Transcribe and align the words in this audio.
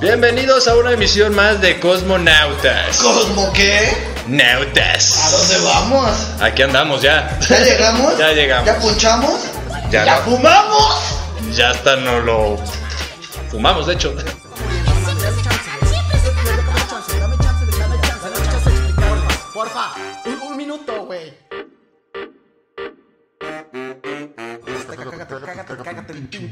Bienvenidos 0.00 0.68
a 0.68 0.76
una 0.76 0.92
emisión 0.92 1.34
más 1.34 1.60
de 1.60 1.80
Cosmonautas. 1.80 2.98
¿Cosmo 2.98 3.50
qué? 3.52 3.90
Nautas. 4.26 5.18
¿A 5.24 5.30
dónde 5.30 5.58
vamos? 5.64 6.10
Aquí 6.40 6.62
andamos 6.62 7.00
ya. 7.02 7.38
¿Ya 7.48 7.58
llegamos? 7.60 8.18
Ya 8.18 8.32
llegamos. 8.32 8.66
¿Ya 8.66 8.78
punchamos? 8.78 9.40
Ya 9.90 10.04
¿Ya 10.04 10.16
no. 10.16 10.22
fumamos? 10.22 10.96
Ya 11.56 11.70
hasta 11.70 11.96
no 11.96 12.20
lo 12.20 12.56
fumamos, 13.50 13.86
de 13.86 13.94
hecho. 13.94 14.14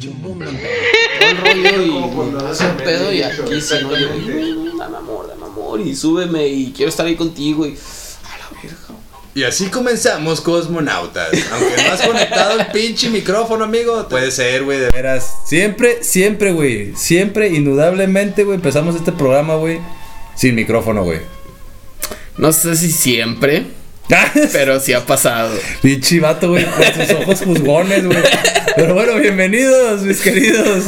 Pinche 0.03 0.19
mundo. 0.21 0.45
el 1.21 1.37
rollo 1.39 1.83
y 1.83 2.51
ese 2.53 2.65
pedo 2.85 3.13
y 3.13 3.23
aquí 3.23 3.61
sí, 3.61 3.75
¿no? 3.83 3.99
Yo, 3.99 4.09
"Ay, 4.13 4.73
dame 4.79 4.97
amor, 4.97 5.29
dame 5.29 5.45
amor 5.47 5.81
y 5.81 5.95
súbeme 5.95 6.47
y 6.49 6.73
quiero 6.73 6.89
estar 6.91 7.07
ahí 7.07 7.17
contigo 7.17 7.67
y 7.67 7.71
a 7.71 8.39
la 8.39 8.61
verga. 8.63 8.77
Y 9.35 9.45
así 9.45 9.67
comenzamos 9.69 10.41
Cosmonautas. 10.41 11.29
Aunque 11.53 11.83
no 11.83 11.93
has 11.93 12.03
conectado 12.03 12.61
el 12.61 12.67
pinche 12.67 13.09
micrófono, 13.09 13.65
amigo. 13.65 14.07
Puede 14.09 14.31
ser, 14.31 14.65
güey, 14.65 14.79
de 14.79 14.91
veras. 14.91 15.37
Siempre, 15.47 16.03
siempre, 16.05 16.53
güey. 16.53 16.95
Siempre, 16.97 17.49
indudablemente, 17.49 18.45
güey. 18.45 18.57
Empezamos 18.57 18.95
este 18.95 19.13
programa, 19.13 19.55
güey. 19.57 19.81
Sin 20.37 20.55
micrófono, 20.55 21.05
güey. 21.05 21.21
No 22.37 22.53
sé 22.53 22.77
si 22.77 22.91
siempre, 22.91 23.67
pero 24.53 24.79
sí 24.81 24.93
ha 24.93 25.05
pasado. 25.07 25.57
Pinche 25.81 26.21
vato, 26.21 26.51
güey. 26.51 26.65
Con 26.67 26.85
sus 27.07 27.15
ojos 27.17 27.41
juzgones, 27.43 28.05
güey. 28.05 28.19
Pero 28.77 28.95
bueno, 28.95 29.17
bienvenidos, 29.17 30.03
mis 30.03 30.21
queridos 30.21 30.85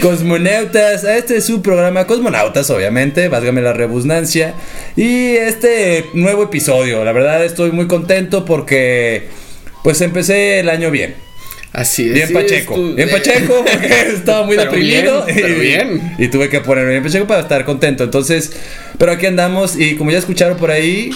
cosmonautas. 0.00 1.04
A 1.04 1.16
este 1.16 1.36
es 1.36 1.44
su 1.46 1.60
programa 1.60 2.06
Cosmonautas, 2.06 2.70
obviamente. 2.70 3.28
Válgame 3.28 3.60
la 3.60 3.72
redundancia. 3.72 4.54
Y 4.96 5.32
este 5.36 6.06
nuevo 6.14 6.44
episodio. 6.44 7.04
La 7.04 7.12
verdad, 7.12 7.44
estoy 7.44 7.72
muy 7.72 7.86
contento 7.88 8.44
porque. 8.44 9.28
Pues 9.82 10.00
empecé 10.00 10.60
el 10.60 10.68
año 10.70 10.90
bien. 10.90 11.14
Así 11.72 12.06
es. 12.06 12.14
Bien 12.14 12.28
sí, 12.28 12.34
Pacheco. 12.34 12.76
estu- 12.76 12.94
Bien 12.94 13.10
Pacheco, 13.10 13.64
porque 13.70 14.00
estaba 14.14 14.44
muy 14.46 14.56
Pero 14.56 14.70
deprimido. 14.70 15.24
bien, 15.24 15.36
pero 15.40 15.48
y, 15.48 15.60
bien. 15.60 16.14
y 16.18 16.28
tuve 16.28 16.48
que 16.48 16.60
ponerme 16.60 16.90
bien 16.90 17.02
Pacheco 17.02 17.26
para 17.26 17.40
estar 17.40 17.64
contento. 17.64 18.04
Entonces, 18.04 18.52
pero 18.98 19.12
aquí 19.12 19.26
andamos. 19.26 19.76
Y 19.76 19.96
como 19.96 20.10
ya 20.12 20.18
escucharon 20.18 20.56
por 20.58 20.70
ahí, 20.70 21.10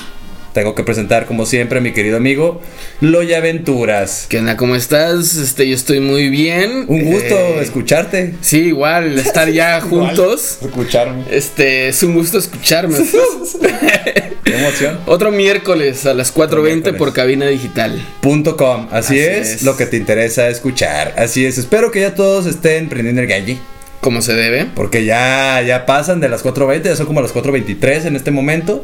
tengo 0.56 0.74
que 0.74 0.84
presentar, 0.84 1.26
como 1.26 1.44
siempre, 1.44 1.80
a 1.80 1.82
mi 1.82 1.92
querido 1.92 2.16
amigo 2.16 2.62
Loya 3.02 3.36
Aventuras. 3.38 4.24
¿Qué 4.30 4.38
onda? 4.38 4.56
¿Cómo 4.56 4.74
estás? 4.74 5.34
Este, 5.36 5.68
yo 5.68 5.74
estoy 5.74 6.00
muy 6.00 6.30
bien. 6.30 6.86
Un 6.88 7.04
gusto 7.04 7.34
Eh, 7.36 7.58
escucharte. 7.60 8.32
Sí, 8.40 8.60
igual, 8.60 9.18
estar 9.18 9.50
ya 9.50 9.82
juntos. 9.82 10.56
Escucharme. 10.62 11.24
Este, 11.30 11.88
es 11.88 12.02
un 12.02 12.14
gusto 12.14 12.38
escucharme. 12.38 12.96
Qué 14.44 14.56
emoción. 14.58 14.98
Otro 15.06 15.30
miércoles 15.30 16.06
a 16.06 16.14
las 16.14 16.34
4.20 16.34 16.62
miércoles. 16.62 16.94
por 16.98 17.12
cabina 17.12 17.46
digital. 17.48 18.02
Punto 18.22 18.56
com. 18.56 18.88
Así, 18.90 19.18
Así 19.18 19.18
es, 19.18 19.48
es. 19.56 19.62
lo 19.62 19.76
que 19.76 19.84
te 19.84 19.98
interesa 19.98 20.48
escuchar. 20.48 21.12
Así 21.18 21.44
es. 21.44 21.58
Espero 21.58 21.90
que 21.90 22.00
ya 22.00 22.14
todos 22.14 22.46
estén 22.46 22.88
prendiendo 22.88 23.20
el 23.20 23.26
galli. 23.28 23.58
Como 24.00 24.22
se 24.22 24.32
debe. 24.32 24.66
Porque 24.74 25.04
ya, 25.04 25.60
ya 25.60 25.84
pasan 25.84 26.20
de 26.20 26.30
las 26.30 26.42
4.20, 26.42 26.82
ya 26.84 26.96
son 26.96 27.04
como 27.06 27.20
las 27.20 27.34
4.23 27.34 28.06
en 28.06 28.16
este 28.16 28.30
momento. 28.30 28.82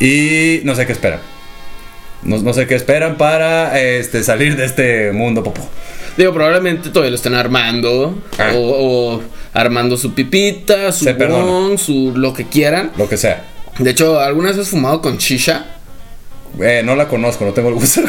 Y 0.00 0.60
no 0.64 0.74
sé 0.74 0.86
qué 0.86 0.92
esperan. 0.92 1.20
No, 2.22 2.38
no 2.38 2.52
sé 2.52 2.66
qué 2.66 2.74
esperan 2.74 3.16
para 3.16 3.78
este, 3.80 4.22
salir 4.22 4.56
de 4.56 4.64
este 4.64 5.12
mundo, 5.12 5.42
popo. 5.42 5.68
Digo, 6.16 6.32
probablemente 6.32 6.90
todavía 6.90 7.10
lo 7.10 7.16
estén 7.16 7.34
armando. 7.34 8.22
Ah. 8.38 8.52
O, 8.54 9.14
o 9.16 9.22
armando 9.52 9.96
su 9.96 10.14
pipita, 10.14 10.90
su 10.92 11.06
bong, 11.14 11.78
su 11.78 12.12
lo 12.16 12.32
que 12.32 12.46
quieran. 12.46 12.90
Lo 12.96 13.08
que 13.08 13.16
sea. 13.16 13.44
De 13.78 13.90
hecho, 13.90 14.20
¿alguna 14.20 14.50
vez 14.50 14.58
has 14.58 14.68
fumado 14.68 15.00
con 15.00 15.18
shisha? 15.18 15.66
Eh, 16.60 16.82
no 16.84 16.94
la 16.94 17.08
conozco, 17.08 17.44
no 17.44 17.52
tengo 17.52 17.68
el 17.68 17.74
gusto. 17.74 18.00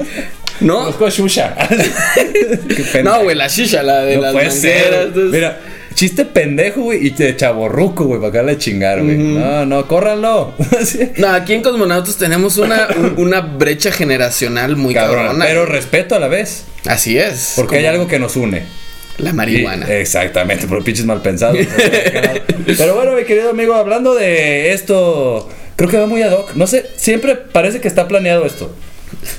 ¿No? 0.60 0.78
conozco 0.78 1.06
a 1.06 1.10
Shusha. 1.10 1.56
No, 3.02 3.22
güey, 3.22 3.36
la 3.36 3.48
shisha, 3.48 3.82
la 3.82 4.02
de 4.02 4.16
No 4.16 4.22
las 4.22 4.32
puede 4.32 4.50
ser. 4.50 5.10
Mira, 5.14 5.58
chiste 5.94 6.24
pendejo, 6.24 6.82
güey, 6.82 7.06
y 7.06 7.10
de 7.10 7.36
chaborruco, 7.36 8.04
güey, 8.04 8.20
para 8.20 8.28
acá 8.30 8.42
le 8.42 8.58
chingar, 8.58 9.02
güey. 9.02 9.16
No, 9.16 9.66
no, 9.66 9.86
córranlo. 9.88 10.54
No, 11.18 11.28
aquí 11.28 11.52
en 11.54 11.62
Cosmonautas 11.62 12.16
tenemos 12.16 12.56
una, 12.58 12.88
un- 12.96 13.14
una 13.18 13.40
brecha 13.40 13.90
generacional 13.92 14.76
muy 14.76 14.94
Cabrón, 14.94 15.24
cabrona. 15.26 15.44
pero 15.46 15.66
respeto 15.66 16.14
a 16.14 16.18
la 16.20 16.28
vez. 16.28 16.64
Así 16.86 17.18
es. 17.18 17.52
Porque 17.56 17.76
hay 17.78 17.86
algo 17.86 18.06
que 18.06 18.18
nos 18.18 18.36
une. 18.36 18.62
La 19.18 19.32
marihuana. 19.32 19.86
Y- 19.88 19.92
exactamente, 19.92 20.66
por 20.66 20.82
pinches 20.82 21.04
mal 21.04 21.20
pensados. 21.22 21.58
Pero 22.78 22.94
bueno, 22.94 23.12
mi 23.12 23.24
querido 23.24 23.50
amigo, 23.50 23.74
hablando 23.74 24.14
de 24.14 24.72
esto, 24.72 25.48
creo 25.76 25.90
que 25.90 25.98
va 25.98 26.06
muy 26.06 26.22
ad 26.22 26.32
hoc. 26.32 26.54
No 26.54 26.66
sé, 26.66 26.86
siempre 26.96 27.36
parece 27.36 27.80
que 27.80 27.88
está 27.88 28.08
planeado 28.08 28.46
esto. 28.46 28.74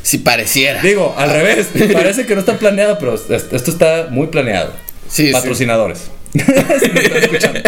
Si 0.04 0.20
pareciera. 0.20 0.82
Digo, 0.82 1.14
al 1.18 1.30
revés, 1.32 1.68
parece 1.92 2.26
que 2.26 2.36
no 2.36 2.42
está 2.42 2.58
planeado, 2.60 2.98
pero 3.00 3.16
es- 3.16 3.30
esto 3.52 3.72
está 3.72 4.08
muy 4.10 4.28
planeado. 4.28 4.72
Sí, 5.10 5.28
sí. 5.28 5.34
Patrocinadores. 6.46 6.82
Si 6.82 6.90
me 6.92 7.02
están 7.02 7.24
escuchando. 7.24 7.60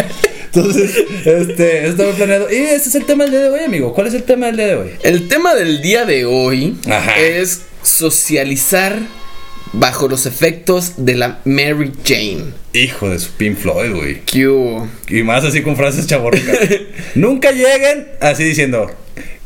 Entonces, 0.56 0.96
este, 1.24 1.92
muy 1.92 2.12
planeado. 2.14 2.50
Y 2.50 2.56
ese 2.56 2.88
es 2.88 2.94
el 2.94 3.04
tema 3.04 3.24
del 3.24 3.32
día 3.32 3.42
de 3.42 3.50
hoy, 3.50 3.60
amigo. 3.60 3.92
¿Cuál 3.92 4.06
es 4.06 4.14
el 4.14 4.22
tema 4.22 4.46
del 4.46 4.56
día 4.56 4.66
de 4.66 4.76
hoy? 4.76 4.90
El 5.02 5.28
tema 5.28 5.54
del 5.54 5.82
día 5.82 6.04
de 6.06 6.24
hoy 6.24 6.76
Ajá. 6.88 7.18
es 7.18 7.62
socializar 7.82 8.98
bajo 9.72 10.08
los 10.08 10.24
efectos 10.26 10.94
de 10.96 11.14
la 11.14 11.40
Mary 11.44 11.92
Jane. 12.04 12.54
Hijo 12.72 13.10
de 13.10 13.18
su 13.18 13.30
Pink 13.32 13.58
Floyd, 13.58 13.92
güey. 13.94 14.22
Y 15.08 15.22
más 15.22 15.44
así 15.44 15.62
con 15.62 15.76
frases 15.76 16.06
chaborricas. 16.06 16.58
Nunca 17.14 17.50
lleguen 17.50 18.08
así 18.20 18.44
diciendo, 18.44 18.90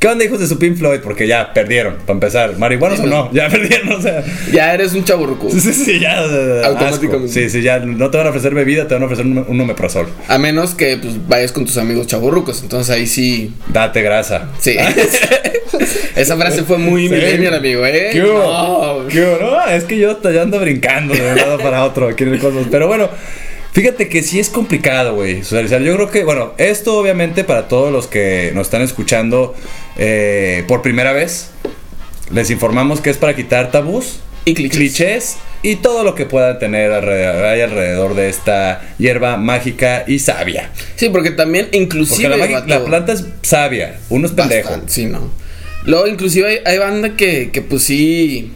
¿qué 0.00 0.08
onda, 0.08 0.24
hijos 0.24 0.40
de 0.40 0.48
su 0.48 0.58
Pink 0.58 0.76
Floyd? 0.76 0.98
Porque 1.00 1.28
ya 1.28 1.52
perdieron, 1.52 1.94
para 1.98 2.14
empezar. 2.14 2.56
¿Marihuanos 2.58 2.98
Sí, 2.98 3.04
o 3.04 3.08
no. 3.08 3.32
Ya 3.32 3.48
perdieron, 3.50 3.92
o 3.92 4.02
sea. 4.02 4.24
Ya 4.52 4.74
eres 4.74 4.94
un 4.94 5.04
chaburruco. 5.04 5.48
Sí, 5.50 5.60
sí, 5.60 5.72
sí, 5.72 6.00
ya. 6.00 6.18
Automáticamente. 6.64 7.26
asco. 7.26 7.28
Sí, 7.28 7.48
sí, 7.50 7.62
ya. 7.62 7.78
No 7.78 8.10
te 8.10 8.18
van 8.18 8.26
a 8.26 8.30
ofrecer 8.30 8.54
bebida, 8.54 8.88
te 8.88 8.94
van 8.94 9.02
a 9.04 9.06
ofrecer 9.06 9.26
un, 9.26 9.44
un 9.46 9.60
omeprazol. 9.60 10.08
A 10.26 10.38
menos 10.38 10.74
que 10.74 10.96
pues, 10.96 11.14
vayas 11.28 11.52
con 11.52 11.64
tus 11.66 11.76
amigos 11.76 12.06
chaburrucos. 12.08 12.62
Entonces 12.62 12.92
ahí 12.94 13.06
sí. 13.06 13.52
Date 13.68 14.02
grasa. 14.02 14.48
Sí. 14.58 14.76
Esa 16.16 16.36
frase 16.36 16.64
fue 16.64 16.78
muy 16.78 17.08
Sí. 17.08 17.14
millennial, 17.14 17.54
amigo, 17.54 17.84
¿eh? 17.86 18.10
¿Qué 18.12 18.22
hubo? 18.22 18.38
No. 19.02 19.08
¿Qué 19.08 19.20
hubo? 19.22 19.38
No, 19.40 19.66
es 19.68 19.84
que 19.84 19.96
yo, 19.98 20.20
yo 20.22 20.42
ando 20.42 20.58
brincando 20.60 21.14
de 21.14 21.30
un 21.30 21.36
lado 21.36 21.58
para 21.58 21.84
otro 21.84 22.08
aquí 22.08 22.24
en 22.24 22.34
el 22.34 22.38
cosmos. 22.40 22.66
Pero 22.70 22.86
bueno, 22.88 23.08
fíjate 23.72 24.08
que 24.08 24.22
sí 24.22 24.38
es 24.40 24.48
complicado, 24.50 25.14
güey, 25.14 25.42
socializar. 25.42 25.80
Yo 25.82 25.94
creo 25.94 26.10
que, 26.10 26.24
bueno, 26.24 26.52
esto 26.58 26.98
obviamente 26.98 27.44
para 27.44 27.68
todos 27.68 27.92
los 27.92 28.06
que 28.06 28.50
nos 28.54 28.66
están 28.66 28.82
escuchando 28.82 29.54
eh, 29.96 30.64
por 30.68 30.82
primera 30.82 31.12
vez, 31.12 31.50
les 32.32 32.50
informamos 32.50 33.00
que 33.00 33.10
es 33.10 33.16
para 33.16 33.34
quitar 33.34 33.70
tabús, 33.70 34.20
Y 34.44 34.54
clichés. 34.54 34.76
clichés 34.76 35.36
y 35.62 35.76
todo 35.76 36.04
lo 36.04 36.14
que 36.14 36.24
puedan 36.26 36.58
tener 36.58 36.90
alrededor, 36.92 37.44
hay 37.44 37.60
alrededor 37.60 38.14
de 38.14 38.28
esta 38.30 38.80
hierba 38.98 39.36
mágica 39.36 40.04
y 40.06 40.18
sabia. 40.20 40.70
Sí, 40.96 41.10
porque 41.10 41.32
también, 41.32 41.66
Porque 41.66 41.78
inclusive. 41.78 42.28
la, 42.36 42.46
vato, 42.46 42.66
la 42.66 42.84
planta 42.84 43.12
es 43.12 43.24
sabia, 43.42 43.98
uno 44.08 44.26
es 44.26 44.32
pendejo. 44.32 44.68
bastante, 44.70 44.92
Sí, 44.92 45.06
no. 45.06 45.30
Luego, 45.84 46.06
inclusive 46.06 46.46
hay, 46.48 46.58
hay 46.64 46.78
banda 46.78 47.16
que, 47.16 47.50
que, 47.50 47.62
pues 47.62 47.82
sí 47.84 48.52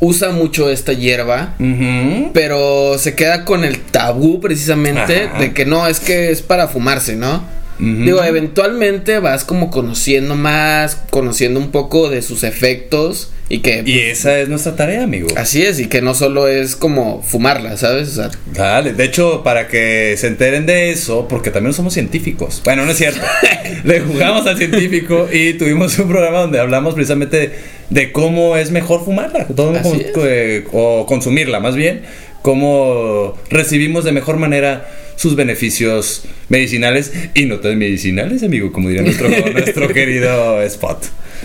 usa 0.00 0.30
mucho 0.30 0.70
esta 0.70 0.92
hierba. 0.92 1.54
Pero 2.32 2.98
se 2.98 3.14
queda 3.14 3.44
con 3.44 3.64
el 3.64 3.78
tabú 3.80 4.40
precisamente 4.40 5.24
Ajá. 5.24 5.38
de 5.38 5.52
que 5.54 5.64
no, 5.66 5.86
es 5.86 6.00
que 6.00 6.30
es 6.30 6.42
para 6.42 6.68
fumarse, 6.68 7.16
¿no? 7.16 7.44
Digo, 7.78 8.22
eventualmente 8.22 9.18
vas 9.18 9.44
como 9.44 9.70
conociendo 9.70 10.34
más, 10.36 10.96
conociendo 11.10 11.58
un 11.60 11.70
poco 11.70 12.08
de 12.08 12.22
sus 12.22 12.44
efectos 12.44 13.30
y 13.48 13.58
que... 13.58 13.82
Y 13.84 13.98
esa 13.98 14.38
es 14.38 14.48
nuestra 14.48 14.74
tarea, 14.76 15.02
amigo. 15.02 15.28
Así 15.36 15.62
es, 15.62 15.78
y 15.80 15.86
que 15.88 16.00
no 16.00 16.14
solo 16.14 16.48
es 16.48 16.76
como 16.76 17.22
fumarla, 17.22 17.76
¿sabes? 17.76 18.10
O 18.10 18.12
sea, 18.14 18.30
Dale, 18.52 18.92
de 18.92 19.04
hecho, 19.04 19.42
para 19.42 19.68
que 19.68 20.14
se 20.16 20.28
enteren 20.28 20.66
de 20.66 20.90
eso, 20.90 21.26
porque 21.28 21.50
también 21.50 21.74
somos 21.74 21.92
científicos. 21.94 22.62
Bueno, 22.64 22.84
no 22.84 22.92
es 22.92 22.96
cierto. 22.98 23.20
Le 23.84 24.00
jugamos 24.00 24.46
al 24.46 24.56
científico 24.56 25.28
y 25.32 25.54
tuvimos 25.54 25.98
un 25.98 26.08
programa 26.08 26.40
donde 26.40 26.60
hablamos 26.60 26.94
precisamente 26.94 27.52
de 27.90 28.12
cómo 28.12 28.56
es 28.56 28.70
mejor 28.70 29.04
fumarla 29.04 29.46
todo- 29.48 29.74
eh, 30.26 30.64
o 30.72 31.04
consumirla, 31.06 31.60
más 31.60 31.74
bien. 31.76 32.02
Cómo 32.40 33.34
recibimos 33.50 34.04
de 34.04 34.12
mejor 34.12 34.36
manera 34.36 34.86
sus 35.16 35.36
beneficios 35.36 36.22
medicinales 36.48 37.12
y 37.34 37.46
no 37.46 37.60
tan 37.60 37.78
medicinales, 37.78 38.42
amigo, 38.42 38.72
como 38.72 38.88
diría 38.88 39.02
nuestro, 39.02 39.28
nuestro 39.52 39.88
querido 39.88 40.62
Spot. 40.62 41.04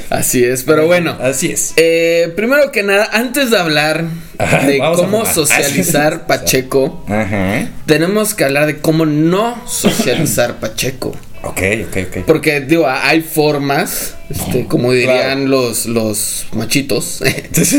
Así 0.10 0.44
es, 0.44 0.64
pero 0.64 0.86
bueno. 0.88 1.18
Así 1.22 1.52
es. 1.52 1.74
Eh, 1.76 2.32
primero 2.36 2.72
que 2.72 2.84
nada, 2.84 3.10
antes 3.12 3.52
de 3.52 3.58
hablar 3.58 4.06
Ajá, 4.38 4.66
de 4.66 4.80
cómo 4.80 5.26
socializar 5.34 6.26
Pacheco, 6.26 7.04
Ajá. 7.08 7.68
tenemos 7.86 8.34
que 8.34 8.46
hablar 8.46 8.66
de 8.66 8.78
cómo 8.78 9.06
no 9.06 9.62
socializar 9.68 10.56
Pacheco. 10.60 11.16
Ok, 11.42 11.62
ok, 11.88 11.98
ok. 12.08 12.18
Porque, 12.26 12.60
digo, 12.62 12.86
hay 12.88 13.22
formas, 13.22 14.16
este, 14.30 14.66
como 14.66 14.92
dirían 14.92 15.50
los, 15.50 15.86
los 15.86 16.48
machitos, 16.54 17.24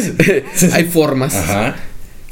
hay 0.73 0.85
formas 0.85 1.35
Ajá. 1.35 1.77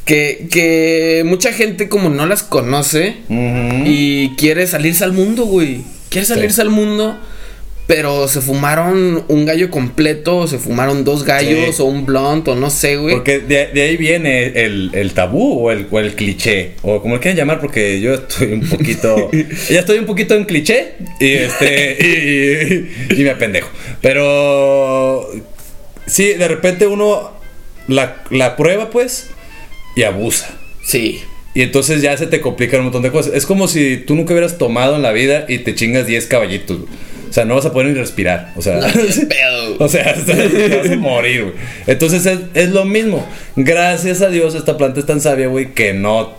Que, 0.08 0.48
que 0.50 1.22
mucha 1.26 1.52
gente 1.52 1.88
como 1.88 2.08
no 2.08 2.26
las 2.26 2.42
conoce 2.42 3.14
y 3.28 4.30
quiere 4.36 4.66
salirse 4.66 5.04
al 5.04 5.12
mundo, 5.12 5.44
güey. 5.44 5.82
Quiere 6.08 6.26
salirse 6.26 6.56
Sí. 6.56 6.60
al 6.62 6.70
mundo, 6.70 7.18
pero 7.86 8.26
se 8.28 8.40
fumaron 8.40 9.24
un 9.28 9.44
gallo 9.44 9.70
completo, 9.70 10.38
o 10.38 10.46
se 10.48 10.58
fumaron 10.58 11.04
dos 11.04 11.24
gallos, 11.24 11.76
Sí. 11.76 11.82
o 11.82 11.84
un 11.84 12.06
blunt, 12.06 12.48
o 12.48 12.54
no 12.54 12.70
sé, 12.70 12.96
güey. 12.96 13.14
Porque 13.16 13.38
de, 13.40 13.66
de 13.66 13.82
ahí 13.82 13.96
viene 13.98 14.46
el, 14.64 14.90
el 14.94 15.12
tabú 15.12 15.66
o 15.66 15.70
el, 15.70 15.86
o 15.90 15.98
el 16.00 16.14
cliché, 16.14 16.72
o 16.82 17.02
como 17.02 17.14
le 17.16 17.20
quieran 17.20 17.36
llamar, 17.36 17.60
porque 17.60 18.00
yo 18.00 18.14
estoy 18.14 18.52
un 18.54 18.66
poquito, 18.66 19.30
ya 19.70 19.80
estoy 19.80 19.98
un 19.98 20.06
poquito 20.06 20.34
en 20.34 20.44
cliché 20.46 20.94
y 21.20 21.32
este 21.34 21.96
y, 23.10 23.14
y- 23.14 23.20
y 23.20 23.24
me 23.24 23.30
apendejo. 23.30 23.68
Pero 24.00 25.28
sí, 26.06 26.32
de 26.32 26.48
repente 26.48 26.86
uno 26.86 27.32
la, 27.88 28.22
la 28.30 28.56
prueba 28.56 28.88
pues 28.90 29.28
y 29.98 30.04
abusa. 30.04 30.48
Sí. 30.82 31.20
Y 31.54 31.62
entonces 31.62 32.02
ya 32.02 32.16
se 32.16 32.28
te 32.28 32.40
complican 32.40 32.78
un 32.80 32.84
montón 32.84 33.02
de 33.02 33.10
cosas. 33.10 33.34
Es 33.34 33.46
como 33.46 33.66
si 33.66 33.96
tú 33.96 34.14
nunca 34.14 34.32
hubieras 34.32 34.58
tomado 34.58 34.94
en 34.94 35.02
la 35.02 35.10
vida 35.10 35.44
y 35.48 35.58
te 35.58 35.74
chingas 35.74 36.06
10 36.06 36.26
caballitos. 36.26 36.78
güey. 36.78 36.90
O 37.28 37.32
sea, 37.32 37.44
no 37.44 37.56
vas 37.56 37.66
a 37.66 37.72
poder 37.72 37.88
ni 37.88 37.94
respirar. 37.94 38.52
O 38.56 38.62
sea, 38.62 38.78
Qué 38.92 39.26
pedo. 39.26 39.76
o 39.80 39.88
sea, 39.88 40.14
te 40.24 40.68
vas 40.78 40.88
a 40.90 40.96
morir, 40.96 41.42
güey. 41.42 41.54
Entonces 41.88 42.24
es, 42.26 42.38
es 42.54 42.70
lo 42.70 42.84
mismo. 42.84 43.26
Gracias 43.56 44.22
a 44.22 44.28
Dios 44.28 44.54
esta 44.54 44.76
planta 44.76 45.00
es 45.00 45.06
tan 45.06 45.20
sabia, 45.20 45.48
güey, 45.48 45.74
que 45.74 45.92
no 45.92 46.32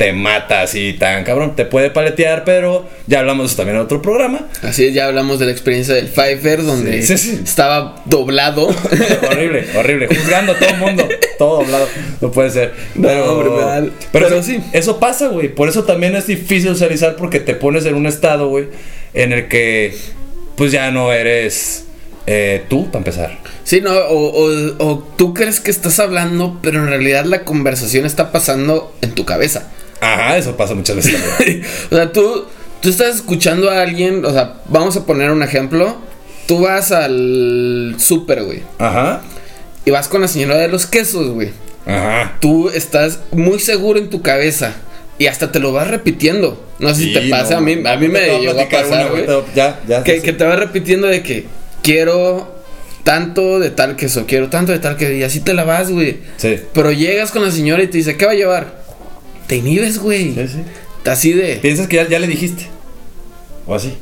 te 0.00 0.14
mata 0.14 0.62
así 0.62 0.94
tan 0.94 1.24
cabrón. 1.24 1.54
Te 1.54 1.66
puede 1.66 1.90
paletear, 1.90 2.44
pero 2.44 2.88
ya 3.06 3.18
hablamos 3.18 3.42
de 3.44 3.46
eso 3.48 3.56
también 3.58 3.76
en 3.76 3.82
otro 3.82 4.00
programa. 4.00 4.48
Así 4.62 4.86
es, 4.86 4.94
ya 4.94 5.04
hablamos 5.04 5.38
de 5.38 5.44
la 5.44 5.52
experiencia 5.52 5.94
del 5.94 6.06
Pfeiffer, 6.08 6.62
donde 6.64 7.02
Sí, 7.02 7.18
sí, 7.18 7.36
sí. 7.36 7.40
estaba 7.44 8.02
doblado. 8.06 8.68
horrible, 9.30 9.66
horrible. 9.76 10.06
Juzgando 10.08 10.52
a 10.52 10.58
todo 10.58 10.70
el 10.70 10.76
mundo. 10.78 11.06
Todo 11.36 11.58
doblado. 11.58 11.86
No 12.22 12.30
puede 12.30 12.48
ser. 12.48 12.72
No, 12.94 13.08
Pero, 13.08 13.30
hombre, 13.30 13.90
pero, 14.10 14.28
Pero 14.28 14.42
sí, 14.42 14.54
sí. 14.56 14.62
Eso 14.72 14.98
pasa, 14.98 15.28
güey. 15.28 15.54
Por 15.54 15.68
eso 15.68 15.84
también 15.84 16.16
es 16.16 16.26
difícil 16.26 16.70
socializar 16.70 17.16
porque 17.16 17.38
te 17.38 17.54
pones 17.54 17.84
en 17.84 17.94
un 17.94 18.06
estado, 18.06 18.48
güey, 18.48 18.68
en 19.12 19.34
el 19.34 19.48
que 19.48 19.94
pues 20.56 20.72
ya 20.72 20.90
no 20.90 21.12
eres 21.12 21.84
eh, 22.26 22.62
tú, 22.70 22.86
para 22.86 22.98
empezar. 23.00 23.38
Sí, 23.64 23.82
no, 23.82 23.92
o, 23.92 24.46
o- 24.48 24.74
o 24.78 24.98
tú 25.18 25.34
crees 25.34 25.60
que 25.60 25.70
estás 25.70 25.98
hablando, 25.98 26.58
pero 26.62 26.78
en 26.78 26.86
realidad 26.88 27.26
la 27.26 27.44
conversación 27.44 28.06
está 28.06 28.32
pasando 28.32 28.94
en 29.02 29.14
tu 29.14 29.26
cabeza. 29.26 29.70
Ajá, 30.00 30.36
eso 30.38 30.56
pasa 30.56 30.74
muchas 30.74 30.96
veces 30.96 31.14
o 31.90 31.94
sea, 31.94 32.10
tú, 32.12 32.46
tú 32.80 32.88
estás 32.88 33.16
escuchando 33.16 33.70
a 33.70 33.82
alguien, 33.82 34.24
o 34.24 34.32
sea, 34.32 34.54
vamos 34.68 34.96
a 34.96 35.04
poner 35.06 35.30
un 35.30 35.42
ejemplo. 35.42 35.96
Tú 36.46 36.60
vas 36.62 36.90
al 36.90 37.94
súper, 37.98 38.42
güey, 38.42 38.62
Ajá. 38.78 39.22
y 39.84 39.90
vas 39.90 40.08
con 40.08 40.20
la 40.20 40.28
señora 40.28 40.56
de 40.56 40.68
los 40.68 40.86
quesos, 40.86 41.28
güey. 41.30 41.50
Ajá. 41.86 42.36
Tú 42.40 42.68
estás 42.70 43.20
muy 43.30 43.60
seguro 43.60 43.98
en 43.98 44.10
tu 44.10 44.20
cabeza 44.20 44.74
y 45.18 45.26
hasta 45.26 45.52
te 45.52 45.60
lo 45.60 45.72
vas 45.72 45.86
repitiendo. 45.88 46.66
No 46.78 46.94
sé 46.94 47.02
si 47.02 47.12
te 47.12 47.22
Sí, 47.22 47.30
pasa, 47.30 47.52
no, 47.52 47.58
a 47.58 47.60
mí, 47.60 47.72
a 47.86 47.96
mí 47.96 48.08
me 48.08 48.40
llegó 48.40 48.58
a 48.58 48.68
pasar, 48.68 49.12
una, 49.12 49.24
güey. 49.24 49.26
Ya, 49.54 49.80
ya. 49.86 50.02
Que, 50.02 50.16
sí, 50.16 50.22
que 50.22 50.30
sí. 50.32 50.36
te 50.38 50.44
vas 50.44 50.58
repitiendo 50.58 51.06
de 51.06 51.22
que 51.22 51.46
quiero 51.82 52.58
tanto 53.04 53.58
de 53.60 53.70
tal 53.70 53.96
queso, 53.96 54.24
quiero 54.26 54.48
tanto 54.48 54.72
de 54.72 54.78
tal 54.78 54.96
queso, 54.96 55.12
y 55.12 55.22
así 55.22 55.40
te 55.40 55.54
la 55.54 55.64
vas, 55.64 55.90
güey. 55.90 56.18
Sí. 56.36 56.56
Pero 56.72 56.90
llegas 56.90 57.30
con 57.30 57.42
la 57.44 57.50
señora 57.50 57.82
y 57.82 57.86
te 57.86 57.98
dice, 57.98 58.16
¿qué 58.16 58.26
va 58.26 58.32
a 58.32 58.34
llevar? 58.36 58.79
Te 59.50 59.56
inhibes, 59.56 59.98
güey. 59.98 60.32
Sí, 60.32 60.46
sí. 60.46 61.10
Así 61.10 61.32
de. 61.32 61.56
Piensas 61.56 61.88
que 61.88 61.96
ya, 61.96 62.08
ya 62.08 62.20
le 62.20 62.28
dijiste. 62.28 62.68
O 63.66 63.74
así. 63.74 63.94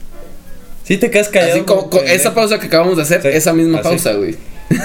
Sí 0.84 0.98
te 0.98 1.10
quedas 1.10 1.28
callado. 1.28 1.52
Así 1.54 1.62
como, 1.62 1.88
con 1.88 2.00
pendejo. 2.00 2.14
esa 2.16 2.34
pausa 2.34 2.60
que 2.60 2.66
acabamos 2.66 2.98
de 2.98 3.02
hacer, 3.04 3.22
Sí, 3.22 3.28
esa 3.32 3.54
misma 3.54 3.78
así. 3.78 3.88
pausa, 3.88 4.12
güey. 4.12 4.36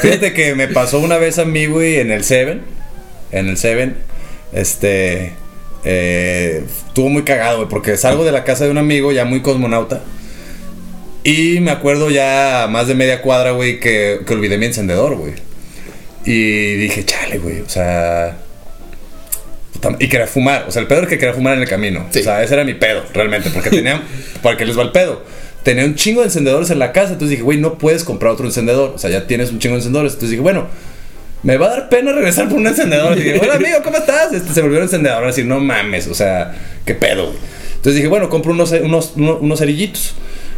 Fíjate 0.02 0.32
que 0.34 0.56
me 0.56 0.70
pasó 0.70 1.00
una 1.00 1.18
vez 1.18 1.38
a 1.38 1.44
mí, 1.44 1.66
güey, 1.66 1.98
en 2.00 2.12
el 2.12 2.24
Seven. 2.24 2.62
En 3.34 3.50
el 3.50 3.58
Seven. 3.58 3.98
Este. 4.54 5.34
Eh, 5.84 6.64
estuvo 6.88 7.10
muy 7.10 7.24
cagado, 7.24 7.58
güey, 7.58 7.68
porque 7.68 7.98
salgo 7.98 8.24
de 8.24 8.32
la 8.32 8.46
casa 8.46 8.64
de 8.64 8.72
un 8.72 8.78
amigo 8.78 9.12
ya 9.12 9.26
muy 9.26 9.42
cosmonauta. 9.42 10.02
Y 11.26 11.60
me 11.60 11.72
acuerdo 11.72 12.10
ya 12.10 12.68
más 12.70 12.88
de 12.88 12.96
media 12.96 13.22
cuadra, 13.22 13.52
güey, 13.52 13.82
que, 13.82 14.22
que 14.26 14.34
olvidé 14.34 14.58
mi 14.58 14.68
encendedor, 14.68 15.18
güey. 15.18 15.34
Y 16.26 16.76
dije, 16.76 17.04
chale, 17.04 17.38
güey, 17.40 17.60
o 17.60 17.68
sea. 17.68 18.38
Puta- 19.84 20.04
Y 20.04 20.08
quería 20.08 20.28
fumar, 20.28 20.66
o 20.68 20.72
sea, 20.72 20.82
el 20.82 20.88
pedo 20.88 21.00
era 21.00 21.08
que 21.08 21.18
quería 21.18 21.34
fumar 21.34 21.56
en 21.56 21.62
el 21.64 21.70
camino. 21.70 22.08
Sí. 22.12 22.20
O 22.20 22.24
sea, 22.24 22.42
ese 22.44 22.54
era 22.54 22.64
mi 22.64 22.74
pedo, 22.74 23.04
realmente, 23.14 23.50
porque 23.52 23.70
tenía. 23.70 24.02
porque 24.42 24.66
les 24.66 24.78
va 24.78 24.84
el 24.84 24.92
pedo. 24.92 25.22
Tenía 25.64 25.86
un 25.86 25.96
chingo 25.96 26.22
de 26.22 26.28
encendedores 26.28 26.70
en 26.72 26.80
la 26.80 26.92
casa, 26.92 27.14
entonces 27.14 27.30
dije, 27.32 27.44
güey, 27.44 27.58
no 27.58 27.78
puedes 27.78 28.04
comprar 28.04 28.34
otro 28.34 28.46
encendedor. 28.46 28.94
O 28.96 28.98
sea, 28.98 29.10
ya 29.10 29.28
tienes 29.28 29.50
un 29.52 29.60
chingo 29.60 29.76
de 29.76 29.80
encendedores. 29.80 30.14
Entonces 30.14 30.32
dije, 30.32 30.42
bueno, 30.42 30.68
me 31.44 31.58
va 31.58 31.68
a 31.68 31.70
dar 31.70 31.90
pena 31.90 32.12
regresar 32.12 32.50
por 32.50 32.58
un 32.58 32.68
encendedor. 32.68 33.18
Y 33.18 33.22
dije, 33.22 33.40
hola 33.42 33.56
amigo, 33.56 33.78
¿cómo 33.84 33.98
estás? 33.98 34.34
Este, 34.34 34.54
se 34.54 34.62
volvió 34.62 34.78
un 34.80 34.84
encendedor. 34.84 35.24
Así, 35.26 35.44
no 35.44 35.60
mames, 35.62 36.08
o 36.08 36.14
sea, 36.14 36.54
qué 36.86 36.96
pedo, 36.96 37.28
güey. 37.28 37.38
Entonces 37.76 37.96
dije, 37.96 38.08
bueno, 38.08 38.30
compro 38.30 38.52
unos, 38.54 38.72
unos, 38.72 39.14
unos, 39.16 39.38
unos 39.42 39.60
cerillitos. 39.60 40.16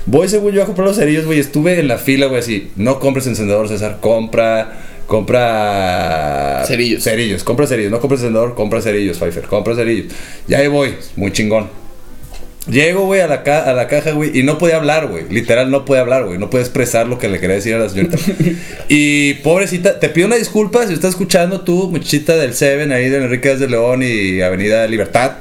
Voy, 0.07 0.27
según 0.27 0.51
yo, 0.53 0.61
a 0.63 0.65
comprar 0.65 0.87
los 0.87 0.97
cerillos, 0.97 1.25
güey. 1.25 1.39
Estuve 1.39 1.79
en 1.79 1.87
la 1.87 1.97
fila, 1.97 2.27
güey, 2.27 2.39
así. 2.39 2.71
No 2.75 2.99
compres 2.99 3.25
encendedor, 3.27 3.67
César. 3.67 3.97
Compra. 4.01 4.73
Compra. 5.07 6.63
Cerillos. 6.67 7.03
Cerillos. 7.03 7.43
Compra 7.43 7.67
cerillos. 7.67 7.91
No 7.91 7.99
compres 7.99 8.21
encendedor, 8.21 8.55
compra 8.55 8.81
cerillos, 8.81 9.17
Pfeiffer. 9.17 9.43
Compra 9.45 9.75
cerillos. 9.75 10.13
Ya 10.47 10.59
ahí 10.59 10.67
voy. 10.67 10.95
Muy 11.15 11.31
chingón. 11.31 11.69
Llego, 12.69 13.05
güey, 13.05 13.21
a 13.21 13.27
la, 13.27 13.43
ca- 13.43 13.61
a 13.69 13.73
la 13.73 13.87
caja, 13.87 14.13
güey, 14.13 14.39
y 14.39 14.41
no 14.41 14.57
podía 14.57 14.77
hablar, 14.77 15.05
güey. 15.07 15.25
Literal, 15.29 15.69
no 15.69 15.85
podía 15.85 16.01
hablar, 16.01 16.25
güey. 16.25 16.39
No 16.39 16.49
puede 16.49 16.63
expresar 16.63 17.05
lo 17.05 17.19
que 17.19 17.27
le 17.29 17.39
quería 17.39 17.57
decir 17.57 17.75
a 17.75 17.77
la 17.77 17.89
señorita. 17.89 18.17
y 18.89 19.35
pobrecita, 19.35 19.99
te 19.99 20.09
pido 20.09 20.25
una 20.25 20.35
disculpa 20.37 20.87
si 20.87 20.93
estás 20.93 21.11
escuchando 21.11 21.61
tú, 21.61 21.89
muchachita 21.91 22.35
del 22.37 22.55
Seven, 22.55 22.91
ahí 22.91 23.07
de 23.09 23.17
Enrique 23.17 23.49
Díaz 23.49 23.59
de 23.59 23.69
León 23.69 24.01
y 24.01 24.41
Avenida 24.41 24.87
Libertad. 24.87 25.33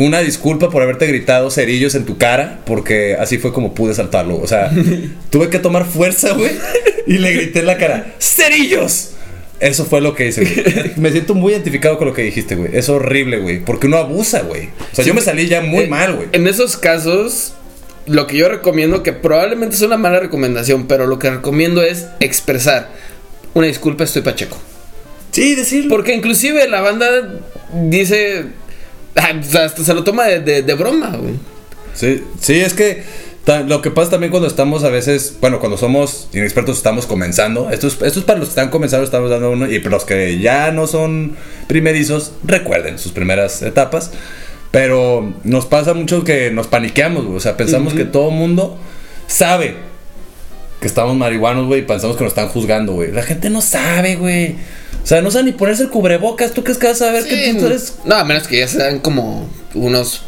Una 0.00 0.20
disculpa 0.20 0.70
por 0.70 0.82
haberte 0.82 1.06
gritado 1.06 1.50
cerillos 1.50 1.94
en 1.94 2.06
tu 2.06 2.16
cara, 2.16 2.60
porque 2.64 3.16
así 3.20 3.36
fue 3.36 3.52
como 3.52 3.74
pude 3.74 3.92
saltarlo. 3.92 4.40
O 4.40 4.46
sea, 4.46 4.70
tuve 5.30 5.50
que 5.50 5.58
tomar 5.58 5.84
fuerza, 5.84 6.32
güey, 6.32 6.52
y 7.06 7.18
le 7.18 7.32
grité 7.34 7.58
en 7.58 7.66
la 7.66 7.76
cara: 7.76 8.14
¡Cerillos! 8.18 9.10
Eso 9.60 9.84
fue 9.84 10.00
lo 10.00 10.14
que 10.14 10.28
hice, 10.28 10.40
güey. 10.40 10.92
Me 10.96 11.12
siento 11.12 11.34
muy 11.34 11.52
identificado 11.52 11.98
con 11.98 12.08
lo 12.08 12.14
que 12.14 12.22
dijiste, 12.22 12.54
güey. 12.56 12.70
Es 12.74 12.88
horrible, 12.88 13.40
güey. 13.40 13.60
Porque 13.62 13.88
uno 13.88 13.98
abusa, 13.98 14.40
güey. 14.40 14.70
O 14.90 14.96
sea, 14.96 15.04
yo 15.04 15.12
me 15.12 15.20
salí 15.20 15.48
ya 15.48 15.60
muy 15.60 15.84
Eh, 15.84 15.88
mal, 15.88 16.16
güey. 16.16 16.28
En 16.32 16.46
esos 16.46 16.78
casos, 16.78 17.52
lo 18.06 18.26
que 18.26 18.38
yo 18.38 18.48
recomiendo, 18.48 19.02
que 19.02 19.12
probablemente 19.12 19.76
es 19.76 19.82
una 19.82 19.98
mala 19.98 20.18
recomendación, 20.18 20.86
pero 20.86 21.06
lo 21.06 21.18
que 21.18 21.28
recomiendo 21.28 21.82
es 21.82 22.06
expresar. 22.20 22.88
Una 23.52 23.66
disculpa, 23.66 24.04
estoy 24.04 24.22
pacheco. 24.22 24.56
Sí, 25.30 25.54
decirlo. 25.54 25.90
Porque 25.90 26.14
inclusive 26.14 26.66
la 26.66 26.80
banda 26.80 27.06
dice... 27.74 28.46
ah, 29.16 29.32
hasta 29.64 29.84
se 29.84 29.94
lo 29.94 30.04
toma 30.04 30.24
de, 30.26 30.40
de- 30.40 30.62
de 30.62 30.74
broma, 30.74 31.16
güey. 31.16 31.34
Sí, 31.94 32.22
sí, 32.40 32.60
es 32.60 32.74
que 32.74 33.02
ta- 33.44 33.60
lo 33.60 33.82
que 33.82 33.90
pasa 33.90 34.10
también 34.12 34.30
cuando 34.30 34.46
estamos 34.48 34.84
a 34.84 34.88
veces, 34.90 35.36
bueno, 35.40 35.58
cuando 35.58 35.76
somos 35.76 36.28
inexpertos 36.32 36.76
estamos 36.76 37.06
comenzando. 37.06 37.70
Esto 37.70 37.88
es, 37.88 37.94
esto 38.02 38.20
es 38.20 38.24
para 38.24 38.38
los 38.38 38.48
que 38.48 38.52
están 38.52 38.70
comenzando, 38.70 39.04
estamos 39.04 39.30
dando 39.30 39.50
uno. 39.50 39.70
Y 39.70 39.78
para 39.80 39.90
los 39.92 40.04
que 40.04 40.38
ya 40.38 40.70
no 40.72 40.86
son 40.86 41.36
primerizos, 41.66 42.32
recuerden 42.44 42.98
sus 42.98 43.12
primeras 43.12 43.62
etapas. 43.62 44.10
Pero 44.70 45.34
nos 45.42 45.66
pasa 45.66 45.94
mucho 45.94 46.22
que 46.22 46.50
nos 46.52 46.68
paniqueamos, 46.68 47.24
güey. 47.24 47.36
O 47.36 47.40
sea, 47.40 47.56
pensamos 47.56 47.92
que 47.92 48.04
todo 48.04 48.30
mundo 48.30 48.78
sabe 49.26 49.74
que 50.80 50.86
estamos 50.86 51.16
marihuanos, 51.16 51.66
güey, 51.66 51.80
y 51.80 51.82
pensamos 51.84 52.16
que 52.16 52.22
nos 52.24 52.30
están 52.30 52.48
juzgando, 52.48 52.92
güey. 52.92 53.10
La 53.10 53.22
gente 53.24 53.50
no 53.50 53.60
sabe, 53.62 54.14
güey. 54.16 54.54
O 55.02 55.06
sea, 55.06 55.22
no 55.22 55.30
sabe 55.30 55.44
ni 55.44 55.52
ponerse 55.52 55.82
el 55.84 55.88
cubrebocas. 55.90 56.52
¿Tú 56.52 56.62
crees 56.62 56.78
que 56.78 56.86
vas 56.86 57.00
a 57.02 57.10
ver 57.10 57.24
que 57.26 57.52
Sí, 57.52 57.58
tú 57.58 57.66
eres 57.66 57.94
No, 58.04 58.16
a 58.16 58.24
menos 58.24 58.46
que 58.46 58.58
ya 58.58 58.68
sean 58.68 58.98
como 59.00 59.48
unos 59.74 60.22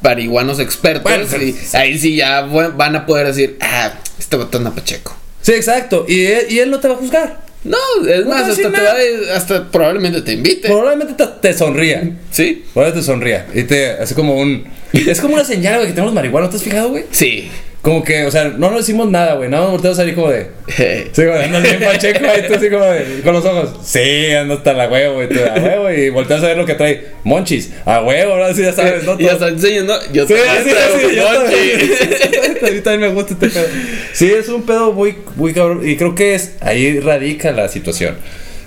marihuanos 0.00 0.60
expertos. 0.60 1.02
Bueno, 1.02 1.26
y 1.42 1.56
ahí 1.74 1.98
sí 1.98 2.16
ya 2.16 2.42
van 2.42 2.94
a 2.96 3.06
poder 3.06 3.26
decir, 3.26 3.56
ah, 3.60 3.92
este 4.18 4.36
botón 4.36 4.66
a 4.66 4.74
pacheco. 4.74 5.16
Sí, 5.42 5.52
exacto. 5.52 6.04
Y 6.08 6.26
él, 6.26 6.46
y 6.50 6.58
él 6.60 6.70
no 6.70 6.78
te 6.80 6.88
va 6.88 6.94
a 6.94 6.98
juzgar. 6.98 7.48
No, 7.64 7.76
es 8.08 8.24
No 8.24 8.30
más, 8.30 8.48
hasta, 8.48 8.70
te 8.70 8.80
va 8.80 8.92
a- 8.92 9.36
hasta 9.36 9.70
probablemente 9.70 10.22
te 10.22 10.32
invite. 10.32 10.68
Probablemente 10.68 11.14
te, 11.14 11.26
te 11.40 11.52
sonría. 11.58 12.08
¿Sí? 12.30 12.64
Probablemente 12.72 13.00
te 13.00 13.06
sonría. 13.12 13.46
Y 13.52 13.64
te, 13.64 13.90
así 13.90 14.14
como 14.14 14.36
un. 14.38 14.64
Es 14.92 15.20
como 15.20 15.34
una 15.34 15.44
señal, 15.44 15.74
güey, 15.76 15.88
que 15.88 15.92
tenemos 15.94 16.14
marihuana. 16.14 16.48
¿Te 16.48 16.56
has 16.56 16.62
fijado, 16.62 16.90
güey? 16.90 17.04
Sí. 17.10 17.50
Como 17.80 18.02
que, 18.02 18.24
o 18.24 18.30
sea, 18.30 18.44
no 18.44 18.70
nos 18.70 18.80
decimos 18.80 19.08
nada, 19.08 19.34
güey. 19.34 19.48
Nada 19.48 19.64
más 19.64 19.72
volteamos 19.72 19.98
ahí 20.00 20.12
como 20.12 20.30
de. 20.30 20.48
Sí, 21.12 21.24
güey, 21.24 21.44
andas 21.44 21.62
bien 21.62 21.80
pacheco 21.80 22.24
y 22.24 22.46
tú 22.48 22.54
así 22.54 22.70
como 22.70 22.84
de, 22.84 23.20
con 23.22 23.32
los 23.32 23.44
ojos. 23.44 23.70
Sí, 23.84 24.32
ando 24.32 24.54
hasta 24.54 24.72
la 24.72 24.88
huevo, 24.88 25.14
güey. 25.14 25.28
tú, 25.28 25.38
A 25.40 25.54
huevo, 25.54 25.90
y 25.90 26.10
volteas 26.10 26.42
a 26.42 26.48
ver 26.48 26.56
lo 26.56 26.66
que 26.66 26.74
trae. 26.74 27.06
Monchis, 27.24 27.70
a 27.84 28.02
huevo, 28.02 28.32
ahora 28.32 28.52
sí 28.52 28.62
ya 28.62 28.72
sabes, 28.72 29.04
¿no? 29.04 29.14
Y 29.18 29.24
ya 29.24 29.32
está 29.32 29.48
enseñando. 29.48 29.94
Yo 30.12 30.26
Sí, 30.26 30.34
sí, 30.34 30.70
sí, 30.70 31.16
también. 31.16 32.58
A 32.66 32.70
mí 32.70 32.80
también 32.80 33.00
me 33.00 33.08
gusta 33.08 33.34
este 33.34 33.48
pedo. 33.48 33.66
Sí, 34.12 34.30
es 34.30 34.48
un 34.48 34.62
pedo 34.62 34.92
muy, 34.92 35.16
muy 35.36 35.54
cabrón. 35.54 35.88
Y 35.88 35.96
creo 35.96 36.14
que 36.14 36.34
es 36.34 36.56
ahí 36.60 36.98
radica 36.98 37.52
la 37.52 37.68
situación. 37.68 38.16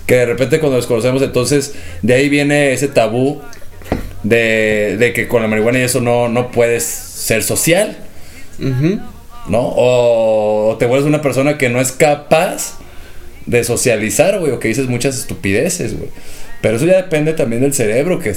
Que 0.05 0.15
de 0.15 0.25
repente 0.25 0.59
cuando 0.59 0.77
nos 0.77 0.87
conocemos, 0.87 1.21
entonces 1.21 1.73
de 2.01 2.13
ahí 2.13 2.29
viene 2.29 2.71
ese 2.73 2.87
tabú 2.87 3.41
de, 4.23 4.95
de 4.97 5.13
que 5.13 5.27
con 5.27 5.41
la 5.41 5.47
marihuana 5.47 5.79
y 5.79 5.83
eso 5.83 5.99
no, 5.99 6.29
no 6.29 6.51
puedes 6.51 6.83
ser 6.83 7.43
social, 7.43 7.97
¿no? 8.59 9.73
O 9.75 10.75
te 10.79 10.85
vuelves 10.85 11.07
una 11.07 11.21
persona 11.21 11.57
que 11.57 11.69
no 11.69 11.81
es 11.81 11.91
capaz 11.91 12.77
de 13.45 13.63
socializar, 13.63 14.39
güey, 14.39 14.51
o 14.51 14.59
que 14.59 14.67
dices 14.67 14.87
muchas 14.87 15.17
estupideces, 15.17 15.97
güey. 15.97 16.09
Pero 16.61 16.77
eso 16.77 16.85
ya 16.85 16.97
depende 16.97 17.33
también 17.33 17.61
del 17.61 17.73
cerebro, 17.73 18.19
que 18.19 18.35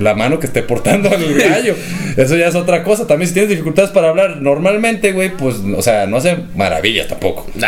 la 0.00 0.14
mano 0.14 0.38
que 0.38 0.46
esté 0.46 0.62
portando 0.62 1.10
al 1.10 1.34
gallo. 1.34 1.74
Eso 2.16 2.36
ya 2.36 2.46
es 2.48 2.54
otra 2.54 2.82
cosa. 2.82 3.06
También 3.06 3.28
si 3.28 3.34
tienes 3.34 3.50
dificultades 3.50 3.90
para 3.90 4.08
hablar 4.08 4.38
normalmente, 4.40 5.12
güey, 5.12 5.30
pues, 5.36 5.56
o 5.76 5.82
sea, 5.82 6.06
no 6.06 6.16
hace 6.18 6.36
maravillas 6.54 7.08
tampoco. 7.08 7.46
Pues, 7.52 7.64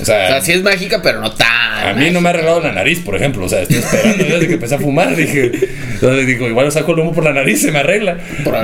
O 0.00 0.04
sea, 0.04 0.24
o 0.24 0.28
sea, 0.28 0.40
sí 0.40 0.52
es 0.52 0.62
mágica, 0.62 1.00
pero 1.02 1.20
no 1.20 1.32
tan. 1.32 1.88
a 1.88 1.92
mí 1.94 2.10
no 2.10 2.20
me 2.20 2.28
ha 2.28 2.30
arreglado 2.30 2.60
la 2.60 2.72
nariz, 2.72 3.00
por 3.00 3.16
ejemplo. 3.16 3.44
O 3.44 3.48
sea, 3.48 3.62
estoy 3.62 3.78
esperando 3.78 4.24
desde 4.24 4.46
que 4.46 4.54
empecé 4.54 4.74
a 4.74 4.78
fumar. 4.78 5.14
Dije, 5.22 5.52
entonces 5.94 6.26
digo, 6.26 6.48
igual 6.48 6.70
saco 6.72 6.92
el 6.92 7.00
humo 7.00 7.12
por 7.12 7.24
la 7.24 7.32
nariz, 7.32 7.62
se 7.62 7.70
me 7.72 7.80
arregla. 7.80 8.18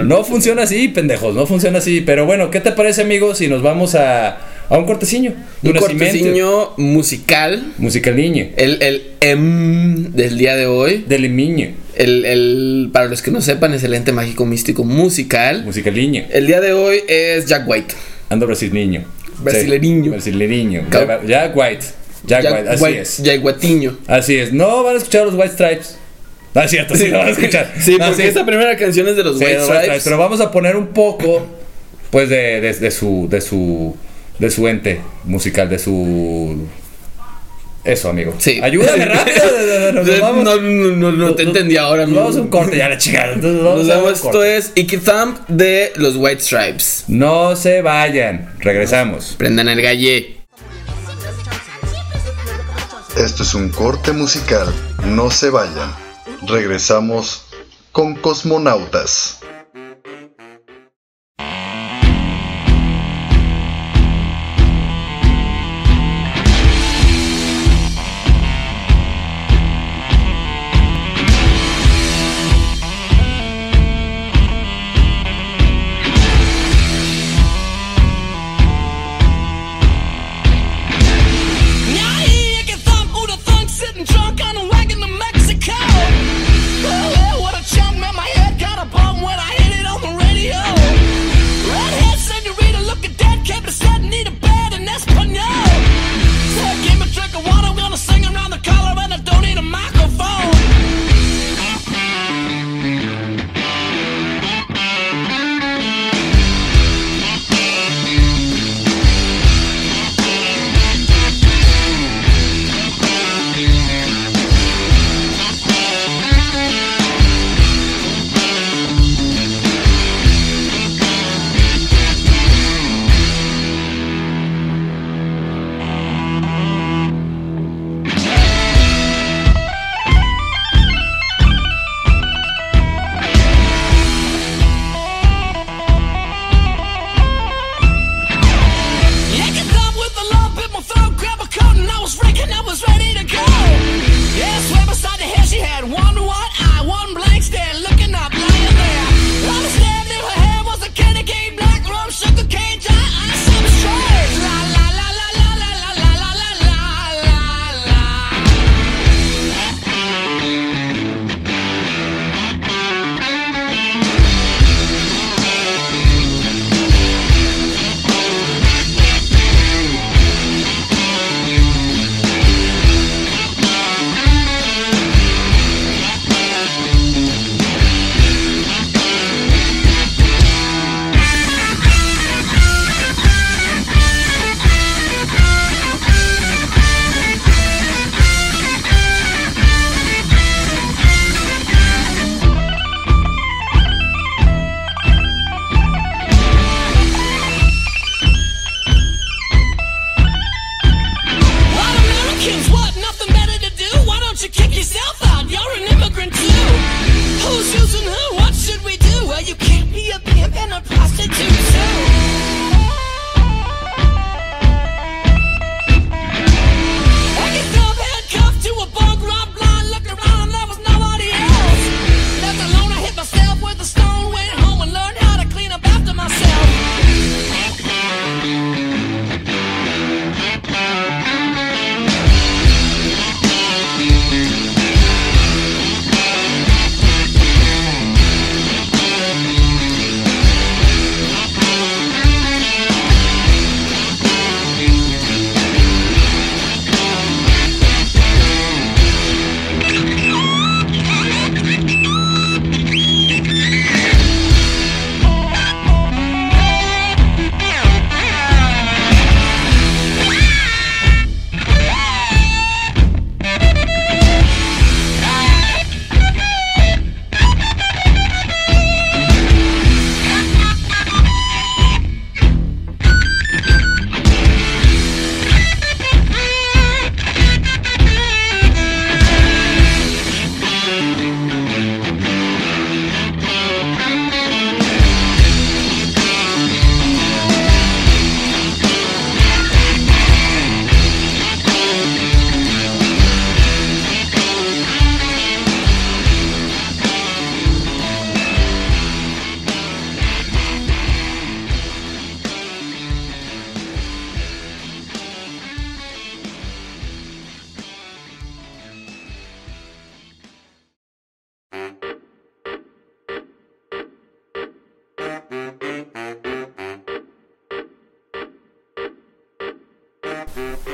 No 0.04 0.24
funciona 0.24 0.62
así, 0.62 0.88
pendejos, 0.88 1.34
no 1.34 1.46
funciona 1.46 1.78
así. 1.78 2.00
Pero 2.00 2.26
bueno, 2.26 2.50
¿qué 2.50 2.60
te 2.60 2.72
parece, 2.72 3.02
amigo, 3.02 3.34
si 3.34 3.48
nos 3.48 3.62
vamos 3.62 3.94
a, 3.94 4.38
a 4.68 4.78
un 4.78 4.84
cortecillo? 4.84 5.32
De 5.62 5.70
Un 5.70 5.76
corteciño 5.76 6.74
musical. 6.76 7.72
Musical 7.78 8.16
niño. 8.16 8.48
El, 8.56 8.82
el 8.82 9.02
M 9.20 10.10
del 10.10 10.36
día 10.36 10.56
de 10.56 10.66
hoy. 10.66 11.04
Del 11.08 11.34
niño. 11.34 11.72
El, 11.94 12.24
el, 12.24 12.90
para 12.92 13.06
los 13.06 13.22
que 13.22 13.30
no 13.30 13.40
sepan, 13.40 13.74
es 13.74 13.82
el 13.84 13.94
ente 13.94 14.12
mágico 14.12 14.44
místico 14.44 14.84
musical. 14.84 15.64
Musical 15.64 15.94
niño. 15.94 16.24
El 16.30 16.46
día 16.46 16.60
de 16.60 16.72
hoy 16.72 17.00
es 17.08 17.46
Jack 17.46 17.68
White. 17.68 17.94
Ando 18.28 18.46
brasileño. 18.46 19.04
Brasileño. 19.38 20.04
Sí, 20.04 20.10
brasileño. 20.10 20.82
Jack 21.26 21.56
White. 21.56 21.86
Jack, 22.24 22.44
White, 22.44 22.68
así 22.68 22.82
White, 22.82 23.00
es. 23.00 23.22
Jack 23.22 23.44
Whiteiño. 23.44 23.98
Así 24.06 24.36
es. 24.36 24.52
No 24.52 24.82
van 24.82 24.96
a 24.96 24.98
escuchar 24.98 25.24
los 25.24 25.34
White 25.34 25.54
Stripes. 25.54 25.98
Ah, 26.54 26.64
es 26.64 26.70
cierto, 26.70 26.96
sí, 26.96 27.08
lo 27.08 27.18
van 27.18 27.28
a 27.28 27.30
escuchar. 27.30 27.72
Sí, 27.80 27.96
No, 27.98 28.06
porque 28.06 28.26
esta 28.26 28.44
primera 28.44 28.76
canción 28.76 29.06
es 29.06 29.16
de 29.16 29.22
los 29.22 29.38
Sí, 29.38 29.44
White 29.44 29.58
los 29.58 29.68
White 29.68 29.82
Stripes. 29.82 30.04
Pero 30.04 30.18
vamos 30.18 30.40
a 30.40 30.50
poner 30.50 30.76
un 30.76 30.88
poco, 30.88 31.46
pues, 32.10 32.28
de, 32.28 32.60
de, 32.60 32.72
de 32.72 32.90
su, 32.90 33.28
de 33.30 33.40
su, 33.40 33.96
de 34.38 34.50
su 34.50 34.66
ente 34.68 35.00
musical, 35.24 35.68
de 35.68 35.78
su... 35.78 36.66
Eso, 37.84 38.10
amigo. 38.10 38.34
Sí. 38.38 38.60
Ayúdame 38.62 39.04
rápido. 39.06 39.92
Nos 39.92 40.20
vamos- 40.20 40.44
no, 40.44 40.56
no, 40.56 40.90
no, 40.96 41.12
no 41.12 41.34
te 41.34 41.44
entendí 41.44 41.76
ahora 41.76 42.04
Nos 42.06 42.16
vamos 42.16 42.36
a 42.36 42.40
un 42.42 42.48
corte, 42.48 42.76
ya 42.76 42.88
la 42.88 42.98
chingada. 42.98 43.32
Entonces, 43.34 43.62
vamos 43.62 43.78
Nos 43.78 43.96
vemos, 43.96 44.12
esto 44.24 44.44
es 44.44 44.72
Icky 44.74 44.98
Thump 44.98 45.38
de 45.48 45.92
los 45.96 46.16
White 46.16 46.40
Stripes. 46.42 47.04
No 47.08 47.56
se 47.56 47.80
vayan. 47.80 48.52
Regresamos. 48.58 49.34
Prendan 49.38 49.68
el 49.68 49.80
galle. 49.80 50.36
Esto 53.16 53.42
es 53.42 53.54
un 53.54 53.70
corte 53.70 54.12
musical. 54.12 54.72
No 55.06 55.30
se 55.30 55.50
vayan. 55.50 55.92
Regresamos 56.46 57.44
con 57.92 58.14
Cosmonautas. 58.16 59.38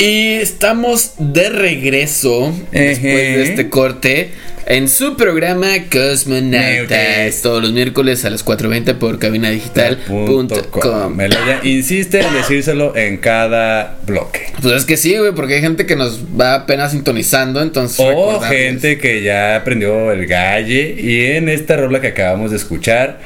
Y 0.05 0.35
estamos 0.35 1.13
de 1.17 1.49
regreso 1.49 2.55
después 2.73 3.03
de 3.03 3.43
este 3.43 3.71
corte 3.71 4.33
en 4.67 4.91
su 4.91 5.17
programa 5.17 5.69
Cosmonautas. 5.91 6.91
Nautas. 6.91 7.41
Todos 7.41 7.63
los 7.63 7.73
miércoles 7.73 8.23
a 8.27 8.31
las 8.31 8.45
4.20 8.45 8.99
por 8.99 9.19
cabinadigital.com. 9.19 11.19
Insiste 11.63 12.21
en 12.21 12.35
decírselo 12.35 12.95
en 12.95 13.17
cada 13.17 13.97
bloque. 14.05 14.53
Pues 14.61 14.75
es 14.75 14.85
que 14.85 14.99
sí, 14.99 15.17
güey, 15.17 15.33
porque 15.33 15.55
hay 15.55 15.63
gente 15.63 15.87
que 15.87 15.97
nos 15.97 16.21
va 16.39 16.53
apenas 16.53 16.93
sintonizando, 16.93 17.63
entonces. 17.63 18.05
O 18.07 18.41
gente 18.41 18.99
que 18.99 19.23
ya 19.23 19.57
aprendió 19.57 20.13
el 20.13 20.27
galle 20.27 20.97
y 20.99 21.35
en 21.35 21.49
esta 21.49 21.79
rola 21.79 22.03
que 22.03 22.09
acabamos 22.09 22.51
de 22.51 22.59
escuchar 22.59 23.21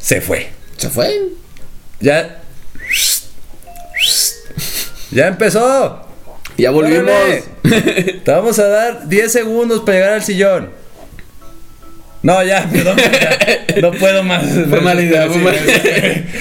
se 0.00 0.20
fue. 0.20 0.48
Se 0.78 0.90
fue. 0.90 1.16
Ya. 2.00 2.40
Ya 5.12 5.28
empezó. 5.28 6.03
Ya 6.56 6.70
volvimos. 6.70 7.12
Te 7.62 8.30
vamos 8.30 8.58
a 8.58 8.68
dar 8.68 9.08
10 9.08 9.32
segundos 9.32 9.80
para 9.80 9.98
llegar 9.98 10.12
al 10.14 10.22
sillón. 10.22 10.83
No, 12.24 12.42
ya, 12.42 12.68
perdón. 12.72 12.96
ya. 12.96 13.80
No 13.82 13.92
puedo 13.92 14.22
más. 14.24 14.44
Fue 14.68 14.80
mala 14.80 15.02
idea, 15.02 15.28
Sí, 15.32 15.38
mala 15.38 15.58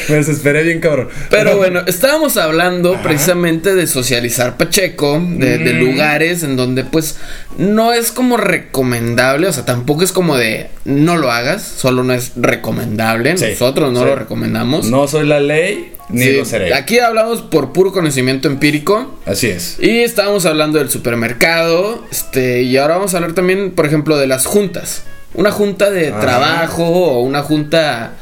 me- 0.10 0.16
desesperé 0.16 0.64
bien, 0.64 0.80
cabrón. 0.80 1.10
Pero 1.30 1.58
bueno, 1.58 1.82
estábamos 1.88 2.38
hablando 2.38 2.98
precisamente 3.04 3.76
de 3.76 3.86
socializar 3.86 4.56
Pacheco, 4.58 5.22
de, 5.22 5.58
de 5.58 5.74
Mm. 5.74 5.80
lugares 5.80 6.44
en 6.44 6.56
donde 6.56 6.84
pues 6.86 7.18
no 7.58 7.92
es 7.94 8.12
como 8.12 8.38
recomendable, 8.38 9.48
o 9.48 9.54
sea, 9.54 9.66
tampoco 9.66 10.04
es 10.04 10.12
como 10.14 10.38
de 10.38 10.70
no 10.86 11.18
lo 11.18 11.32
hagas, 11.32 11.62
solo 11.64 12.04
no 12.04 12.14
es 12.14 12.32
recomendable, 12.38 13.38
Sí, 13.38 13.46
nosotros 13.52 13.92
no 13.92 14.00
sí. 14.00 14.06
lo 14.06 14.16
recomendamos. 14.16 14.90
No 14.90 15.08
soy 15.08 15.28
la 15.28 15.40
ley 15.40 15.92
ni 16.10 16.32
lo 16.32 16.46
seré. 16.46 16.74
Aquí 16.74 17.00
hablamos 17.00 17.42
por 17.42 17.74
puro 17.74 17.92
conocimiento 17.92 18.48
empírico. 18.48 19.20
Así 19.26 19.48
es. 19.48 19.78
Y 19.82 20.00
estábamos 20.00 20.46
hablando 20.46 20.80
del 20.80 20.90
supermercado, 20.90 22.06
este, 22.12 22.62
y 22.62 22.78
ahora 22.78 22.96
vamos 22.96 23.14
a 23.14 23.18
hablar 23.18 23.34
también, 23.34 23.72
por 23.72 23.86
ejemplo, 23.86 24.18
de 24.18 24.28
las 24.28 24.46
juntas. 24.46 25.04
Una 25.34 25.52
junta 25.52 25.90
de 25.90 26.10
Ah. 26.10 26.20
trabajo 26.20 26.84
o 26.86 27.22
una 27.22 27.42
junta 27.44 28.14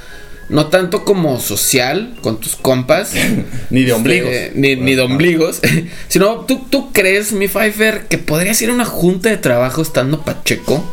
no 0.50 0.68
tanto 0.68 1.06
como 1.06 1.40
social 1.40 2.14
con 2.22 2.40
tus 2.40 2.56
compas. 2.56 3.14
Ni 3.70 3.84
de 3.84 3.94
ombligos. 3.94 4.30
Eh, 4.32 4.52
ni, 4.56 4.76
ni 4.76 4.96
de 4.96 5.02
ombligos. 5.02 5.62
sino, 6.10 6.42
¿tú, 6.42 6.66
¿tú 6.70 6.92
crees, 6.92 7.32
mi 7.32 7.48
Pfeiffer, 7.48 8.08
que 8.08 8.18
podría 8.18 8.54
ser 8.54 8.70
una 8.72 8.86
junta 8.86 9.30
de 9.30 9.38
trabajo 9.38 9.82
estando 9.82 10.22
Pacheco? 10.22 10.84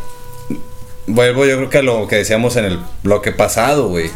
Vuelvo 1.06 1.44
yo 1.46 1.56
creo 1.56 1.70
que 1.70 1.78
a 1.78 1.82
lo 1.82 2.06
que 2.06 2.16
decíamos 2.16 2.56
en 2.56 2.66
el 2.66 2.78
bloque 3.02 3.32
pasado, 3.32 3.88
güey. 3.88 4.10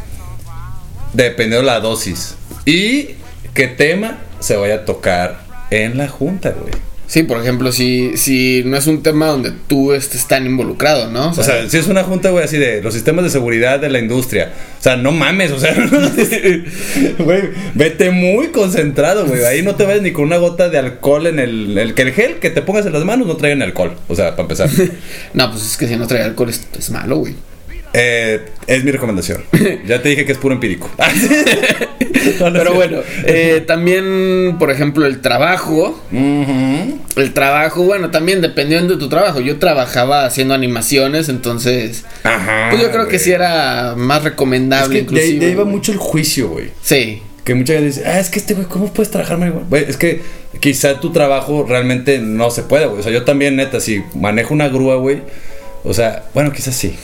Dependiendo 1.12 1.66
de 1.66 1.72
la 1.74 1.81
dosis. 1.81 2.37
Y 2.64 3.16
qué 3.55 3.66
tema 3.66 4.18
se 4.40 4.57
vaya 4.57 4.77
a 4.77 4.85
tocar 4.85 5.40
en 5.70 5.98
la 5.98 6.09
junta, 6.09 6.50
güey. 6.50 6.72
Sí, 7.12 7.25
por 7.25 7.38
ejemplo, 7.38 7.72
si, 7.72 8.16
si 8.16 8.62
no 8.64 8.75
es 8.79 8.87
un 8.87 9.03
tema 9.03 9.27
donde 9.27 9.53
tú 9.66 9.92
estés 9.92 10.27
tan 10.27 10.46
involucrado, 10.46 11.11
¿no? 11.11 11.29
O 11.29 11.35
sea, 11.35 11.68
si 11.68 11.77
es 11.77 11.87
una 11.88 12.05
junta, 12.05 12.31
güey, 12.31 12.42
así 12.42 12.57
de 12.57 12.81
los 12.81 12.94
sistemas 12.94 13.22
de 13.22 13.29
seguridad 13.29 13.79
de 13.79 13.90
la 13.90 13.98
industria. 13.98 14.51
O 14.81 14.83
sea, 14.83 14.96
no 14.96 15.12
mames, 15.12 15.51
o 15.51 15.61
sea, 15.61 15.75
güey, 17.18 17.42
vete 17.75 18.11
muy 18.12 18.46
concentrado, 18.46 19.27
güey. 19.27 19.44
Ahí 19.44 19.61
no 19.61 19.75
te 19.75 19.85
vayas 19.85 20.01
ni 20.01 20.12
con 20.12 20.25
una 20.25 20.38
gota 20.38 20.70
de 20.70 20.79
alcohol 20.79 21.27
en 21.27 21.38
el, 21.38 21.77
el 21.77 21.92
que 21.92 22.01
el 22.01 22.12
gel 22.14 22.37
que 22.37 22.48
te 22.48 22.62
pongas 22.62 22.87
en 22.87 22.94
las 22.94 23.05
manos 23.05 23.27
no 23.27 23.37
traigan 23.37 23.61
alcohol. 23.61 23.94
O 24.09 24.14
sea, 24.14 24.31
para 24.31 24.44
empezar. 24.44 24.70
no, 25.35 25.51
pues 25.51 25.66
es 25.66 25.77
que 25.77 25.87
si 25.87 25.96
no 25.96 26.07
trae 26.07 26.22
alcohol 26.22 26.48
es, 26.48 26.66
es 26.79 26.88
malo, 26.88 27.18
güey. 27.18 27.35
Eh, 27.94 28.40
es 28.66 28.85
mi 28.85 28.90
recomendación. 28.90 29.44
Ya 29.87 30.00
te 30.02 30.09
dije 30.11 30.24
que 30.24 30.33
es 30.33 30.38
puro 30.38 30.55
empírico. 30.55 30.90
Es 32.22 32.35
Pero 32.40 32.74
bueno, 32.74 32.98
eh, 33.24 33.64
también, 33.66 34.57
por 34.59 34.70
ejemplo, 34.70 35.07
el 35.07 35.20
trabajo. 35.20 36.00
Ujú. 36.12 36.98
El 37.16 37.33
trabajo, 37.35 37.83
bueno, 37.83 38.11
también 38.11 38.40
dependiendo 38.40 38.94
de 38.94 39.00
tu 39.00 39.09
trabajo. 39.09 39.40
Yo 39.40 39.59
trabajaba 39.59 40.24
haciendo 40.24 40.55
animaciones, 40.55 41.28
entonces. 41.28 42.05
Ajá. 42.22 42.68
Pues 42.70 42.81
yo 42.83 42.92
creo 42.92 43.09
que 43.09 43.18
sí 43.18 43.33
era 43.33 43.94
más 43.96 44.18
Es 44.18 44.24
recomendable, 44.24 45.05
que 45.05 45.14
de, 45.14 45.20
ahí- 45.20 45.26
inclusive. 45.31 45.46
de 45.46 45.55
va 45.57 45.62
güey. 45.64 45.74
mucho 45.74 45.90
el 45.90 45.98
juicio, 45.98 46.48
güey. 46.48 46.68
Sí. 46.83 47.22
Que 47.44 47.55
mucha 47.57 47.72
gente 47.72 47.87
dice, 47.88 48.05
ah, 48.07 48.20
es 48.20 48.31
que 48.31 48.38
este 48.38 48.55
güey, 48.55 48.66
¿cómo 48.68 48.92
puedes 48.92 49.11
trabajar 49.11 49.37
marihuana? 49.38 49.66
Güey, 49.68 49.85
es 49.88 49.96
que 49.96 50.20
quizá 50.61 51.00
tu 51.00 51.11
trabajo 51.11 51.66
realmente 51.68 52.18
no 52.20 52.50
se 52.52 52.62
puede, 52.62 52.87
güey. 52.87 53.00
O 53.00 53.02
sea, 53.02 53.11
yo 53.11 53.24
también, 53.24 53.57
neta, 53.57 53.81
si 53.81 54.05
manejo 54.14 54.55
una 54.55 54.68
grúa, 54.68 54.94
güey. 54.96 55.22
O 55.83 55.92
sea, 55.92 56.26
bueno, 56.35 56.52
quizás 56.52 56.76
sí. 56.76 56.94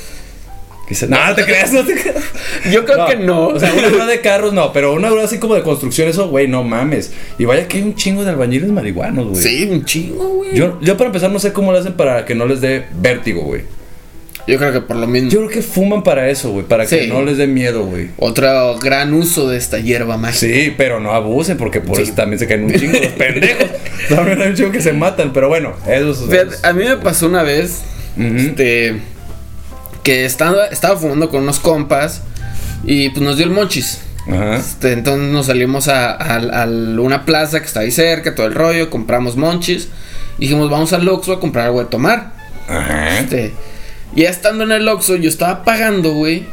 Quizás. 0.88 1.08
No, 1.10 1.24
no 1.26 1.34
te 1.34 1.44
creas, 1.44 1.72
no 1.72 1.84
te 1.84 1.94
creas. 1.94 2.16
Yo 2.72 2.84
creo 2.84 3.06
que 3.06 3.16
no. 3.16 3.48
O 3.48 3.60
sea, 3.60 3.72
una 3.74 3.88
grúa 3.88 4.06
de 4.06 4.20
carros 4.22 4.52
no, 4.54 4.72
pero 4.72 4.94
una 4.94 5.10
grúa 5.10 5.24
así 5.24 5.38
como 5.38 5.54
de 5.54 5.62
construcción, 5.62 6.08
eso, 6.08 6.28
güey, 6.28 6.48
no 6.48 6.64
mames. 6.64 7.12
Y 7.38 7.44
vaya 7.44 7.68
que 7.68 7.76
hay 7.76 7.82
un 7.82 7.94
chingo 7.94 8.24
de 8.24 8.30
albañiles 8.30 8.70
marihuanos, 8.70 9.26
güey. 9.28 9.42
Sí, 9.42 9.68
un 9.70 9.84
chingo, 9.84 10.26
güey. 10.28 10.54
Yo, 10.56 10.78
yo 10.80 10.96
para 10.96 11.08
empezar 11.08 11.30
no 11.30 11.38
sé 11.38 11.52
cómo 11.52 11.72
lo 11.72 11.78
hacen 11.78 11.92
para 11.92 12.24
que 12.24 12.34
no 12.34 12.46
les 12.46 12.60
dé 12.62 12.86
vértigo, 13.00 13.42
güey. 13.42 13.62
Yo 14.46 14.56
creo 14.56 14.72
que 14.72 14.80
por 14.80 14.96
lo 14.96 15.06
mismo. 15.06 15.28
Yo 15.28 15.40
creo 15.40 15.50
que 15.50 15.60
fuman 15.60 16.02
para 16.02 16.30
eso, 16.30 16.50
güey, 16.52 16.64
para 16.64 16.86
que 16.86 17.06
no 17.06 17.22
les 17.22 17.36
dé 17.36 17.46
miedo, 17.46 17.84
güey. 17.84 18.08
Otro 18.16 18.78
gran 18.78 19.12
uso 19.12 19.46
de 19.46 19.58
esta 19.58 19.78
hierba 19.78 20.16
mágica. 20.16 20.38
Sí, 20.54 20.72
pero 20.74 21.00
no 21.00 21.12
abusen 21.12 21.58
porque 21.58 21.82
por 21.82 21.96
Sí. 21.96 22.04
eso 22.04 22.14
también 22.14 22.38
se 22.38 22.46
caen 22.46 22.64
un 22.64 22.72
chingo 22.72 22.98
los 22.98 23.06
pendejos. 23.18 23.66
También 24.08 24.40
hay 24.40 24.48
un 24.48 24.54
chingo 24.56 24.72
que 24.72 24.80
se 24.80 24.94
matan, 24.94 25.34
pero 25.34 25.48
bueno, 25.48 25.74
eso 25.86 26.12
es. 26.12 26.18
Fíjate, 26.30 26.66
a 26.66 26.72
mí 26.72 26.82
me 26.84 26.96
pasó 26.96 27.26
una 27.26 27.42
vez, 27.42 27.82
este, 28.16 28.96
que 30.08 30.24
estaba, 30.24 30.64
estaba 30.68 30.96
fumando 30.98 31.28
con 31.28 31.42
unos 31.42 31.60
compas 31.60 32.22
y 32.82 33.10
pues 33.10 33.20
nos 33.22 33.36
dio 33.36 33.44
el 33.44 33.52
monchis. 33.52 34.00
Ajá. 34.26 34.56
Este, 34.56 34.92
entonces 34.92 35.30
nos 35.30 35.44
salimos 35.46 35.86
a, 35.88 36.12
a- 36.12 36.62
a 36.62 36.66
una 36.66 37.26
plaza 37.26 37.60
que 37.60 37.66
está 37.66 37.80
ahí 37.80 37.90
cerca, 37.90 38.34
todo 38.34 38.46
el 38.46 38.54
rollo, 38.54 38.88
compramos 38.88 39.36
monchis. 39.36 39.88
Dijimos, 40.38 40.70
vamos 40.70 40.94
al 40.94 41.06
Oxxo 41.06 41.34
a 41.34 41.40
comprar 41.40 41.66
algo 41.66 41.80
de 41.80 41.90
tomar. 41.90 42.32
Ajá. 42.68 43.18
Este, 43.18 43.52
y 44.16 44.22
ya 44.22 44.30
estando 44.30 44.64
en 44.64 44.72
el 44.72 44.88
Oxxo, 44.88 45.16
yo 45.16 45.28
estaba 45.28 45.62
pagando, 45.62 46.12
güey. 46.14 46.46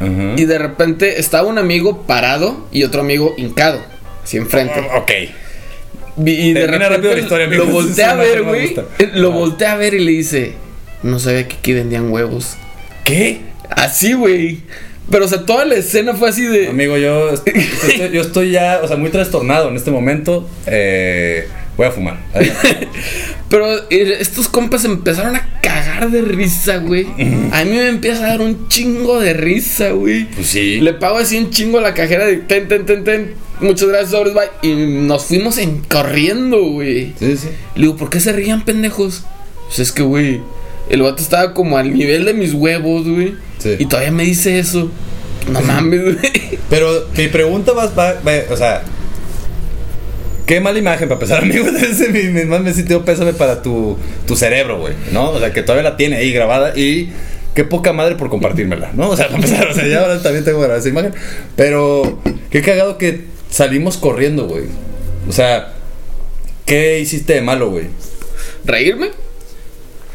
Ajá. 0.00 0.34
Y 0.36 0.44
de 0.44 0.58
repente 0.58 1.18
estaba 1.18 1.48
un 1.48 1.56
amigo 1.56 2.02
parado 2.02 2.68
y 2.72 2.84
otro 2.84 3.00
amigo 3.00 3.34
hincado, 3.38 3.80
así 4.22 4.36
enfrente. 4.36 4.80
Ok. 4.96 5.10
Vi- 6.16 6.32
Y 6.50 6.52
de 6.52 6.60
Termina 6.60 6.90
repente 6.90 7.14
la 7.14 7.20
historia, 7.20 7.46
lo 7.46 7.66
volteé 7.68 8.04
a 8.04 8.14
ver, 8.16 8.42
güey. 8.42 8.76
Lo 9.14 9.32
volteé 9.32 9.66
a 9.66 9.76
ver 9.76 9.94
y 9.94 10.00
le 10.04 10.10
dice, 10.10 10.52
no 11.02 11.18
sabía 11.18 11.48
que 11.48 11.56
aquí 11.56 11.72
vendían 11.72 12.10
huevos. 12.10 12.56
¿Qué? 13.08 13.40
Así, 13.70 14.12
güey. 14.12 14.58
Pero, 15.10 15.24
o 15.24 15.28
sea, 15.28 15.46
toda 15.46 15.64
la 15.64 15.76
escena 15.76 16.12
fue 16.12 16.28
así 16.28 16.42
de... 16.42 16.68
Amigo, 16.68 16.98
yo 16.98 17.30
estoy, 17.30 17.54
yo 18.12 18.20
estoy 18.20 18.50
ya, 18.50 18.80
o 18.82 18.86
sea, 18.86 18.98
muy 18.98 19.08
trastornado 19.08 19.70
en 19.70 19.76
este 19.76 19.90
momento. 19.90 20.46
Eh, 20.66 21.48
voy 21.78 21.86
a 21.86 21.90
fumar. 21.90 22.18
Pero 23.48 23.66
eh, 23.88 24.18
estos 24.20 24.48
compas 24.48 24.84
empezaron 24.84 25.34
a 25.36 25.48
cagar 25.62 26.10
de 26.10 26.20
risa, 26.20 26.76
güey. 26.76 27.06
A 27.52 27.64
mí 27.64 27.70
me 27.70 27.88
empieza 27.88 28.26
a 28.26 28.28
dar 28.28 28.42
un 28.42 28.68
chingo 28.68 29.18
de 29.18 29.32
risa, 29.32 29.92
güey. 29.92 30.26
Pues 30.26 30.48
sí. 30.48 30.80
Le 30.80 30.92
pago 30.92 31.16
así 31.16 31.38
un 31.38 31.48
chingo 31.48 31.78
a 31.78 31.80
la 31.80 31.94
cajera 31.94 32.26
de 32.26 32.36
ten, 32.36 32.68
ten, 32.68 32.84
ten, 32.84 33.04
ten. 33.04 33.34
Muchas 33.60 33.88
gracias, 33.88 34.10
sobres, 34.10 34.34
bye. 34.34 34.50
Y 34.60 34.74
nos 34.74 35.24
fuimos 35.24 35.56
en 35.56 35.78
corriendo, 35.80 36.62
güey. 36.62 37.14
Sí, 37.18 37.38
sí. 37.38 37.48
Le 37.74 37.86
digo, 37.86 37.96
¿por 37.96 38.10
qué 38.10 38.20
se 38.20 38.32
rían, 38.32 38.66
pendejos? 38.66 39.24
Pues 39.68 39.78
es 39.78 39.92
que, 39.92 40.02
güey, 40.02 40.42
el 40.90 41.02
vato 41.02 41.22
estaba 41.22 41.54
como 41.54 41.76
al 41.78 41.92
nivel 41.92 42.24
de 42.24 42.34
mis 42.34 42.52
huevos, 42.54 43.06
güey. 43.08 43.34
Sí. 43.58 43.76
Y 43.78 43.86
todavía 43.86 44.12
me 44.12 44.24
dice 44.24 44.58
eso. 44.58 44.90
No 45.50 45.60
mames, 45.62 46.02
güey. 46.02 46.16
Pero 46.70 47.06
mi 47.16 47.28
pregunta 47.28 47.72
va, 47.72 47.86
va- 47.86 48.14
va- 48.26 48.52
o 48.52 48.56
sea, 48.56 48.82
qué 50.46 50.60
mala 50.60 50.78
imagen 50.78 51.08
para 51.08 51.16
empezar, 51.20 51.42
amigo. 51.42 51.66
Ese 51.82 52.08
mi, 52.10 52.22
mi 52.24 52.44
más 52.44 52.60
me 52.60 52.72
sintió 52.72 53.04
pésame 53.04 53.32
para 53.32 53.62
tu, 53.62 53.96
tu 54.26 54.36
cerebro, 54.36 54.78
güey, 54.80 54.94
¿no? 55.12 55.30
O 55.30 55.38
sea, 55.40 55.52
que 55.52 55.62
todavía 55.62 55.90
la 55.90 55.96
tiene 55.96 56.16
ahí 56.16 56.32
grabada 56.32 56.72
y 56.76 57.10
qué 57.54 57.64
poca 57.64 57.92
madre 57.92 58.14
por 58.14 58.28
compartírmela, 58.30 58.90
¿no? 58.94 59.10
O 59.10 59.16
sea, 59.16 59.26
para 59.26 59.36
empezar, 59.36 59.66
o 59.68 59.74
sea, 59.74 59.86
ya 59.86 60.00
ahora 60.00 60.22
también 60.22 60.44
tengo 60.44 60.58
grabada 60.58 60.80
esa 60.80 60.88
imagen. 60.88 61.12
Pero 61.56 62.20
qué 62.50 62.62
cagado 62.62 62.98
que 62.98 63.24
salimos 63.50 63.96
corriendo, 63.96 64.46
güey. 64.46 64.64
O 65.28 65.32
sea, 65.32 65.72
¿qué 66.66 67.00
hiciste 67.00 67.34
de 67.34 67.42
malo, 67.42 67.70
güey? 67.70 67.86
¿Reírme? 68.64 69.10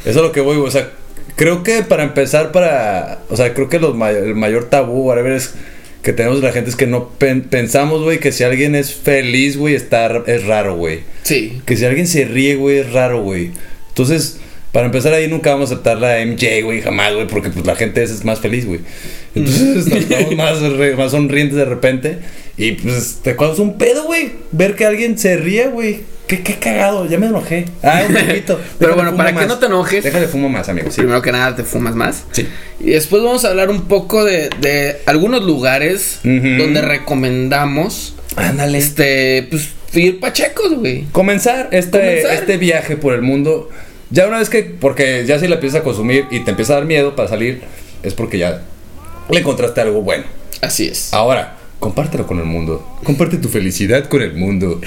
Eso 0.06 0.20
es 0.20 0.26
lo 0.26 0.32
que 0.32 0.42
voy. 0.42 0.58
O 0.58 0.70
sea, 0.72 0.90
creo 1.36 1.64
que 1.64 1.84
para 1.84 2.04
empezar, 2.04 2.52
para. 2.52 3.20
O 3.30 3.38
sea, 3.38 3.54
creo 3.54 3.70
que 3.70 3.80
los 3.80 3.96
may- 3.96 4.16
el 4.16 4.36
mayor 4.36 4.66
tabú, 4.66 5.04
whatever, 5.08 5.34
es 5.34 5.54
que 6.02 6.12
tenemos 6.14 6.42
de 6.42 6.48
la 6.48 6.54
gente 6.54 6.70
es 6.70 6.76
que 6.76 6.88
no 6.88 7.10
pen- 7.10 7.44
pensamos, 7.44 8.02
güey, 8.04 8.20
que 8.20 8.32
si 8.34 8.44
alguien 8.44 8.76
es 8.76 8.94
feliz, 8.94 9.56
güey, 9.58 9.76
está, 9.76 10.24
es 10.28 10.46
raro, 10.46 10.76
güey. 10.76 11.00
Sí. 11.24 11.62
Que 11.66 11.78
si 11.78 11.86
alguien 11.86 12.08
se 12.08 12.26
ríe, 12.26 12.56
güey, 12.58 12.80
es 12.80 12.92
raro, 12.92 13.22
güey. 13.24 13.52
Entonces, 13.90 14.40
para 14.74 14.88
empezar 14.88 15.14
ahí 15.14 15.28
nunca 15.30 15.52
vamos 15.52 15.70
a 15.70 15.76
aceptar 15.76 15.98
la 16.00 16.20
MJ, 16.26 16.62
güey, 16.64 16.82
jamás, 16.82 17.14
güey, 17.14 17.28
porque 17.28 17.52
pues 17.52 17.66
la 17.66 17.76
gente 17.76 18.04
esa 18.04 18.14
es 18.14 18.26
más 18.26 18.42
feliz, 18.42 18.66
güey. 18.66 18.82
Entonces 19.36 19.88
nos 19.88 19.98
estamos 20.00 20.36
más, 20.36 20.60
re- 20.62 20.96
más 20.98 21.12
sonrientes 21.12 21.56
de 21.58 21.66
repente. 21.66 22.18
Y 22.58 22.74
pues 22.74 23.20
te 23.24 23.36
causa 23.38 23.62
un 23.62 23.78
pedo, 23.78 24.04
güey. 24.04 24.32
Ver 24.52 24.76
que 24.76 24.86
alguien 24.86 25.18
se 25.18 25.38
ríe, 25.38 25.68
güey. 25.68 26.02
Qué, 26.38 26.44
qué 26.44 26.56
cagado, 26.60 27.06
ya 27.06 27.18
me 27.18 27.28
enojé. 27.28 27.66
Ah, 27.84 28.02
un 28.08 28.14
poquito. 28.16 28.60
Pero 28.80 28.96
bueno, 28.96 29.16
para 29.16 29.30
que 29.30 29.36
más. 29.36 29.48
no 29.48 29.60
te 29.60 29.66
enojes. 29.68 30.04
Déjale 30.04 30.28
fumo 30.28 30.50
más, 30.50 30.68
amigo. 30.70 30.90
Sí. 30.90 30.98
Primero 30.98 31.22
que 31.22 31.32
nada, 31.32 31.56
te 31.56 31.64
fumas 31.64 31.96
más. 31.96 32.24
Sí. 32.32 32.48
Y 32.80 32.92
después 32.92 33.22
vamos 33.22 33.46
a 33.46 33.50
hablar 33.50 33.70
un 33.70 33.84
poco 33.84 34.24
de, 34.26 34.50
de 34.62 34.98
algunos 35.06 35.44
lugares 35.44 36.20
donde 36.24 36.82
recomendamos 36.82 38.16
Ándale. 38.36 38.78
este, 38.78 39.48
pues, 39.50 39.70
ir 39.94 40.20
pachecos, 40.20 40.76
güey. 40.80 41.06
comenzar 41.12 41.70
este, 41.72 42.00
Comenzar. 42.00 42.34
este 42.34 42.58
viaje 42.58 42.98
por 42.98 43.14
el 43.14 43.22
mundo. 43.22 43.70
Ya 44.10 44.28
una 44.28 44.40
vez 44.40 44.50
que, 44.50 44.64
porque 44.64 45.26
ya 45.28 45.40
si 45.40 45.48
la 45.48 45.56
empiezas 45.56 45.82
a 45.82 45.84
consumir 45.84 46.26
y 46.32 46.40
te 46.42 46.52
empieza 46.52 46.74
a 46.74 46.78
dar 46.78 46.86
miedo 46.86 47.16
para 47.16 47.30
salir, 47.30 47.62
es 48.04 48.14
porque 48.14 48.38
ya 48.38 48.62
le 49.30 49.40
encontraste 49.40 49.82
algo 49.82 50.02
bueno. 50.02 50.24
Así 50.62 50.88
es. 50.88 51.14
Ahora, 51.14 51.58
compártelo 51.84 52.26
con 52.26 52.40
el 52.40 52.46
mundo. 52.46 52.88
Comparte 53.04 53.38
tu 53.38 53.50
felicidad 53.50 54.08
con 54.08 54.22
el 54.22 54.34
mundo. 54.34 54.80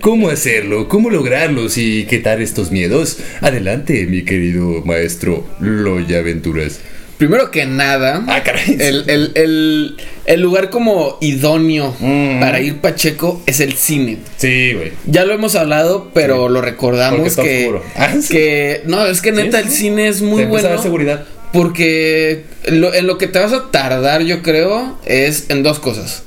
¿Cómo 0.00 0.28
hacerlo? 0.28 0.88
¿Cómo 0.88 1.08
lograrlo? 1.10 1.66
¿Y 1.76 2.04
quitar 2.04 2.40
estos 2.42 2.70
miedos? 2.70 3.18
Adelante, 3.40 4.06
mi 4.06 4.22
querido 4.24 4.82
maestro 4.84 5.46
Loya 5.60 6.18
Aventuras. 6.18 6.80
Primero 7.18 7.50
que 7.50 7.66
nada, 7.66 8.24
Ah, 8.28 8.42
caray. 8.42 8.76
el, 8.80 9.04
el- 9.10 9.32
el- 9.34 9.96
el 10.24 10.40
lugar 10.40 10.70
como 10.70 11.18
idóneo 11.20 11.94
Mm. 12.00 12.40
para 12.40 12.60
ir 12.60 12.78
pacheco 12.78 13.42
es 13.46 13.60
el 13.60 13.74
cine. 13.74 14.18
Sí, 14.38 14.72
güey. 14.72 14.92
Ya 15.06 15.24
lo 15.26 15.34
hemos 15.34 15.54
hablado, 15.54 16.10
pero 16.14 16.48
lo 16.48 16.62
recordamos 16.62 17.36
que. 17.36 17.70
Ah, 17.94 18.14
sí. 18.20 18.28
que 18.34 18.80
no, 18.86 19.04
es 19.06 19.20
que 19.20 19.32
neta 19.32 19.58
Sí, 19.60 19.64
el 19.66 19.70
cine 19.70 20.08
es 20.08 20.22
muy 20.22 20.38
Te 20.38 20.42
empieza 20.44 20.66
a 20.66 20.70
bueno 20.70 20.76
dar 20.76 20.82
seguridad. 20.82 21.24
porque 21.52 22.44
lo- 22.68 22.94
en 22.94 23.06
lo 23.06 23.18
que 23.18 23.26
te 23.26 23.38
vas 23.38 23.52
a 23.52 23.70
tardar, 23.70 24.22
yo 24.22 24.40
creo, 24.42 24.98
es 25.04 25.44
en 25.50 25.62
dos 25.62 25.78
cosas. 25.78 26.22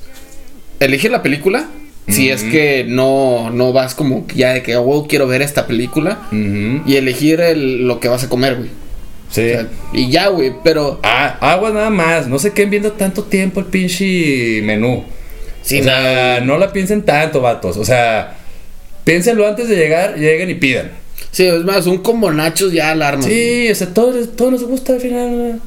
Elegir 0.84 1.10
la 1.10 1.22
película, 1.22 1.68
si 2.08 2.30
es 2.30 2.42
que 2.42 2.84
no, 2.86 3.50
no 3.50 3.72
vas 3.72 3.94
como 3.94 4.26
ya 4.34 4.52
de 4.52 4.62
que, 4.62 4.76
oh, 4.76 5.06
quiero 5.08 5.26
ver 5.26 5.42
esta 5.42 5.66
película. 5.66 6.18
Y 6.30 6.96
elegir 6.96 7.40
el- 7.40 7.86
lo 7.86 8.00
que 8.00 8.08
vas 8.08 8.24
a 8.24 8.28
comer, 8.28 8.56
güey. 8.56 8.68
Sí. 9.30 9.40
O 9.40 9.44
sea, 9.44 9.68
y 9.92 10.10
ya, 10.10 10.28
güey, 10.28 10.52
pero... 10.62 11.00
Ah, 11.02 11.38
aguas 11.40 11.72
nada 11.74 11.90
más. 11.90 12.28
No 12.28 12.38
se 12.38 12.52
queden 12.52 12.70
viendo 12.70 12.92
tanto 12.92 13.24
tiempo 13.24 13.58
el 13.60 13.66
pinche 13.66 14.60
menú. 14.62 15.04
Sí, 15.62 15.80
o 15.80 15.84
sea, 15.84 16.40
no 16.44 16.58
la 16.58 16.72
piensen 16.72 17.02
tanto, 17.02 17.40
vatos. 17.40 17.76
O 17.78 17.84
sea, 17.84 18.36
piénsenlo 19.04 19.46
antes 19.48 19.68
de 19.68 19.76
llegar, 19.76 20.16
lleguen 20.16 20.50
y 20.50 20.54
pidan. 20.54 20.92
Sí, 21.30 21.46
es 21.46 21.64
más, 21.64 21.86
un 21.86 21.98
combo 21.98 22.30
nachos 22.30 22.72
ya 22.72 22.90
alarma. 22.92 23.24
Sí, 23.24 23.68
o 23.70 23.74
sea, 23.74 23.88
todo, 23.88 24.12
todo 24.28 24.52
nos 24.52 24.62
gusta 24.64 24.92
al 24.92 25.00
final. 25.00 25.60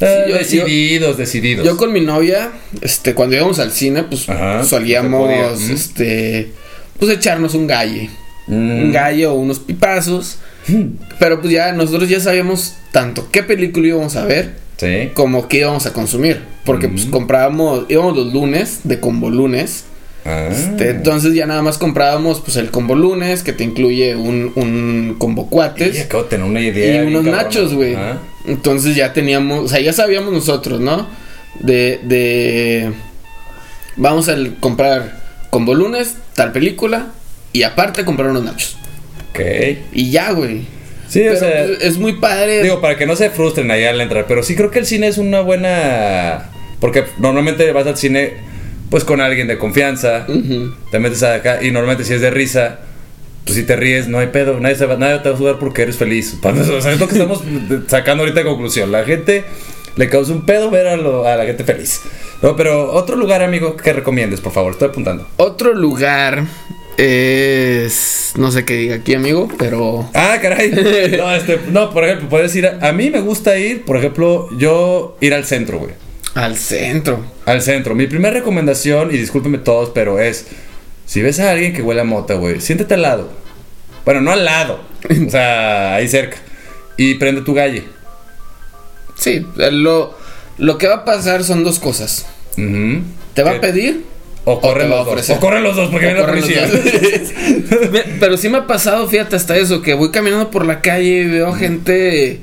Yo- 0.00 0.36
decididos, 0.38 1.16
decididos. 1.18 1.66
Yo 1.66 1.76
con 1.76 1.92
mi 1.92 2.00
novia, 2.00 2.50
este, 2.80 3.14
cuando 3.14 3.36
íbamos 3.36 3.58
al 3.58 3.70
cine, 3.72 4.02
pues 4.04 4.28
Ajá, 4.28 4.64
solíamos, 4.64 5.26
podía, 5.26 5.52
ujú. 5.52 5.72
este, 5.74 6.52
pues 6.98 7.12
echarnos 7.12 7.54
un 7.54 7.66
galle. 7.66 8.08
Mm. 8.46 8.82
Un 8.84 8.92
galle 8.92 9.26
o 9.26 9.34
unos 9.34 9.58
pipazos. 9.58 10.38
Pero 11.18 11.40
pues 11.40 11.52
ya 11.52 11.72
nosotros 11.72 12.08
ya 12.08 12.20
sabíamos 12.20 12.74
tanto 12.92 13.28
qué 13.30 13.42
película 13.42 13.86
íbamos 13.88 14.16
a 14.16 14.24
ver 14.24 14.54
Sí. 14.78 15.10
como 15.14 15.46
qué 15.48 15.58
íbamos 15.58 15.84
a 15.86 15.92
consumir. 15.92 16.40
Porque 16.64 16.88
pues 16.88 17.04
comprábamos, 17.06 17.84
íbamos 17.88 18.16
los 18.16 18.32
lunes, 18.32 18.80
de 18.84 18.98
combo 19.00 19.28
lunes. 19.30 19.84
Ah. 20.24 20.48
Este, 20.50 20.90
entonces 20.90 21.34
ya 21.34 21.46
nada 21.46 21.62
más 21.62 21.76
comprábamos 21.78 22.40
pues 22.40 22.56
el 22.56 22.70
combo 22.70 22.94
lunes, 22.94 23.42
que 23.42 23.52
te 23.52 23.64
incluye 23.64 24.16
un, 24.16 24.52
un 24.54 25.16
combo 25.18 25.42
Y 25.46 25.50
cuates. 25.50 26.00
acabo 26.02 26.22
de 26.24 26.28
tener 26.30 26.46
una 26.46 26.60
Y 26.60 26.68
idea. 26.68 26.92
bien 27.02 27.06
unos 27.14 27.24
cabrona. 27.24 27.42
nachos, 27.42 27.74
güey. 27.74 27.94
Ajá. 27.94 28.18
Entonces 28.46 28.96
ya 28.96 29.12
teníamos, 29.12 29.64
o 29.64 29.68
sea, 29.68 29.80
ya 29.80 29.92
sabíamos 29.92 30.32
nosotros, 30.32 30.80
¿no? 30.80 31.08
De, 31.58 32.00
de, 32.02 32.92
vamos 33.96 34.28
a 34.28 34.36
comprar 34.60 35.20
combo 35.50 35.74
lunes, 35.74 36.16
tal 36.34 36.52
película, 36.52 37.08
y 37.52 37.62
aparte 37.64 38.04
comprar 38.04 38.30
unos 38.30 38.44
nachos. 38.44 38.76
Ok. 39.30 39.40
Y 39.92 40.10
ya, 40.10 40.32
güey. 40.32 40.62
Sí, 41.08 41.20
Pero 41.20 41.34
o 41.34 41.36
sea. 41.36 41.64
pues, 41.66 41.82
es 41.82 41.98
muy 41.98 42.14
padre. 42.14 42.62
Digo, 42.62 42.80
para 42.80 42.96
que 42.96 43.06
no 43.06 43.16
se 43.16 43.30
frustren 43.30 43.70
allá 43.70 43.90
al 43.90 44.00
entrar, 44.00 44.26
pero 44.26 44.42
sí 44.42 44.54
creo 44.54 44.70
que 44.70 44.78
el 44.78 44.86
cine 44.86 45.08
es 45.08 45.18
una 45.18 45.40
buena... 45.40 46.50
Porque 46.80 47.04
normalmente 47.18 47.70
vas 47.72 47.86
al 47.86 47.96
cine 47.96 48.50
pues 48.90 49.04
con 49.04 49.20
alguien 49.20 49.46
de 49.46 49.56
confianza, 49.56 50.26
te 50.90 50.98
metes 50.98 51.22
acá 51.22 51.62
y 51.62 51.70
normalmente 51.70 52.04
si 52.04 52.12
es 52.12 52.20
de 52.20 52.30
risa, 52.30 52.80
pues 53.44 53.56
si 53.56 53.64
te 53.64 53.76
ríes 53.76 54.06
no 54.08 54.18
hay 54.18 54.28
pedo, 54.28 54.60
nadie, 54.60 54.76
se 54.76 54.86
va, 54.86 54.96
nadie 54.96 55.18
te 55.20 55.28
va 55.30 55.34
a 55.34 55.38
juzgar 55.38 55.58
porque 55.58 55.82
eres 55.82 55.96
feliz. 55.96 56.36
O 56.44 56.80
sea, 56.80 56.92
es 56.92 57.00
lo 57.00 57.06
que 57.08 57.14
estamos 57.14 57.42
sacando 57.88 58.22
ahorita 58.22 58.40
de 58.40 58.46
conclusión. 58.46 58.92
La 58.92 59.04
gente 59.04 59.44
le 59.96 60.08
causa 60.08 60.32
un 60.32 60.46
pedo 60.46 60.70
ver 60.70 60.86
a, 60.86 60.96
lo- 60.96 61.26
a 61.26 61.36
la 61.36 61.44
gente 61.46 61.64
feliz. 61.64 62.00
No, 62.42 62.56
pero 62.56 62.92
otro 62.92 63.16
lugar, 63.16 63.42
amigo, 63.42 63.76
que 63.76 63.92
recomiendes, 63.92 64.40
por 64.40 64.52
favor, 64.52 64.72
estoy 64.72 64.88
apuntando. 64.88 65.26
Otro 65.36 65.74
lugar 65.74 66.44
es, 66.96 68.32
no 68.36 68.50
sé 68.50 68.64
qué 68.64 68.74
diga 68.74 68.94
aquí, 68.96 69.14
amigo, 69.14 69.48
pero... 69.58 70.08
Ah, 70.14 70.38
caray. 70.40 70.70
No, 71.18 71.34
este, 71.34 71.60
no, 71.70 71.90
por 71.92 72.04
ejemplo, 72.04 72.28
puedes 72.28 72.54
ir. 72.56 72.66
A, 72.66 72.88
a 72.88 72.92
mí 72.92 73.10
me 73.10 73.20
gusta 73.20 73.58
ir, 73.58 73.82
por 73.84 73.96
ejemplo, 73.96 74.48
yo 74.58 75.16
ir 75.20 75.34
al 75.34 75.44
centro, 75.44 75.78
güey. 75.78 75.92
Al 76.34 76.56
centro. 76.56 77.24
Al 77.46 77.60
centro. 77.62 77.94
Mi 77.94 78.06
primera 78.06 78.32
recomendación, 78.34 79.12
y 79.12 79.18
discúlpenme 79.18 79.58
todos, 79.58 79.90
pero 79.90 80.20
es: 80.20 80.46
si 81.10 81.22
ves 81.22 81.40
a 81.40 81.50
alguien 81.50 81.72
que 81.72 81.82
huele 81.82 82.02
a 82.02 82.04
mota, 82.04 82.34
güey, 82.34 82.60
siéntate 82.60 82.94
al 82.94 83.02
lado. 83.02 83.32
Bueno, 84.04 84.20
no 84.20 84.30
al 84.30 84.44
lado, 84.44 84.78
o 85.26 85.28
sea, 85.28 85.96
ahí 85.96 86.06
cerca. 86.06 86.36
Y 86.96 87.14
prende 87.14 87.40
tu 87.40 87.52
galle. 87.52 87.82
Sí, 89.16 89.44
lo, 89.56 90.16
lo 90.58 90.78
que 90.78 90.86
va 90.86 90.94
a 90.94 91.04
pasar 91.04 91.42
son 91.42 91.64
dos 91.64 91.80
cosas. 91.80 92.26
Te 93.34 93.42
va 93.42 93.50
¿Qué? 93.50 93.56
a 93.56 93.60
pedir 93.60 94.04
O 94.44 94.60
corren 94.60 94.88
los 94.88 95.04
dos. 95.04 95.30
O 95.30 95.40
corren 95.40 95.64
los 95.64 95.74
dos 95.74 95.90
porque 95.90 96.06
viene 96.06 96.20
la 96.20 96.28
policía. 96.28 96.70
Pero 98.20 98.36
sí 98.36 98.48
me 98.48 98.58
ha 98.58 98.66
pasado, 98.68 99.08
fíjate, 99.08 99.34
hasta 99.34 99.56
eso, 99.56 99.82
que 99.82 99.94
voy 99.94 100.12
caminando 100.12 100.48
por 100.52 100.64
la 100.64 100.80
calle 100.80 101.22
y 101.22 101.26
veo 101.26 101.52
gente, 101.54 102.38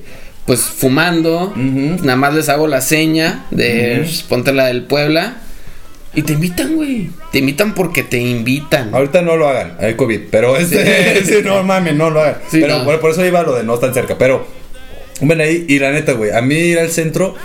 pues, 0.45 0.59
fumando. 0.59 1.53
Ujú. 1.55 2.03
Nada 2.03 2.17
más 2.17 2.33
les 2.33 2.49
hago 2.49 2.67
la 2.67 2.81
seña 2.81 3.45
de 3.49 4.01
pues, 4.03 4.23
ponte 4.23 4.51
la 4.51 4.65
del 4.65 4.83
Puebla. 4.83 5.37
Y 6.13 6.23
te 6.23 6.33
invitan, 6.33 6.75
güey. 6.75 7.09
Te 7.31 7.39
invitan 7.39 7.75
porque 7.75 8.03
te 8.03 8.17
invitan. 8.17 8.93
Ahorita 8.93 9.21
no 9.21 9.35
lo 9.37 9.47
hagan, 9.47 9.77
hay 9.79 9.95
COVID. 9.95 10.21
Pero 10.31 10.57
este, 10.57 11.23
sí, 11.25 11.35
no 11.43 11.63
mames, 11.63 11.95
no 11.95 12.09
lo 12.09 12.21
hagan. 12.21 12.37
Sí, 12.49 12.59
pero 12.61 12.79
no. 12.79 12.85
por, 12.85 12.99
por 12.99 13.11
eso 13.11 13.25
iba 13.25 13.43
lo 13.43 13.55
de 13.55 13.63
no 13.63 13.75
estar 13.75 13.93
cerca. 13.93 14.17
Pero, 14.17 14.47
ven 15.21 15.41
ahí, 15.41 15.65
y 15.67 15.79
la 15.79 15.91
neta, 15.91 16.13
güey, 16.13 16.31
a 16.31 16.41
mí 16.41 16.55
ir 16.55 16.79
al 16.79 16.89
centro. 16.89 17.35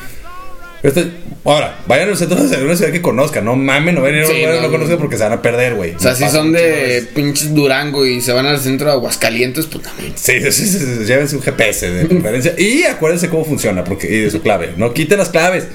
Este, 0.82 1.12
ahora, 1.44 1.78
vayan 1.86 2.08
al 2.08 2.16
centro 2.16 2.42
de 2.42 2.64
una 2.64 2.74
ciudad 2.74 2.90
que 2.90 3.00
conozcan, 3.02 3.44
no 3.44 3.54
mamen, 3.54 3.94
no 3.94 4.02
vayan 4.02 4.22
a 4.24 4.26
un 4.26 4.32
Sí, 4.32 4.38
lugar 4.40 4.54
que 4.54 4.60
no, 4.62 4.66
no 4.66 4.72
conozcan 4.72 4.98
porque 4.98 5.16
se 5.16 5.22
van 5.22 5.32
a 5.32 5.42
perder, 5.42 5.74
güey. 5.74 5.94
O 5.94 6.00
sea, 6.00 6.14
si 6.14 6.28
son 6.28 6.52
de 6.52 7.06
pinches 7.14 7.54
Durango 7.54 8.04
y 8.04 8.20
se 8.20 8.32
van 8.32 8.46
al 8.46 8.58
centro 8.58 8.88
de 8.88 8.94
Aguascalientes, 8.94 9.66
pues 9.66 9.84
también. 9.84 10.12
Sí, 10.16 10.40
sí, 10.40 10.50
sí, 10.50 10.66
sí, 10.66 10.78
sí, 10.78 11.04
llévense 11.04 11.36
un 11.36 11.42
GPS 11.42 11.88
de 11.90 12.04
preferencia 12.08 12.54
y 12.58 12.82
acuérdense 12.84 13.28
cómo 13.28 13.44
funciona 13.44 13.84
porque, 13.84 14.08
y 14.08 14.20
de 14.22 14.30
su 14.30 14.40
clave. 14.40 14.72
No 14.76 14.92
quiten 14.92 15.18
las 15.18 15.28
claves. 15.28 15.68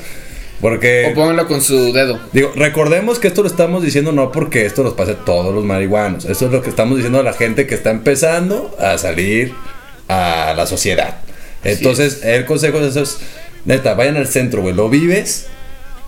Porque. 0.61 1.09
O 1.11 1.13
pónganlo 1.13 1.47
con 1.47 1.61
su 1.61 1.93
dedo. 1.93 2.19
Digo, 2.33 2.51
recordemos 2.55 3.19
que 3.19 3.27
esto 3.27 3.41
lo 3.43 3.47
estamos 3.47 3.83
diciendo 3.83 4.11
no 4.11 4.31
porque 4.31 4.65
esto 4.65 4.83
nos 4.83 4.93
pase 4.93 5.11
a 5.11 5.15
todos 5.25 5.53
los 5.53 5.63
marihuanos. 5.63 6.25
Esto 6.25 6.45
es 6.47 6.51
lo 6.51 6.61
que 6.61 6.69
estamos 6.69 6.97
diciendo 6.97 7.19
a 7.19 7.23
la 7.23 7.33
gente 7.33 7.67
que 7.67 7.75
está 7.75 7.91
empezando 7.91 8.75
a 8.79 8.97
salir 8.97 9.53
a 10.07 10.53
la 10.57 10.65
sociedad. 10.65 11.17
Entonces, 11.63 12.23
el 12.23 12.45
consejo 12.45 12.79
de 12.79 12.89
eso 12.89 13.01
es, 13.03 13.17
neta, 13.65 13.93
vayan 13.93 14.17
al 14.17 14.27
centro, 14.27 14.61
güey. 14.61 14.73
Lo 14.73 14.89
vives 14.89 15.47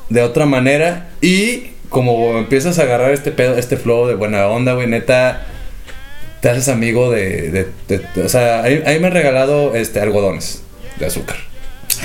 de 0.10 0.22
otra 0.24 0.46
manera 0.46 1.10
y 1.22 1.72
como 1.90 2.38
empiezas 2.38 2.80
a 2.80 2.84
agarrar 2.84 3.12
este 3.12 3.32
pedo, 3.32 3.56
este 3.58 3.76
flow 3.78 4.08
de 4.08 4.16
buena 4.16 4.48
onda, 4.48 4.74
güey, 4.74 4.88
neta, 4.88 5.46
te 6.42 6.50
haces 6.50 6.70
amigo 6.70 7.12
de... 7.12 7.52
de- 7.52 7.68
de- 7.88 8.02
de- 8.16 8.22
o 8.24 8.30
sea, 8.30 8.62
ahí, 8.64 8.82
ahí 8.86 9.00
me 9.00 9.08
han 9.08 9.14
regalado 9.14 9.76
este, 9.76 10.00
algodones 10.00 10.62
de 11.00 11.06
azúcar. 11.08 11.38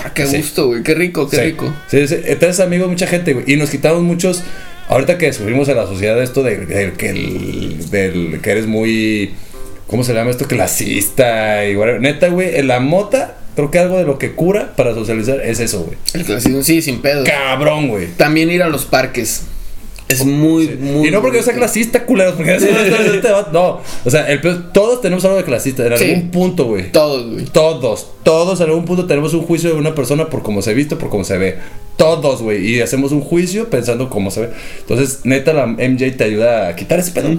Ah, 0.05 0.13
qué 0.15 0.27
Sí. 0.27 0.39
gusto, 0.39 0.67
güey. 0.69 0.83
Qué 0.83 0.95
rico, 0.95 1.29
qué 1.29 1.37
Sí. 1.37 1.43
rico. 1.43 1.75
Sí, 1.89 2.09
sí. 2.09 2.17
Entonces, 2.25 2.61
amigos, 2.61 2.89
mucha 2.89 3.07
gente, 3.07 3.33
güey. 3.35 3.45
Y 3.53 3.57
nos 3.57 3.71
quitamos 3.71 4.03
muchos. 4.03 4.43
Ahorita 4.89 5.17
que 5.19 5.27
descubrimos 5.27 5.69
en 5.69 5.77
la 5.77 5.87
sociedad 5.87 6.21
esto 6.23 6.43
de, 6.43 6.59
de 6.67 6.93
que, 6.93 7.13
del, 7.91 8.41
eres 8.45 8.67
muy. 8.67 9.35
¿Cómo 9.87 10.03
se 10.05 10.15
llama 10.15 10.31
esto? 10.31 10.47
Clasista 10.47 11.67
y 11.67 11.77
whatever. 11.77 12.01
Neta, 12.01 12.29
güey, 12.29 12.57
en 12.57 12.69
la 12.69 12.81
mota, 12.81 13.37
creo 13.55 13.71
que 13.71 13.79
algo 13.79 13.99
de 13.99 14.05
lo 14.05 14.19
que 14.19 14.33
cura 14.33 14.75
para 14.77 14.95
socializar 14.95 15.41
es 15.43 15.61
eso, 15.61 15.83
güey. 15.85 15.97
El 16.15 16.25
clasismo, 16.25 16.63
sí, 16.63 16.83
sin 16.83 17.01
pedo. 17.01 17.25
Cabrón, 17.25 17.89
güey. 17.89 18.09
También 18.17 18.51
ir 18.51 18.63
a 18.63 18.69
los 18.69 18.85
parques. 18.87 19.43
Es 20.07 20.25
muy, 20.25 20.69
muy. 20.69 21.09
Y 21.09 21.11
no 21.11 21.23
porque 21.23 21.39
yo 21.39 21.43
sea 21.43 21.55
clasista, 21.55 22.05
culeros, 22.05 22.35
porque 22.35 22.57
eso 22.57 22.67
no 22.71 22.79
es- 22.79 23.15
este 23.15 23.29
No, 23.53 23.81
o 24.05 24.11
sea, 24.11 24.29
el 24.31 24.41
peor- 24.41 24.71
todos 24.73 25.01
tenemos 25.01 25.25
algo 25.25 25.39
de 25.39 25.45
clasista 25.45 25.87
en 25.87 25.97
Sí. 25.97 26.05
algún 26.11 26.31
punto, 26.31 26.65
güey. 26.67 26.93
Todos, 26.93 27.31
güey. 27.33 27.45
Todos, 27.47 28.09
todos 28.23 28.61
en 28.61 28.67
algún 28.69 28.85
punto 28.85 29.07
tenemos 29.07 29.33
un 29.33 29.43
juicio 29.43 29.71
de 29.73 29.77
una 29.79 29.95
persona 29.95 30.29
por 30.29 30.43
cómo 30.43 30.61
se 30.61 30.75
viste, 30.75 30.97
por 30.97 31.09
cómo 31.09 31.25
se 31.25 31.39
ve. 31.39 31.59
Todos, 31.97 32.43
güey. 32.43 32.67
Y 32.67 32.81
hacemos 32.83 33.13
un 33.13 33.23
juicio 33.23 33.71
pensando 33.71 34.11
cómo 34.11 34.31
se 34.31 34.43
ve. 34.43 34.51
Entonces, 34.81 35.21
neta, 35.25 35.53
la 35.55 35.67
MJ 35.67 36.11
te 36.19 36.25
ayuda 36.25 36.69
a 36.69 36.77
quitar 36.77 36.99
ese 36.99 37.13
pedo. 37.13 37.31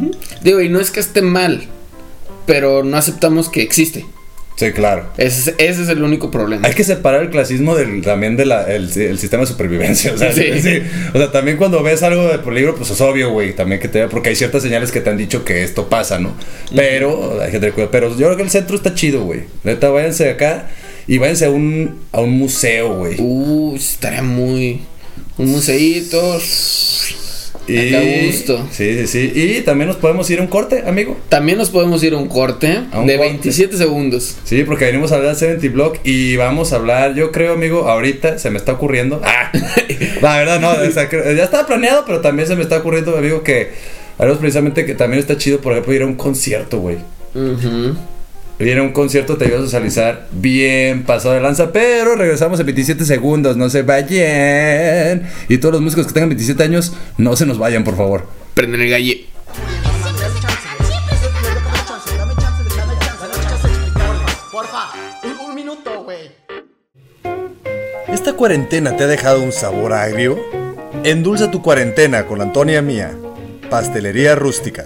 Digo, 0.41 0.59
y 0.61 0.69
no 0.69 0.79
es 0.79 0.89
que 0.89 1.01
esté 1.01 1.21
mal, 1.21 1.63
pero 2.47 2.83
no 2.83 2.97
aceptamos 2.97 3.49
que 3.49 3.61
existe. 3.61 4.05
Sí, 4.57 4.71
claro. 4.71 5.07
Ese, 5.17 5.51
es- 5.51 5.55
ese 5.57 5.83
es 5.83 5.89
el 5.89 6.01
único 6.01 6.31
problema. 6.31 6.65
Hay 6.67 6.73
que 6.73 6.83
separar 6.85 7.21
el 7.23 7.29
clasismo 7.29 7.75
del, 7.75 8.01
también 8.01 8.37
del 8.37 8.51
el, 8.51 8.89
el 8.97 9.19
sistema 9.19 9.41
de 9.41 9.47
supervivencia. 9.47 10.11
O 10.15 10.17
sea, 10.17 10.31
Sí. 10.31 10.43
sí. 10.61 10.81
O 11.13 11.17
sea, 11.17 11.31
también 11.31 11.57
cuando 11.57 11.83
ves 11.83 12.03
algo 12.03 12.27
de 12.29 12.39
peligro, 12.39 12.73
pues 12.75 12.89
es 12.89 13.01
obvio, 13.01 13.31
güey. 13.31 13.53
También 13.53 13.81
que 13.81 13.87
te 13.89 14.07
porque 14.07 14.29
hay 14.29 14.35
ciertas 14.35 14.63
señales 14.63 14.91
que 14.93 15.01
te 15.01 15.09
han 15.09 15.17
dicho 15.17 15.43
que 15.43 15.63
esto 15.63 15.89
pasa, 15.89 16.19
¿no? 16.19 16.33
Pero, 16.73 17.41
hay 17.41 17.51
que 17.51 17.59
tener 17.59 17.73
cuidado. 17.73 17.91
Pero 17.91 18.09
yo 18.11 18.27
creo 18.27 18.37
que 18.37 18.43
el 18.43 18.49
centro 18.49 18.75
está 18.77 18.93
chido, 18.95 19.23
güey. 19.25 19.41
Neta, 19.65 19.89
váyanse 19.89 20.29
acá 20.29 20.69
y 21.05 21.17
váyanse 21.17 21.45
a 21.45 21.49
un, 21.49 21.99
a 22.13 22.21
un 22.21 22.31
museo, 22.31 22.95
güey. 22.95 23.15
Uh, 23.19 23.75
estaría 23.75 24.21
muy. 24.23 24.81
Un 25.37 25.47
museíto. 25.51 26.39
Y, 27.67 27.93
a 27.95 28.25
gusto. 28.27 28.67
Sí, 28.71 28.95
sí, 28.99 29.07
sí. 29.07 29.31
Y 29.35 29.61
también 29.61 29.87
nos 29.87 29.97
podemos 29.97 30.29
ir 30.29 30.39
a 30.39 30.41
un 30.43 30.47
corte, 30.47 30.83
amigo. 30.85 31.17
También 31.29 31.57
nos 31.57 31.69
podemos 31.69 32.03
ir 32.03 32.13
a 32.13 32.17
un 32.17 32.27
corte 32.27 32.79
A 32.91 32.99
un 32.99 33.07
de 33.07 33.17
corte. 33.17 33.31
27 33.31 33.77
segundos. 33.77 34.37
Sí, 34.43 34.63
porque 34.63 34.85
venimos 34.85 35.11
a 35.11 35.15
hablar 35.15 35.33
de 35.33 35.39
70 35.39 35.69
Block 35.73 35.97
y 36.03 36.35
vamos 36.35 36.73
a 36.73 36.75
hablar, 36.77 37.15
yo 37.15 37.31
creo, 37.31 37.53
amigo, 37.53 37.87
ahorita 37.89 38.37
se 38.39 38.49
me 38.51 38.57
está 38.57 38.73
ocurriendo. 38.73 39.21
Ah, 39.23 39.51
la 40.21 40.37
verdad, 40.37 40.59
no, 40.59 40.71
o 40.71 40.91
sea, 40.91 41.09
que- 41.09 41.35
ya 41.35 41.43
estaba 41.43 41.65
planeado, 41.65 42.03
pero 42.05 42.21
también 42.21 42.47
se 42.47 42.55
me 42.55 42.61
está 42.61 42.77
ocurriendo, 42.77 43.17
amigo, 43.17 43.41
que 43.43 43.71
haremos 44.17 44.39
precisamente 44.39 44.85
que 44.85 44.93
también 44.93 45.19
está 45.19 45.37
chido, 45.37 45.59
por 45.59 45.71
ejemplo, 45.73 45.93
ir 45.93 46.01
a 46.03 46.05
un 46.05 46.15
concierto, 46.15 46.79
güey. 46.79 46.97
Ir 47.35 47.93
a 48.57 48.81
un 48.81 48.93
concierto 48.93 49.37
te 49.37 49.45
ayuda 49.45 49.59
a 49.59 49.63
socializar 49.63 50.27
bien 50.31 51.03
pasado 51.03 51.33
de 51.35 51.41
lanza, 51.41 51.71
pero 51.71 52.15
regresamos 52.15 52.59
en 52.59 52.65
27 52.65 53.03
segundos, 53.05 53.57
no 53.57 53.69
se 53.69 53.81
vayan. 53.81 55.23
Y 55.49 55.57
todos 55.57 55.73
los 55.73 55.81
músicos 55.81 56.07
que 56.07 56.13
tengan 56.13 56.29
27 56.29 56.63
años, 56.63 56.93
no 57.17 57.35
se 57.35 57.45
nos 57.45 57.57
vayan, 57.57 57.83
por 57.83 57.97
favor. 57.97 58.27
Prenden 58.53 58.81
el 58.81 58.89
galle. 58.89 59.25
Porfa, 64.51 64.89
un, 65.23 65.49
un 65.49 65.55
minuto, 65.55 66.03
güey. 66.03 66.31
¿Esta 68.07 68.33
cuarentena 68.33 68.95
te 68.95 69.03
ha 69.03 69.07
dejado 69.07 69.41
un 69.41 69.51
sabor 69.51 69.91
agrio? 69.91 70.39
Endulza 71.03 71.51
tu 71.51 71.61
cuarentena 71.61 72.25
con 72.25 72.41
Antonia 72.41 72.81
Mía, 72.81 73.11
Pastelería 73.69 74.35
Rústica. 74.35 74.83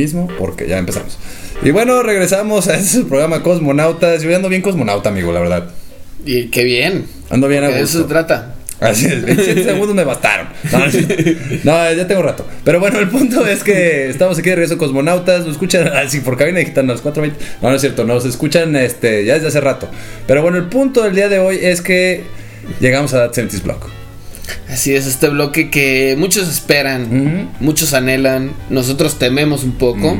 Mismo 0.00 0.28
porque 0.38 0.66
ya 0.66 0.78
empezamos. 0.78 1.18
Y 1.62 1.70
bueno, 1.70 2.02
regresamos 2.02 2.68
a 2.68 2.76
ese 2.76 3.04
programa 3.04 3.42
Cosmonautas. 3.42 4.22
Yo 4.22 4.34
ando 4.34 4.48
bien 4.48 4.62
cosmonauta, 4.62 5.10
amigo, 5.10 5.32
la 5.32 5.40
verdad. 5.40 5.70
Y 6.24 6.44
qué 6.48 6.64
bien. 6.64 7.06
Ando 7.28 7.48
bien 7.48 7.64
a 7.64 7.68
De 7.68 7.74
eso 7.74 7.82
gusto. 7.82 8.02
se 8.02 8.04
trata. 8.08 8.54
Así 8.80 9.04
es, 9.04 9.22
27 9.22 9.62
segundos 9.64 9.94
me 9.94 10.04
bastaron. 10.04 10.48
No, 10.72 10.78
no, 11.64 11.92
ya 11.92 12.06
tengo 12.06 12.22
rato. 12.22 12.46
Pero 12.64 12.80
bueno, 12.80 12.98
el 12.98 13.08
punto 13.10 13.46
es 13.46 13.62
que 13.62 14.08
estamos 14.08 14.38
aquí 14.38 14.48
de 14.48 14.56
regreso 14.56 14.78
Cosmonautas. 14.78 15.40
Nos 15.40 15.52
escuchan 15.52 15.88
así 15.88 16.20
por 16.20 16.38
cabina 16.38 16.60
digital 16.60 16.84
a 16.88 16.94
las 16.94 17.04
4.20. 17.04 17.32
No, 17.60 17.68
no 17.68 17.74
es 17.74 17.80
cierto, 17.82 18.04
nos 18.04 18.24
escuchan 18.24 18.74
este, 18.76 19.26
ya 19.26 19.34
desde 19.34 19.48
hace 19.48 19.60
rato. 19.60 19.88
Pero 20.26 20.40
bueno, 20.40 20.56
el 20.56 20.64
punto 20.64 21.02
del 21.02 21.14
día 21.14 21.28
de 21.28 21.38
hoy 21.40 21.58
es 21.60 21.82
que 21.82 22.24
llegamos 22.80 23.12
a 23.12 23.30
Sentis 23.34 23.62
Block. 23.62 23.86
Así 24.68 24.94
es, 24.94 25.06
este 25.06 25.28
bloque 25.28 25.70
que 25.70 26.16
muchos 26.18 26.48
esperan, 26.48 27.50
muchos 27.60 27.94
anhelan, 27.94 28.52
nosotros 28.68 29.18
tememos 29.18 29.64
un 29.64 29.72
poco, 29.72 30.16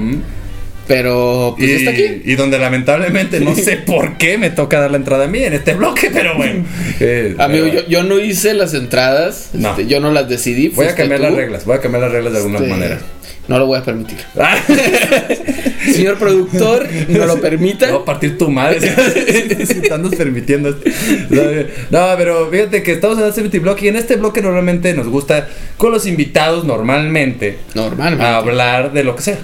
pero 0.90 1.55
pues 1.57 1.68
y, 1.68 1.72
ya 1.72 1.79
está 1.79 1.90
aquí. 1.92 2.22
y 2.24 2.35
donde 2.35 2.59
lamentablemente 2.59 3.38
no 3.38 3.55
sé 3.55 3.76
por 3.76 4.18
qué 4.18 4.38
me 4.38 4.50
toca 4.50 4.81
dar 4.81 4.90
la 4.90 4.96
entrada 4.96 5.26
a 5.26 5.29
mí 5.29 5.38
en 5.40 5.53
este 5.53 5.74
bloque, 5.74 6.11
pero 6.12 6.37
bueno. 6.37 6.64
Eh, 6.98 7.37
Amigo, 7.38 7.66
pero 7.70 7.81
yo, 7.83 7.88
yo 7.88 8.03
no 8.03 8.18
hice 8.18 8.55
las 8.55 8.74
entradas, 8.74 9.50
No. 9.53 9.70
este, 9.70 9.87
yo 9.87 10.00
no 10.00 10.11
las 10.11 10.29
decidí. 10.29 10.66
voy 10.68 10.87
a 10.87 10.94
cambiar 10.96 11.20
tú. 11.20 11.26
las 11.29 11.35
reglas, 11.37 11.64
voy 11.64 11.76
a 11.76 11.81
cambiar 11.81 12.03
las 12.03 12.12
reglas 12.12 12.33
de 12.33 12.38
alguna 12.40 12.59
Este, 12.59 12.70
manera. 12.70 12.98
No 13.46 13.59
lo 13.59 13.66
voy 13.66 13.79
a 13.79 13.85
permitir. 13.85 14.18
Señor 15.92 16.18
productor, 16.18 16.88
no 17.09 17.24
lo 17.26 17.40
permita. 17.40 17.88
No, 17.88 18.05
partir 18.05 18.37
tu 18.37 18.50
madre. 18.50 18.81
si 19.64 19.81
te 19.81 19.92
andas 19.94 20.14
permitiendo. 20.16 20.70
No, 21.90 22.07
pero 22.18 22.48
fíjate 22.50 22.83
que 22.83 22.92
estamos 22.92 23.16
en 23.18 23.24
el 23.26 23.33
70 23.33 23.59
Block 23.61 23.81
y 23.83 23.88
en 23.88 23.96
este 23.96 24.16
bloque 24.16 24.42
normalmente 24.42 24.92
nos 24.94 25.07
gusta 25.09 25.48
con 25.76 25.92
los 25.92 26.07
invitados 26.07 26.64
normalmente 26.64 27.59
Normalmente. 27.74 28.24
a 28.24 28.37
hablar 28.38 28.92
de 28.92 29.05
lo 29.05 29.14
que 29.16 29.22
sea. 29.22 29.38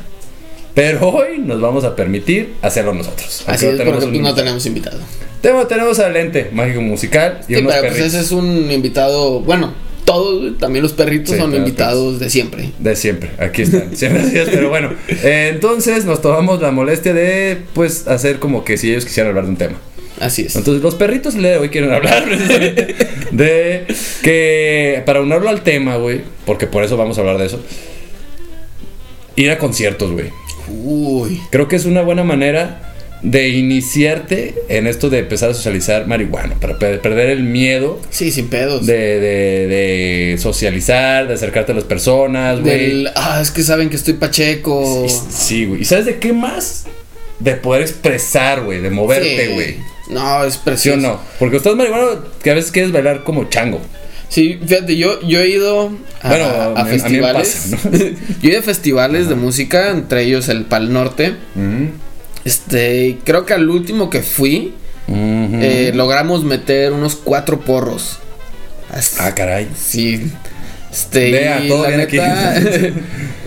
Pero 0.76 1.08
hoy 1.08 1.38
nos 1.38 1.58
vamos 1.58 1.84
a 1.84 1.96
permitir 1.96 2.52
hacerlo 2.60 2.92
nosotros. 2.92 3.44
Así 3.46 3.64
es, 3.64 3.80
porque 3.80 4.06
pues, 4.06 4.20
no 4.20 4.34
tenemos 4.34 4.66
invitado. 4.66 4.98
Tenemos, 5.40 5.68
tenemos 5.68 5.98
al 6.00 6.12
lente 6.12 6.50
mágico 6.52 6.82
musical 6.82 7.40
y 7.48 7.54
Sí, 7.54 7.60
unos 7.60 7.72
pero 7.72 7.82
pues 7.88 7.94
perritos 7.94 8.14
ese 8.14 8.20
es 8.20 8.32
un 8.32 8.70
invitado, 8.70 9.40
bueno, 9.40 9.72
todos, 10.04 10.58
también 10.58 10.82
los 10.82 10.92
perritos 10.92 11.34
Sí, 11.34 11.40
son 11.40 11.54
invitados 11.54 12.20
de 12.20 12.28
siempre. 12.28 12.72
de 12.78 12.94
siempre. 12.94 13.30
Aquí 13.38 13.62
están. 13.62 13.96
Siempre 13.96 14.20
así 14.20 14.36
es, 14.36 14.50
pero 14.50 14.68
bueno. 14.68 14.92
Eh, 15.08 15.50
entonces 15.54 16.04
nos 16.04 16.20
tomamos 16.20 16.60
la 16.60 16.70
molestia 16.72 17.14
de 17.14 17.56
pues 17.72 18.06
hacer 18.06 18.38
como 18.38 18.62
que 18.62 18.76
si 18.76 18.90
ellos 18.90 19.06
quisieran 19.06 19.30
hablar 19.30 19.44
de 19.44 19.50
un 19.52 19.56
tema. 19.56 19.78
Así 20.20 20.42
es. 20.42 20.56
Entonces, 20.56 20.82
los 20.82 20.94
perritos 20.94 21.34
de 21.34 21.56
hoy 21.56 21.70
quieren 21.70 21.90
hablar 21.90 22.22
precisamente 22.26 22.96
de 23.32 23.86
que, 24.22 25.02
para 25.06 25.22
unirlo 25.22 25.48
al 25.48 25.62
tema, 25.62 25.96
güey, 25.96 26.20
porque 26.44 26.66
por 26.66 26.84
eso 26.84 26.98
vamos 26.98 27.16
a 27.16 27.22
hablar 27.22 27.38
de 27.38 27.46
eso, 27.46 27.60
ir 29.36 29.50
a 29.50 29.56
conciertos, 29.56 30.12
güey. 30.12 30.30
Uy. 30.68 31.40
Creo 31.50 31.68
que 31.68 31.76
es 31.76 31.85
una 31.85 32.02
buena 32.02 32.24
manera 32.24 32.83
de 33.22 33.48
iniciarte 33.48 34.55
en 34.68 34.87
esto 34.87 35.09
de 35.09 35.20
empezar 35.20 35.50
a 35.50 35.55
socializar 35.55 36.07
marihuana, 36.07 36.55
para 36.61 36.79
pe- 36.79 36.98
perder 36.98 37.31
el 37.31 37.42
miedo 37.42 37.98
Sí, 38.11 38.31
sin 38.31 38.48
pedos. 38.48 38.85
de, 38.87 38.94
de- 39.20 39.66
de 39.66 40.38
socializar, 40.38 41.26
de 41.26 41.35
acercarte 41.35 41.72
a 41.72 41.74
las 41.74 41.85
personas, 41.85 42.61
güey. 42.61 43.07
Ah, 43.16 43.40
es 43.42 43.50
que 43.50 43.62
saben 43.62 43.88
que 43.88 43.96
estoy 43.96 44.14
pacheco. 44.14 45.07
Sí, 45.09 45.16
Sí, 45.31 45.64
güey. 45.66 45.81
¿Y 45.83 45.85
sabes 45.85 46.05
de 46.07 46.18
qué 46.18 46.33
más? 46.33 46.85
De 47.40 47.52
poder 47.55 47.83
expresar, 47.83 48.62
güey, 48.62 48.81
de 48.81 48.90
moverte, 48.90 49.46
Sí. 49.48 49.52
güey. 49.55 49.76
No, 50.09 50.44
es 50.44 50.61
¿Sí 50.76 50.90
o 50.90 50.96
no? 50.96 51.18
Porque 51.38 51.57
estás 51.57 51.74
marihuana 51.74 52.20
que 52.42 52.50
a 52.50 52.55
veces 52.55 52.70
quieres 52.70 52.92
bailar 52.92 53.24
como 53.24 53.48
chango. 53.48 53.81
Sí, 54.37 54.61
fíjate, 54.66 54.99
yo, 54.99 55.18
yo 55.22 55.40
he 55.40 55.49
ido 55.49 55.90
a, 56.20 56.29
Bueno, 56.29 56.44
a 56.44 56.64
a 56.66 56.68
mí- 56.68 56.81
a 56.81 56.85
mí 56.85 56.90
me 56.92 56.99
festivales. 56.99 57.68
pasa, 57.70 57.88
¿no? 57.90 57.96
yo 57.99 58.11
he 58.42 58.46
ido 58.49 58.59
a 58.59 58.62
festivales 58.62 59.31
de 59.31 59.35
música, 59.35 59.90
entre 59.92 60.25
ellos 60.25 60.51
el 60.51 60.66
Pal 60.66 60.92
Norte. 60.92 61.37
Este, 62.44 63.07
y 63.07 63.14
creo 63.25 63.46
que 63.46 63.55
al 63.55 63.70
último 63.70 64.11
que 64.11 64.20
fui, 64.20 64.75
eh, 65.09 65.90
logramos 65.94 66.44
meter 66.44 66.92
unos 66.92 67.16
cuatro 67.16 67.61
porros. 67.61 68.18
Ah, 69.18 69.35
caray. 69.35 69.68
Sí. 69.75 70.31
Este, 70.92 71.31
Vea, 71.31 71.64
y 71.64 71.68
todo 71.68 71.85
la 71.85 71.88
bien 71.88 72.01
aquí. 72.03 72.16
neta, 72.18 72.92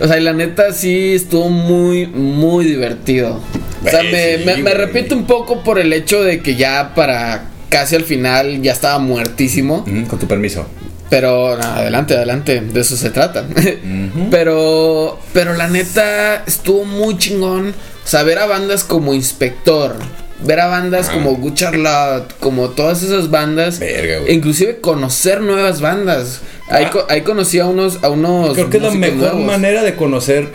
o 0.00 0.08
sea, 0.08 0.18
y 0.18 0.22
la 0.24 0.32
neta 0.32 0.72
sí 0.72 1.12
estuvo 1.14 1.50
muy, 1.50 2.08
muy 2.08 2.64
divertido. 2.64 3.40
O 3.84 3.88
sea, 3.88 4.02
me, 4.02 4.38
sí, 4.56 4.62
me, 4.62 4.74
repito 4.74 5.14
un 5.14 5.24
poco 5.26 5.62
por 5.62 5.78
el 5.78 5.92
hecho 5.92 6.20
de 6.24 6.40
que 6.40 6.56
ya 6.56 6.94
para 6.96 7.44
casi 7.68 7.94
al 7.94 8.02
final 8.02 8.60
ya 8.60 8.72
estaba 8.72 8.98
muertísimo. 8.98 9.84
Con 10.08 10.18
tu 10.18 10.26
permiso. 10.26 10.66
Pero 11.10 11.56
no, 11.58 11.62
adelante, 11.64 12.14
adelante, 12.14 12.60
de 12.60 12.80
eso 12.80 12.96
se 12.96 13.10
trata. 13.10 13.44
Pero, 14.30 15.18
pero 15.32 15.54
la 15.54 15.68
neta 15.68 16.44
estuvo 16.46 16.84
muy 16.84 17.18
chingón. 17.18 17.70
O 17.70 18.08
sea, 18.08 18.22
ver 18.22 18.38
a 18.38 18.46
bandas 18.46 18.84
como 18.84 19.12
Inspector, 19.14 19.96
ver 20.44 20.60
a 20.60 20.66
bandas 20.68 21.08
como 21.10 21.34
Good 21.36 21.54
Charlotte, 21.54 22.32
como 22.40 22.70
todas 22.70 23.02
esas 23.02 23.30
bandas. 23.30 23.78
Verga, 23.78 24.20
güey. 24.20 24.34
inclusive 24.34 24.78
conocer 24.80 25.40
nuevas 25.40 25.80
bandas. 25.80 26.40
Ahí, 26.68 26.84
Ah. 26.92 27.04
ahí 27.08 27.20
conocí 27.22 27.58
a 27.58 27.66
unos, 27.66 27.98
a 28.02 28.08
unos. 28.08 28.54
Creo 28.54 28.70
que 28.70 28.76
es 28.78 28.82
la 28.82 28.90
mejor 28.92 29.16
nuevos. 29.16 29.44
manera 29.44 29.82
de 29.82 29.94
conocer 29.96 30.48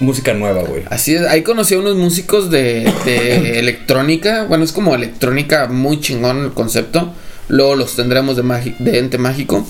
música 0.00 0.34
nueva, 0.34 0.62
güey. 0.62 0.82
Así 0.90 1.14
es, 1.14 1.22
ahí 1.26 1.42
conocí 1.42 1.74
a 1.74 1.78
unos 1.78 1.96
músicos 1.96 2.50
de, 2.50 2.90
de 3.04 3.58
electrónica. 3.60 4.44
Bueno, 4.44 4.64
es 4.64 4.72
como 4.72 4.94
electrónica 4.94 5.66
muy 5.68 6.00
chingón 6.00 6.44
el 6.44 6.52
concepto. 6.52 7.12
Luego 7.48 7.74
los 7.76 7.96
tendremos 7.96 8.36
de, 8.36 8.74
de 8.78 8.98
ente 8.98 9.18
mágico. 9.18 9.66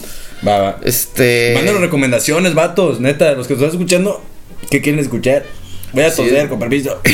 Va, 0.47 0.59
va. 0.59 0.81
Este. 0.85 1.53
Mándanos 1.55 1.81
recomendaciones, 1.81 2.55
vatos. 2.55 3.01
Neta, 3.01 3.33
los 3.33 3.47
que 3.47 3.55
están 3.55 3.69
escuchando, 3.71 4.23
¿qué 4.71 4.81
quieren 4.81 5.01
escuchar? 5.01 5.45
Voy 5.93 6.05
a 6.05 6.11
Sí. 6.11 6.23
toser, 6.23 6.49
con 6.49 6.59
permiso. 6.59 7.01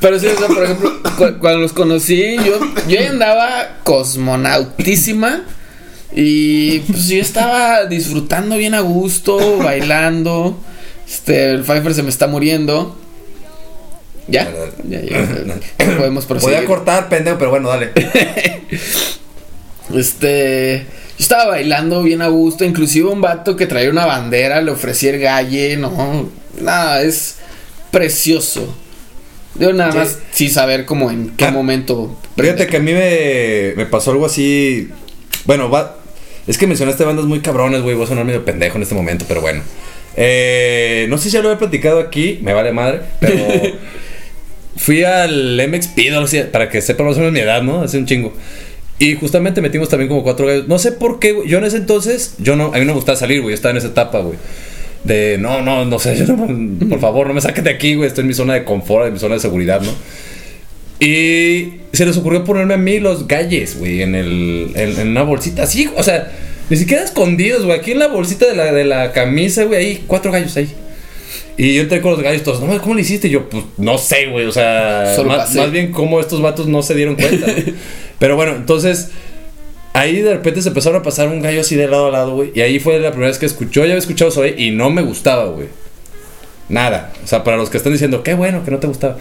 Pero 0.00 0.18
sí, 0.20 0.26
o 0.26 0.36
sea, 0.38 0.48
por 0.48 0.62
ejemplo, 0.64 0.92
cu- 1.16 1.38
cuando 1.40 1.60
los 1.60 1.72
conocí, 1.72 2.36
yo, 2.44 2.60
yo 2.88 3.08
andaba 3.08 3.78
cosmonautísima. 3.82 5.42
Y 6.14 6.78
pues 6.80 7.08
yo 7.08 7.20
estaba 7.20 7.84
disfrutando 7.86 8.56
bien 8.56 8.74
a 8.74 8.80
gusto, 8.80 9.58
bailando. 9.58 10.58
Este, 11.06 11.50
el 11.50 11.62
Pfeiffer 11.62 11.94
se 11.94 12.02
me 12.02 12.08
está 12.10 12.26
muriendo. 12.26 12.96
¿Ya? 14.28 14.48
Ya, 14.88 15.00
ya. 15.02 15.56
Podemos 15.98 16.26
proseguir. 16.26 16.54
Podía 16.56 16.66
cortar, 16.68 17.08
pendejo, 17.08 17.38
pero 17.38 17.50
bueno, 17.50 17.68
dale. 17.68 17.90
Este. 19.94 20.84
Yo 21.18 21.22
estaba 21.22 21.46
bailando 21.46 22.02
bien 22.02 22.22
a 22.22 22.28
gusto. 22.28 22.64
Inclusive 22.64 23.08
un 23.08 23.20
vato 23.20 23.56
que 23.56 23.66
traía 23.66 23.90
una 23.90 24.04
bandera 24.06 24.60
le 24.60 24.70
ofrecía 24.72 25.10
el 25.10 25.20
galle. 25.20 25.76
No. 25.76 26.28
Nada, 26.60 27.02
es 27.02 27.36
precioso. 27.90 28.74
Yo 29.58 29.72
nada 29.72 29.92
Sí. 29.92 29.98
más 29.98 30.18
sí 30.32 30.48
saber 30.50 30.84
como 30.84 31.10
en 31.10 31.30
qué 31.36 31.46
Ah, 31.46 31.50
momento. 31.50 32.18
Fíjate 32.36 32.66
que 32.66 32.76
a 32.76 32.80
mí 32.80 32.92
me, 32.92 33.72
me 33.76 33.86
pasó 33.86 34.10
algo 34.10 34.26
así. 34.26 34.90
Bueno, 35.44 35.70
va. 35.70 35.96
Es 36.46 36.58
que 36.58 36.66
mencionaste 36.66 37.04
bandas 37.04 37.24
muy 37.24 37.40
cabrones, 37.40 37.82
güey. 37.82 37.94
Voy 37.94 38.04
a 38.04 38.08
sonar 38.08 38.24
medio 38.24 38.44
pendejo 38.44 38.76
en 38.76 38.82
este 38.82 38.94
momento, 38.94 39.24
pero 39.26 39.40
bueno. 39.40 39.62
Eh, 40.16 41.06
no 41.08 41.16
sé 41.18 41.24
si 41.24 41.30
ya 41.30 41.42
lo 41.42 41.52
he 41.52 41.56
platicado 41.56 42.00
aquí, 42.00 42.38
me 42.42 42.52
vale 42.54 42.72
madre, 42.72 43.02
pero 43.20 43.34
fui 44.76 45.04
al 45.04 45.60
MXP, 45.68 45.98
sé, 46.26 46.44
para 46.44 46.68
que 46.68 46.80
sepan 46.80 47.06
más 47.06 47.16
o 47.16 47.20
menos 47.20 47.32
mi 47.32 47.40
edad, 47.40 47.62
¿no? 47.62 47.82
Hace 47.82 47.98
un 47.98 48.06
chingo. 48.06 48.32
Y 48.98 49.14
justamente 49.14 49.60
metimos 49.60 49.88
también 49.88 50.08
como 50.08 50.22
cuatro 50.22 50.46
gallos. 50.46 50.68
No 50.68 50.78
sé 50.78 50.92
por 50.92 51.18
qué, 51.18 51.32
güey. 51.32 51.48
Yo 51.48 51.58
en 51.58 51.64
ese 51.64 51.76
entonces, 51.76 52.34
yo 52.38 52.56
no, 52.56 52.66
a 52.66 52.78
mí 52.78 52.80
no 52.80 52.86
me 52.86 52.92
gustaba 52.92 53.16
salir, 53.16 53.42
güey. 53.42 53.54
Estaba 53.54 53.72
en 53.72 53.76
esa 53.78 53.88
etapa, 53.88 54.20
güey. 54.20 54.38
de 55.04 55.36
no, 55.38 55.60
no, 55.62 55.84
no 55.84 55.98
sé, 55.98 56.16
yo 56.26 56.26
no- 56.26 56.88
por 56.88 56.98
favor, 57.00 57.26
no 57.28 57.34
me 57.34 57.40
saquen 57.40 57.64
de 57.64 57.70
aquí, 57.70 57.94
güey, 57.94 58.08
estoy 58.08 58.22
en 58.22 58.28
mi 58.28 58.34
zona 58.34 58.54
de 58.54 58.64
confort, 58.64 59.06
en 59.06 59.12
mi 59.12 59.18
zona 59.18 59.34
de 59.34 59.40
seguridad, 59.40 59.80
¿no? 59.82 59.90
Y 60.98 61.74
se 61.92 62.06
les 62.06 62.16
ocurrió 62.16 62.42
ponerme 62.44 62.74
a 62.74 62.78
mí 62.78 62.98
los 63.00 63.28
galles, 63.28 63.78
güey, 63.78 64.02
en, 64.02 64.14
el, 64.14 64.72
en, 64.74 64.98
en 64.98 65.08
una 65.08 65.22
bolsita 65.22 65.64
así, 65.64 65.88
o 65.94 66.02
sea, 66.02 66.32
ni 66.70 66.76
siquiera 66.76 67.04
escondidos, 67.04 67.64
güey, 67.66 67.78
aquí 67.78 67.92
en 67.92 67.98
la 67.98 68.08
bolsita 68.08 68.46
de 68.46 68.56
la, 68.56 68.72
de 68.72 68.84
la 68.84 69.12
camisa, 69.12 69.64
güey, 69.64 69.78
ahí, 69.84 70.04
cuatro 70.06 70.32
gallos 70.32 70.56
ahí. 70.56 70.68
Y 71.58 71.74
yo 71.74 71.82
entré 71.82 72.02
con 72.02 72.12
los 72.12 72.22
gallos 72.22 72.42
todos, 72.42 72.60
no, 72.60 72.78
¿cómo 72.80 72.94
le 72.94 73.00
hiciste? 73.00 73.28
Y 73.28 73.30
yo, 73.30 73.48
pues, 73.48 73.64
no 73.78 73.96
sé, 73.96 74.26
güey, 74.26 74.44
o 74.46 74.52
sea, 74.52 75.14
más, 75.24 75.70
bien 75.70 75.90
cómo 75.90 76.20
estos 76.20 76.42
vatos 76.42 76.66
no 76.66 76.82
se 76.82 76.94
dieron 76.94 77.14
cuenta. 77.16 77.46
Pero 78.18 78.36
bueno, 78.36 78.52
entonces, 78.56 79.10
ahí 79.94 80.20
de 80.20 80.34
repente 80.34 80.60
se 80.60 80.68
empezaron 80.68 81.00
a 81.00 81.02
pasar 81.02 81.28
un 81.28 81.40
gallo 81.40 81.62
así 81.62 81.74
de 81.74 81.88
lado 81.88 82.08
a 82.08 82.10
lado, 82.10 82.34
güey. 82.34 82.52
Y 82.54 82.60
ahí 82.60 82.78
fue 82.78 82.98
la 82.98 83.10
primera 83.10 83.28
vez 83.30 83.38
que 83.38 83.46
escuchó, 83.46 83.80
ya 83.80 83.92
había 83.92 83.96
escuchado 83.96 84.30
Zoe 84.30 84.54
y 84.58 84.70
no 84.70 84.90
me 84.90 85.00
gustaba, 85.02 85.46
güey. 85.46 85.68
Nada. 86.68 87.12
O 87.24 87.26
sea, 87.26 87.42
para 87.42 87.56
los 87.56 87.70
que 87.70 87.78
están 87.78 87.92
diciendo, 87.92 88.22
qué 88.22 88.34
bueno 88.34 88.62
que 88.64 88.70
no 88.70 88.78
te 88.78 88.86
gustaba. 88.86 89.16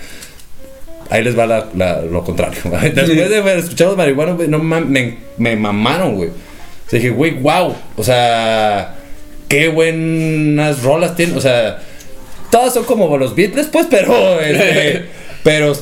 Ahí 1.09 1.23
les 1.23 1.37
va 1.37 1.45
la- 1.45 1.67
la- 1.75 2.01
lo 2.01 2.23
contrario. 2.23 2.59
Después 2.81 3.29
de 3.29 3.37
haber 3.37 3.59
escuchado 3.59 3.91
los 3.91 3.97
marihuanos, 3.97 4.35
güey, 4.35 4.47
no 4.49 4.59
me 4.59 5.55
mamaron, 5.55 6.15
güey. 6.15 6.29
O 6.29 6.89
sea, 6.89 6.99
dije, 6.99 7.11
güey, 7.11 7.31
wow. 7.35 7.75
O 7.95 8.03
sea, 8.03 8.95
qué 9.47 9.69
buenas 9.69 10.83
rolas 10.83 11.15
tienen. 11.15 11.37
O 11.37 11.41
sea, 11.41 11.81
todas 12.51 12.73
son 12.73 12.85
como 12.85 13.17
los 13.17 13.35
Beatles, 13.35 13.67
pues, 13.67 13.87
pero. 13.89 14.39
este, 14.41 15.05
pero. 15.43 15.73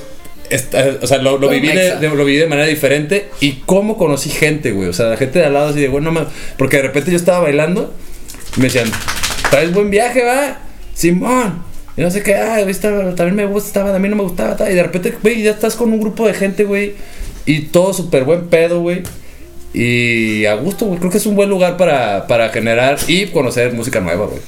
esta- 0.49 0.97
o 1.02 1.08
sea, 1.08 1.17
lo, 1.19 1.38
viví 1.49 1.67
de, 1.69 1.99
lo 2.02 2.26
viví 2.26 2.38
de 2.38 2.47
manera 2.47 2.67
diferente. 2.67 3.30
Y 3.39 3.63
cómo 3.65 3.97
conocí 3.97 4.30
gente, 4.30 4.71
güey. 4.71 4.89
O 4.89 4.93
sea, 4.93 5.08
la 5.08 5.17
gente 5.17 5.39
de 5.39 5.45
al 5.45 5.54
lado 5.54 5.69
así 5.69 5.80
de, 5.82 5.88
bueno, 5.88 6.12
más. 6.12 6.28
Porque 6.58 6.78
de 6.78 6.84
repente 6.84 7.12
yo 7.12 7.17
estaba 7.17 7.39
bailando. 7.39 7.93
Y 8.56 8.60
me 8.60 8.65
decían, 8.67 8.91
traes 9.49 9.73
buen 9.73 9.89
viaje, 9.89 10.23
va. 10.23 10.60
Simón. 10.93 11.63
Y 11.95 12.02
no 12.02 12.10
sé 12.10 12.23
qué, 12.23 12.36
ah, 12.36 12.60
esta 12.62 12.89
también 13.15 13.36
me 13.36 13.45
gusta, 13.45 13.67
estaba, 13.67 13.95
a 13.95 13.99
mí 13.99 14.10
no 14.10 14.15
me 14.15 14.23
gustaba. 14.23 14.56
ta. 14.58 14.69
Y 14.71 14.76
de 14.76 14.84
repente, 14.84 15.13
güey, 15.21 15.43
ya 15.43 15.52
estás 15.52 15.76
con 15.76 15.91
un 15.93 15.99
grupo 15.99 16.26
de 16.28 16.34
gente, 16.34 16.63
güey. 16.63 16.93
Y 17.45 17.62
todo 17.63 17.93
súper 17.93 18.23
buen 18.23 18.47
pedo, 18.47 18.82
güey. 18.82 19.04
Y 19.73 20.45
a 20.45 20.56
gusto, 20.56 20.86
güey. 20.86 20.99
Creo 20.99 21.12
que 21.12 21.17
es 21.17 21.26
un 21.26 21.36
buen 21.36 21.49
lugar 21.49 21.78
para, 21.78 22.28
para 22.28 22.49
generar 22.49 22.97
y 23.08 23.28
conocer 23.28 23.73
música 23.73 23.99
nueva, 23.99 24.26
güey. 24.28 24.39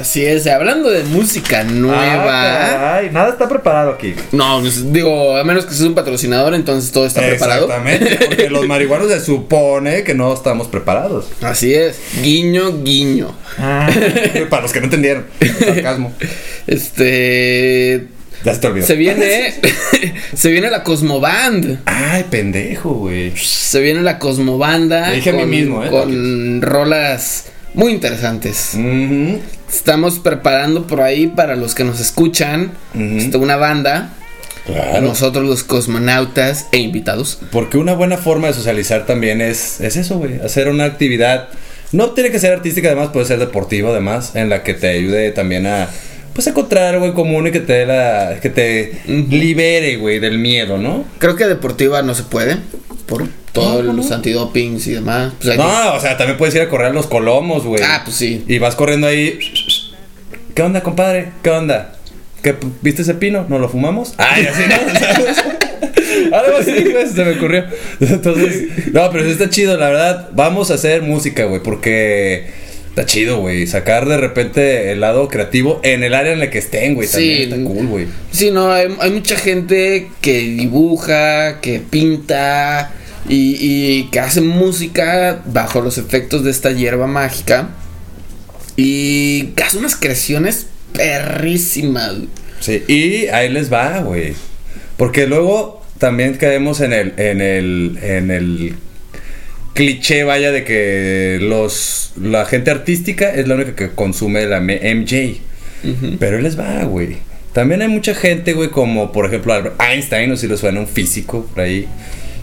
Así 0.00 0.24
es, 0.24 0.46
hablando 0.46 0.88
de 0.88 1.04
música 1.04 1.64
nueva. 1.64 2.96
Ay, 2.96 3.10
nada 3.12 3.28
está 3.28 3.46
preparado 3.46 3.90
aquí. 3.90 4.14
no, 4.32 4.60
pues, 4.60 4.90
digo, 4.90 5.36
a 5.36 5.44
menos 5.44 5.66
que 5.66 5.74
seas 5.74 5.88
un 5.88 5.94
patrocinador, 5.94 6.54
entonces 6.54 6.90
todo 6.92 7.04
está 7.04 7.20
preparado. 7.20 7.66
Exactamente, 7.66 8.26
porque 8.26 8.48
los 8.48 8.66
marihuanos 8.68 9.08
se 9.08 9.20
supone 9.20 10.02
que 10.02 10.14
no 10.14 10.32
estamos 10.32 10.68
preparados. 10.68 11.28
Así 11.42 11.74
es, 11.74 12.00
guiño, 12.22 12.82
guiño. 12.82 13.36
Para 14.50 14.62
los 14.62 14.72
que 14.72 14.80
no 14.80 14.86
entendieron. 14.86 15.26
Sarcasmo. 15.58 16.14
Este. 16.66 18.08
Ya 18.44 18.54
se 18.54 18.60
te 18.60 18.66
olvidó. 18.66 18.86
Se 18.86 18.96
viene. 18.96 19.54
se 20.34 20.50
viene 20.50 20.70
la 20.70 20.82
Cosmoband. 20.82 21.80
Ay, 21.84 22.24
pendejo, 22.30 22.94
güey. 22.94 23.36
Se 23.36 23.80
viene 23.80 24.00
la 24.00 24.18
Cosmobanda. 24.18 25.10
Le 25.10 25.16
dije 25.16 25.30
a 25.30 25.34
mí 25.34 25.44
mismo, 25.44 25.84
¿eh? 25.84 25.90
Con 25.90 26.62
rolas 26.62 27.51
muy 27.74 27.92
interesantes. 27.92 28.76
Estamos 29.70 30.18
preparando 30.18 30.86
por 30.86 31.00
ahí 31.00 31.28
para 31.28 31.56
los 31.56 31.74
que 31.74 31.84
nos 31.84 32.00
escuchan. 32.00 32.72
Una 32.94 33.56
banda. 33.56 34.14
Claro. 34.66 35.00
Nosotros 35.00 35.44
los 35.44 35.64
cosmonautas 35.64 36.68
e 36.70 36.78
invitados. 36.78 37.38
Porque 37.50 37.78
una 37.78 37.94
buena 37.94 38.16
forma 38.16 38.46
de 38.48 38.54
socializar 38.54 39.06
también 39.06 39.40
es, 39.40 39.80
es 39.80 39.96
eso, 39.96 40.18
güey. 40.18 40.40
Hacer 40.40 40.68
una 40.68 40.84
actividad. 40.84 41.48
No 41.90 42.10
tiene 42.10 42.30
que 42.30 42.38
ser 42.38 42.52
artística, 42.52 42.88
además, 42.88 43.08
puede 43.12 43.26
ser 43.26 43.38
deportiva, 43.38 43.90
además, 43.90 44.32
en 44.34 44.48
la 44.48 44.62
que 44.62 44.74
te 44.74 44.88
ayude 44.88 45.32
también 45.32 45.66
a. 45.66 45.88
Pues 46.32 46.46
encontrar 46.46 46.94
algo 46.94 47.04
en 47.04 47.12
común 47.12 47.48
y 47.48 47.50
que 47.50 47.60
te 47.60 47.84
la. 47.84 48.38
que 48.40 48.48
te 48.50 49.02
libere, 49.06 49.96
güey, 49.96 50.18
del 50.18 50.38
miedo, 50.38 50.78
¿no? 50.78 51.04
Creo 51.18 51.36
que 51.36 51.44
deportiva 51.46 52.02
no 52.02 52.14
se 52.14 52.22
puede. 52.22 52.56
Por 53.06 53.28
todos 53.52 53.84
No, 53.84 53.92
no, 53.92 53.96
los 53.98 54.08
no. 54.10 54.14
antidopings 54.16 54.86
y 54.86 54.92
demás. 54.92 55.32
Pues 55.40 55.50
que- 55.50 55.56
No, 55.58 55.94
o 55.94 56.00
sea, 56.00 56.16
también 56.16 56.38
puedes 56.38 56.54
ir 56.54 56.62
a 56.62 56.68
correr 56.68 56.88
a 56.88 56.92
los 56.92 57.06
colomos, 57.06 57.64
güey. 57.64 57.82
Ah, 57.84 58.02
pues 58.04 58.16
sí. 58.16 58.44
Y 58.48 58.58
vas 58.58 58.74
corriendo 58.74 59.06
ahí. 59.06 59.38
¿Qué 60.54 60.62
onda, 60.62 60.82
compadre? 60.82 61.32
¿Qué 61.42 61.50
onda? 61.50 61.96
¿Qué, 62.42 62.54
¿Viste 62.82 63.02
ese 63.02 63.14
pino? 63.14 63.46
¿Nos 63.48 63.60
lo 63.60 63.68
fumamos? 63.68 64.14
Ay, 64.18 64.46
así 64.46 64.62
no. 64.68 64.98
¿sabes? 64.98 65.38
Algo 66.32 66.56
así, 66.58 66.90
güey, 66.92 67.06
se 67.08 67.24
me 67.24 67.32
ocurrió. 67.32 67.64
Entonces, 68.00 68.68
no, 68.92 69.10
pero 69.10 69.24
sí 69.24 69.30
está 69.30 69.48
chido, 69.50 69.76
la 69.76 69.88
verdad. 69.88 70.28
Vamos 70.32 70.70
a 70.70 70.74
hacer 70.74 71.02
música, 71.02 71.44
güey, 71.44 71.62
porque 71.62 72.50
está 72.92 73.06
chido, 73.06 73.40
güey. 73.40 73.66
Sacar 73.66 74.06
de 74.06 74.18
repente 74.18 74.92
el 74.92 75.00
lado 75.00 75.28
creativo 75.28 75.80
en 75.82 76.02
el 76.02 76.12
área 76.14 76.32
en 76.32 76.38
la 76.40 76.50
que 76.50 76.58
estén, 76.58 76.94
güey. 76.94 77.08
También 77.08 77.36
Sí. 77.36 77.42
está 77.44 77.56
cool, 77.64 77.86
güey. 77.86 78.06
Sí, 78.30 78.50
no, 78.50 78.70
hay, 78.70 78.88
hay 79.00 79.10
mucha 79.10 79.36
gente 79.36 80.08
que 80.20 80.38
dibuja, 80.40 81.60
que 81.60 81.80
pinta 81.80 82.92
y, 83.28 83.56
y 83.58 84.04
que 84.10 84.20
hace 84.20 84.40
música 84.42 85.40
bajo 85.46 85.80
los 85.80 85.96
efectos 85.98 86.44
de 86.44 86.50
esta 86.50 86.70
hierba 86.72 87.06
mágica. 87.06 87.70
Y 88.76 89.44
que 89.56 89.62
hace 89.64 89.78
unas 89.78 89.96
creaciones 89.96 90.66
perrísimas. 90.92 92.14
Sí, 92.60 92.82
y 92.88 93.26
ahí 93.28 93.48
les 93.48 93.72
va, 93.72 94.00
güey. 94.00 94.34
Porque 94.96 95.26
luego 95.26 95.82
también 95.98 96.34
caemos 96.34 96.80
en 96.80 96.92
el, 96.92 97.12
en 97.16 97.40
el, 97.40 97.98
en 98.02 98.30
el 98.30 98.74
cliché, 99.74 100.24
vaya, 100.24 100.52
de 100.52 100.64
que 100.64 101.38
los, 101.40 102.12
la 102.20 102.44
gente 102.44 102.70
artística 102.70 103.32
es 103.34 103.48
la 103.48 103.54
única 103.54 103.74
que 103.74 103.90
consume 103.90 104.44
la 104.46 104.60
MJ. 104.60 105.38
Pero 106.18 106.36
ahí 106.36 106.42
les 106.42 106.58
va, 106.58 106.84
güey. 106.84 107.16
También 107.52 107.82
hay 107.82 107.88
mucha 107.88 108.14
gente, 108.14 108.52
güey, 108.54 108.70
como 108.70 109.12
por 109.12 109.26
ejemplo 109.26 109.52
Albert 109.52 109.80
Einstein, 109.80 110.30
o 110.32 110.36
si 110.36 110.46
les 110.48 110.60
suena 110.60 110.80
un 110.80 110.86
físico 110.86 111.46
por 111.54 111.64
ahí. 111.64 111.86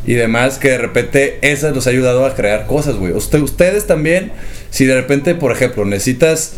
Y 0.05 0.13
demás, 0.13 0.57
que 0.59 0.69
de 0.69 0.77
repente 0.77 1.37
eso 1.41 1.69
los 1.71 1.85
ha 1.87 1.89
ayudado 1.89 2.25
a 2.25 2.35
crear 2.35 2.65
cosas, 2.67 2.95
güey. 2.95 3.13
Usted- 3.13 3.39
ustedes 3.41 3.85
también, 3.87 4.31
si 4.69 4.85
de 4.85 4.95
repente, 4.95 5.35
por 5.35 5.51
ejemplo, 5.51 5.85
necesitas 5.85 6.53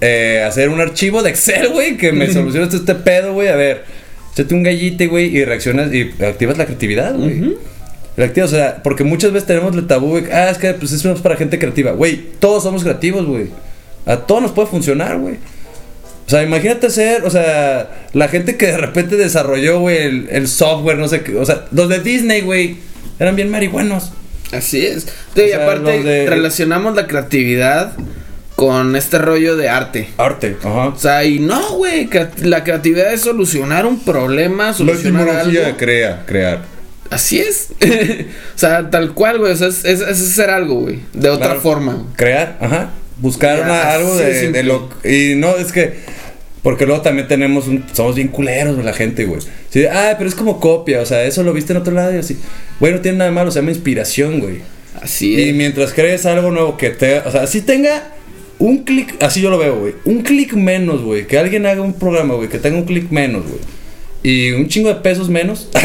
eh, 0.00 0.42
hacer 0.46 0.68
un 0.68 0.80
archivo 0.80 1.22
de 1.22 1.30
Excel, 1.30 1.68
güey, 1.68 1.96
que 1.96 2.12
me 2.12 2.32
solucione 2.32 2.66
este, 2.74 2.94
pedo, 2.94 3.32
güey. 3.34 3.48
A 3.48 3.56
ver, 3.56 3.84
échate 4.32 4.54
un 4.54 4.62
gallite, 4.62 5.06
güey, 5.08 5.36
y 5.36 5.44
reaccionas 5.44 5.92
y 5.92 6.10
activas 6.24 6.56
la 6.58 6.64
creatividad, 6.66 7.14
güey. 7.16 7.56
Activas, 8.24 8.52
o 8.52 8.56
sea, 8.56 8.82
porque 8.82 9.04
muchas 9.04 9.32
veces 9.32 9.46
tenemos 9.46 9.74
el 9.76 9.86
tabú, 9.86 10.10
güey. 10.10 10.24
Ah, 10.32 10.50
es 10.50 10.58
que 10.58 10.72
pues 10.74 10.92
eso 10.92 11.12
es 11.12 11.20
para 11.20 11.36
gente 11.36 11.58
creativa. 11.58 11.92
Güey, 11.92 12.20
todos 12.38 12.62
somos 12.62 12.82
creativos, 12.82 13.26
güey. 13.26 13.48
A 14.06 14.16
todos 14.16 14.42
nos 14.42 14.52
puede 14.52 14.68
funcionar, 14.68 15.18
güey. 15.18 15.34
O 16.26 16.30
sea, 16.30 16.42
imagínate 16.42 16.90
ser, 16.90 17.24
o 17.24 17.30
sea, 17.30 18.06
la 18.12 18.28
gente 18.28 18.56
que 18.56 18.66
de 18.68 18.76
repente 18.76 19.16
desarrolló, 19.16 19.80
güey, 19.80 19.98
el, 19.98 20.28
el 20.30 20.46
software, 20.48 20.96
no 20.98 21.08
sé 21.08 21.22
qué. 21.22 21.36
O 21.36 21.44
sea, 21.44 21.64
los 21.72 21.88
de 21.88 21.98
Disney, 22.00 22.40
güey, 22.42 22.76
eran 23.18 23.34
bien 23.36 23.50
marihuanos. 23.50 24.12
Así 24.52 24.84
es. 24.86 25.06
Sí, 25.34 25.42
y 25.42 25.48
sea, 25.48 25.64
aparte 25.64 26.02
de- 26.02 26.26
relacionamos 26.28 26.94
la 26.94 27.06
creatividad 27.08 27.92
con 28.56 28.94
este 28.94 29.18
rollo 29.18 29.56
de 29.56 29.68
arte. 29.68 30.08
Arte, 30.18 30.56
ajá. 30.60 30.88
O 30.88 30.98
sea, 30.98 31.24
y 31.24 31.38
no, 31.40 31.76
güey, 31.76 32.08
la 32.42 32.62
creatividad 32.62 33.12
es 33.12 33.22
solucionar 33.22 33.86
un 33.86 34.00
problema, 34.04 34.66
La 34.68 34.74
solucionar 34.74 35.22
etimología 35.28 35.66
algo. 35.66 35.78
crea, 35.78 36.22
crear. 36.26 36.62
Así 37.10 37.40
es. 37.40 37.68
o 38.54 38.58
sea, 38.58 38.88
tal 38.90 39.14
cual, 39.14 39.38
güey. 39.38 39.52
O 39.52 39.56
sea, 39.56 39.68
es, 39.68 39.84
es- 39.84 40.00
es 40.00 40.20
hacer 40.20 40.50
algo, 40.50 40.76
güey. 40.80 41.00
De 41.12 41.28
otra 41.28 41.46
Claro. 41.46 41.60
forma. 41.60 42.06
Crear, 42.16 42.56
ajá. 42.60 42.90
Buscar 43.18 43.58
Ya, 43.58 43.64
una- 43.64 43.92
algo 43.92 44.16
de 44.16 44.62
lo. 44.62 44.88
Y 45.04 45.34
no, 45.36 45.56
es 45.56 45.72
que. 45.72 45.94
Porque 46.62 46.84
luego 46.86 47.00
también 47.02 47.26
tenemos 47.26 47.66
un. 47.68 47.84
Somos 47.92 48.14
bien 48.16 48.28
culeros, 48.28 48.74
güey, 48.74 48.84
la 48.86 48.92
gente, 48.92 49.24
güey. 49.24 49.40
Sí, 49.70 49.84
ah, 49.86 50.14
pero 50.18 50.28
es 50.28 50.34
como 50.36 50.60
copia, 50.60 51.00
o 51.00 51.06
sea, 51.06 51.24
eso 51.24 51.42
lo 51.42 51.52
viste 51.52 51.72
en 51.72 51.78
otro 51.78 51.92
lado 51.94 52.14
y 52.14 52.18
así. 52.18 52.38
Güey, 52.80 52.92
no 52.92 53.00
tiene 53.00 53.18
nada 53.18 53.30
de 53.30 53.34
malo, 53.34 53.50
se 53.50 53.60
llama 53.60 53.70
inspiración, 53.72 54.40
güey. 54.40 54.58
Así 55.02 55.34
Y 55.34 55.48
es. 55.48 55.54
mientras 55.54 55.92
crees 55.94 56.26
algo 56.26 56.50
nuevo 56.50 56.76
que 56.76 56.90
te. 56.90 57.18
O 57.20 57.30
sea, 57.30 57.46
si 57.46 57.62
tenga 57.62 58.12
un 58.58 58.84
clic. 58.84 59.16
Así 59.22 59.40
yo 59.40 59.48
lo 59.50 59.56
veo, 59.58 59.78
güey. 59.80 59.94
Un 60.04 60.22
clic 60.22 60.52
menos, 60.52 61.00
güey. 61.02 61.26
Que 61.26 61.38
alguien 61.38 61.64
haga 61.66 61.80
un 61.82 61.94
programa, 61.94 62.34
güey. 62.34 62.48
Que 62.50 62.58
tenga 62.58 62.76
un 62.76 62.84
clic 62.84 63.10
menos, 63.10 63.42
güey. 63.44 63.60
Y 64.22 64.52
un 64.52 64.68
chingo 64.68 64.88
de 64.88 64.96
pesos 64.96 65.28
menos. 65.28 65.68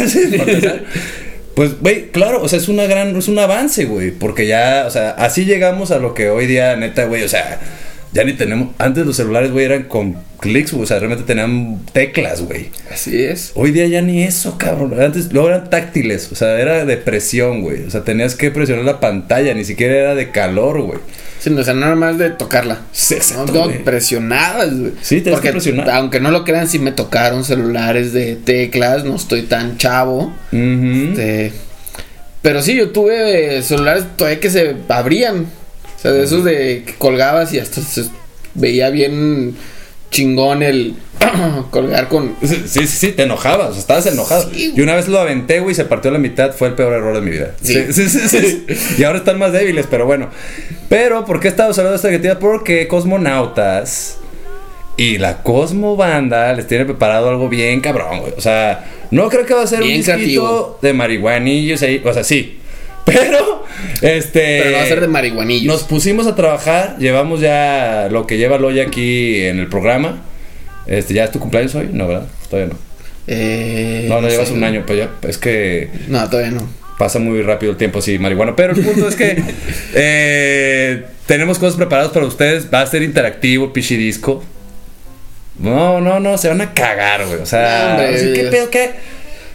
Pues, 1.56 1.80
güey, 1.80 2.10
claro, 2.12 2.42
o 2.42 2.50
sea, 2.50 2.60
es 2.60 2.68
una 2.68 2.84
gran, 2.84 3.16
es 3.16 3.30
un 3.30 3.40
avance, 3.40 3.86
güey, 3.86 4.12
porque 4.12 4.46
ya, 4.46 4.84
o 4.86 4.90
sea, 4.90 5.12
así 5.12 5.46
llegamos 5.46 5.90
a 5.92 6.00
lo 6.00 6.14
que 6.14 6.30
hoy 6.30 6.48
día, 6.48 6.76
neta, 6.76 7.06
güey, 7.06 7.24
o 7.24 7.30
sea, 7.30 7.62
ya 8.12 8.26
ni 8.26 8.34
tenemos, 8.34 8.76
antes 8.78 9.06
los 9.06 9.16
celulares, 9.16 9.52
güey, 9.52 9.64
eran 9.64 9.84
con 9.84 10.18
clics, 10.46 10.74
o 10.74 10.86
sea, 10.86 11.00
realmente 11.00 11.26
tenían 11.26 11.80
teclas, 11.92 12.42
güey. 12.42 12.70
Así 12.92 13.22
es. 13.24 13.52
Hoy 13.56 13.72
día 13.72 13.88
ya 13.88 14.02
ni 14.02 14.24
eso, 14.24 14.58
cabrón. 14.58 15.00
Antes 15.02 15.32
luego 15.34 15.50
eran 15.50 15.70
táctiles, 15.70 16.32
o 16.32 16.36
sea, 16.36 16.60
era 16.60 16.86
de 16.86 16.98
presión, 16.98 17.62
güey. 17.62 17.84
O 17.84 17.92
sea, 17.92 18.04
tenías 18.04 18.36
que 18.36 18.52
presionar 18.52 18.86
la 18.86 19.00
pantalla, 19.00 19.54
ni 19.54 19.66
siquiera 19.66 19.96
era 19.96 20.16
de 20.16 20.32
calor, 20.32 20.82
güey. 20.82 21.00
Sí, 21.40 21.50
o 21.52 21.64
sea, 21.64 21.74
nada 21.74 21.96
más 21.96 22.18
de 22.18 22.30
tocarla. 22.32 22.82
Sí, 22.92 23.16
exacto, 23.16 23.52
No, 23.52 23.60
no, 23.60 23.66
güey. 23.66 23.84
presionadas, 23.84 24.80
güey. 24.80 24.92
Sí, 25.02 25.18
tenías 25.22 25.36
Porque, 25.36 25.50
que 25.50 25.52
presionar. 25.54 25.90
Aunque 25.92 26.20
no 26.20 26.32
lo 26.32 26.44
crean, 26.44 26.68
sí 26.68 26.80
me 26.80 26.92
tocaron 26.92 27.44
celulares 27.44 28.14
de 28.14 28.36
teclas. 28.36 29.04
No 29.04 29.16
estoy 29.16 29.44
tan 29.44 29.78
chavo. 29.78 30.34
Ujú. 30.52 31.10
Este, 31.10 31.52
pero 32.42 32.62
sí, 32.62 32.76
yo 32.76 32.90
tuve 32.90 33.62
celulares 33.62 34.06
todavía 34.16 34.40
que 34.40 34.50
se 34.50 34.76
abrían. 34.88 35.46
O 35.98 36.02
sea, 36.02 36.12
de 36.12 36.24
esos 36.24 36.44
de 36.44 36.84
que 36.86 36.94
colgabas 36.98 37.52
y 37.54 37.60
hasta 37.60 37.82
se 37.82 38.06
veía 38.54 38.90
bien 38.90 39.56
chingón 40.16 40.64
el 40.64 40.96
colgar 41.72 42.08
con. 42.08 42.36
Sí, 42.44 42.64
sí, 42.68 42.88
sí, 42.88 43.12
te 43.12 43.24
enojabas, 43.24 43.78
estabas 43.78 44.06
enojado. 44.06 44.50
y 44.54 44.80
una 44.82 44.96
vez 44.96 45.08
lo 45.08 45.20
aventé, 45.20 45.60
güey, 45.60 45.76
se 45.76 45.86
partió 45.86 46.10
a 46.10 46.14
la 46.14 46.20
mitad, 46.20 46.54
fue 46.54 46.68
el 46.70 46.74
peor 46.76 46.94
error 46.94 47.16
de 47.16 47.22
mi 47.22 47.32
vida. 47.32 47.52
Sí, 47.62 47.92
Sí. 47.92 48.08
sí, 48.10 48.66
y 48.98 49.04
ahora 49.04 49.20
están 49.20 49.38
más 49.40 49.52
débiles, 49.52 49.86
pero 49.90 50.06
bueno. 50.06 50.30
Pero, 50.90 51.26
¿por 51.26 51.40
qué 51.40 51.48
estamos 51.48 51.78
hablando 51.78 51.92
de 51.94 51.96
esta 51.98 52.08
actividad? 52.10 52.40
Porque 52.40 52.88
Cosmonautas 52.88 54.18
y 54.98 55.18
la 55.18 55.44
Cosmo 55.44 55.96
Banda 55.96 56.54
les 56.54 56.68
tiene 56.68 56.86
preparado 56.86 57.30
algo 57.30 57.50
bien 57.50 57.82
cabrón, 57.82 58.20
güey. 58.22 58.34
O 58.38 58.42
sea, 58.42 58.86
no 59.12 59.30
creo 59.30 59.46
que 59.46 59.54
va 59.54 59.64
a 59.64 59.68
ser 59.68 59.80
Bien 59.80 59.92
un 59.94 59.98
disquito 59.98 60.18
creativo. 60.18 60.80
de 60.82 60.94
marihuanillos 60.94 61.82
ahí, 61.82 62.02
o 62.06 62.14
sea, 62.14 62.24
sí. 62.24 62.60
Pero, 63.06 63.64
este. 64.02 64.62
Pero 64.64 64.78
va 64.78 64.84
a 64.84 64.88
ser 64.88 65.00
de 65.02 65.08
marihuanillos. 65.08 65.74
Nos 65.74 65.84
pusimos 65.84 66.28
a 66.28 66.36
trabajar, 66.36 66.98
llevamos 66.98 67.40
ya 67.40 68.08
lo 68.12 68.26
que 68.28 68.38
lleva 68.38 68.58
Loya 68.58 68.84
aquí 68.84 69.44
en 69.44 69.60
el 69.60 69.68
programa. 69.68 70.22
Este, 70.88 71.14
¿ya 71.14 71.24
es 71.26 71.32
tu 71.32 71.40
cumpleaños 71.40 71.74
hoy? 71.76 71.90
No, 71.92 72.08
¿verdad? 72.08 72.28
Todavía 72.50 72.74
no. 72.74 72.80
Eh, 73.28 74.06
No, 74.10 74.22
no 74.22 74.28
llevas 74.30 74.48
sé. 74.50 74.54
un 74.54 74.64
año, 74.64 74.84
pues 74.86 75.00
ya, 75.00 75.10
es 75.28 75.38
que 75.38 75.90
No, 76.08 76.30
todavía 76.30 76.52
no. 76.52 76.68
pasa 77.00 77.18
muy 77.20 77.42
rápido 77.42 77.72
el 77.72 77.78
tiempo 77.78 78.00
así, 78.00 78.20
marihuana. 78.20 78.56
Pero 78.56 78.74
el 78.74 78.82
punto 78.84 79.08
es 79.08 79.16
que 79.16 79.42
eh, 79.96 81.06
tenemos 81.26 81.58
cosas 81.60 81.76
preparadas 81.76 82.12
para 82.12 82.26
ustedes. 82.26 82.68
Va 82.74 82.82
a 82.82 82.88
ser 82.88 83.02
interactivo, 83.04 83.72
pichi 83.74 83.96
disco. 83.98 84.44
No, 85.58 86.02
no, 86.02 86.20
no, 86.20 86.38
se 86.38 86.50
van 86.50 86.62
a 86.62 86.74
cagar, 86.74 87.26
güey. 87.26 87.40
O 87.40 87.46
sea, 87.46 87.86
No, 87.86 87.92
hombre. 88.04 88.16
así, 88.16 88.34
¿qué 88.34 88.44
pedo, 88.46 88.70
qué? 88.70 88.92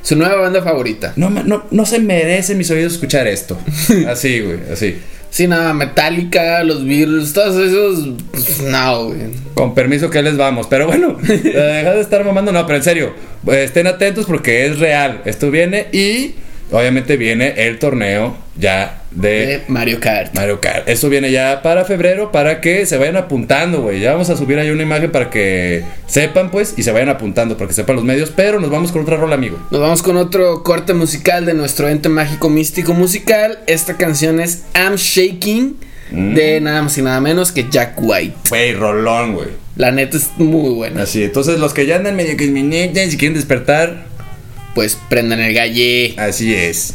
Su 0.02 0.16
nueva 0.16 0.36
banda 0.36 0.62
favorita. 0.62 1.12
No, 1.16 1.30
no, 1.30 1.64
no 1.70 1.86
se 1.86 1.98
merecen 1.98 2.58
mis 2.58 2.70
oídos 2.70 2.94
escuchar 2.94 3.26
esto. 3.26 3.58
Así, 4.08 4.40
güey, 4.40 4.58
así. 4.72 4.96
Sí, 5.30 5.46
nada, 5.46 5.72
Metallica, 5.74 6.64
los 6.64 6.84
Beatles, 6.84 7.32
todos 7.32 7.56
esos. 7.56 8.14
pues, 8.32 8.62
no, 8.62 9.06
güey. 9.06 9.20
Con 9.54 9.74
permiso 9.74 10.10
que 10.10 10.22
les 10.22 10.36
vamos. 10.36 10.66
Pero 10.68 10.86
bueno, 10.88 11.18
eh, 11.28 11.38
deja 11.42 11.94
de 11.94 12.00
estar 12.00 12.24
mamando. 12.24 12.50
No, 12.50 12.66
pero 12.66 12.78
en 12.78 12.82
serio, 12.82 13.14
eh, 13.46 13.62
estén 13.64 13.86
atentos 13.86 14.26
porque 14.26 14.66
es 14.66 14.80
real. 14.80 15.22
Esto 15.24 15.50
viene 15.50 15.86
y 15.92 16.34
obviamente 16.72 17.16
viene 17.16 17.54
el 17.68 17.78
torneo 17.78 18.36
ya 18.56 18.99
de 19.10 19.28
De 19.46 19.62
Mario 19.68 19.98
Kart. 20.00 20.34
Mario 20.34 20.60
Kart. 20.60 20.88
Esto 20.88 21.08
viene 21.08 21.30
ya 21.30 21.62
para 21.62 21.84
febrero 21.84 22.30
para 22.32 22.60
que 22.60 22.86
se 22.86 22.96
vayan 22.96 23.16
apuntando, 23.16 23.82
güey. 23.82 24.00
Ya 24.00 24.12
vamos 24.12 24.30
a 24.30 24.36
subir 24.36 24.58
ahí 24.58 24.70
una 24.70 24.82
imagen 24.82 25.10
para 25.10 25.30
que 25.30 25.82
sepan, 26.06 26.50
pues, 26.50 26.74
y 26.76 26.82
se 26.82 26.92
vayan 26.92 27.08
apuntando, 27.08 27.56
para 27.56 27.68
que 27.68 27.74
sepan 27.74 27.96
los 27.96 28.04
medios. 28.04 28.30
Pero 28.34 28.60
nos 28.60 28.70
vamos 28.70 28.92
con 28.92 29.02
otra 29.02 29.16
rola, 29.16 29.34
amigo. 29.34 29.58
Nos 29.70 29.80
vamos 29.80 30.02
con 30.02 30.16
otro 30.16 30.62
corte 30.62 30.94
musical 30.94 31.44
de 31.46 31.54
nuestro 31.54 31.88
ente 31.88 32.08
mágico 32.08 32.48
místico 32.50 32.94
musical. 32.94 33.58
Esta 33.66 33.96
canción 33.96 34.40
es 34.40 34.62
I'm 34.74 34.96
Shaking 34.96 35.76
de 36.10 36.60
nada 36.60 36.82
más 36.82 36.98
y 36.98 37.02
nada 37.02 37.20
menos 37.20 37.52
que 37.52 37.66
Jack 37.70 37.94
White. 37.98 38.34
Güey, 38.48 38.74
rolón, 38.74 39.34
güey. 39.34 39.48
La 39.76 39.92
neta 39.92 40.16
es 40.16 40.30
muy 40.36 40.74
buena. 40.74 41.02
Así, 41.02 41.22
entonces 41.22 41.58
los 41.58 41.72
que 41.72 41.86
ya 41.86 41.96
andan 41.96 42.16
medio 42.16 42.36
que 42.36 42.46
si 42.46 43.16
quieren 43.16 43.34
despertar, 43.34 44.04
Pues 44.74 44.98
prendan 45.08 45.40
el 45.40 45.54
galle. 45.54 46.14
así 46.16 46.54
es. 46.54 46.94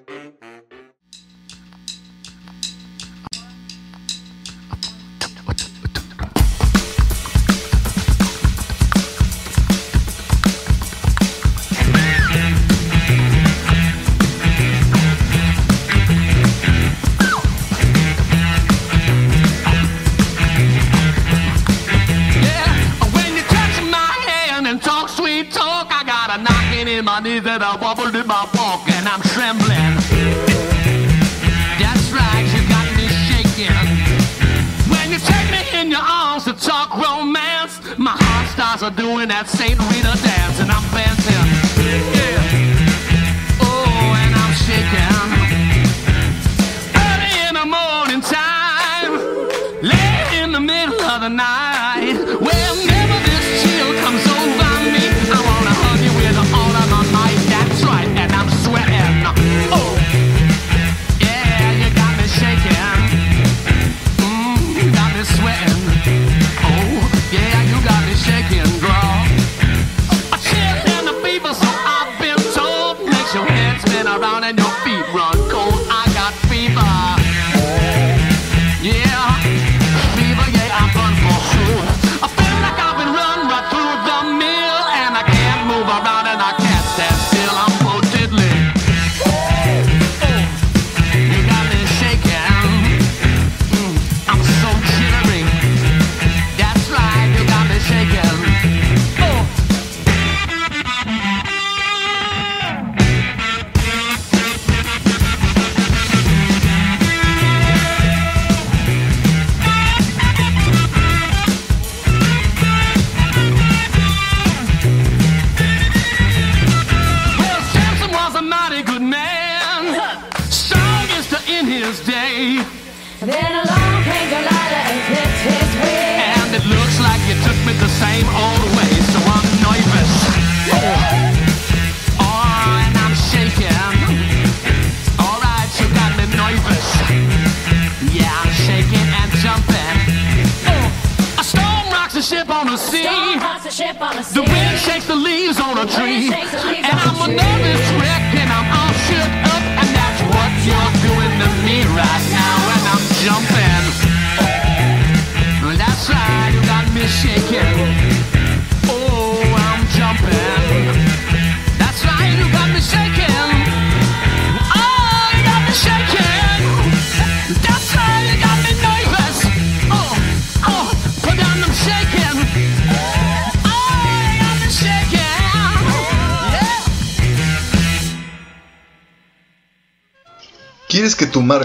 Doing 39.01 39.29
that 39.29 39.49
Saint 39.49 39.79
Rita 39.89 40.13
dance, 40.21 40.59
and 40.59 40.69
I'm 40.69 40.90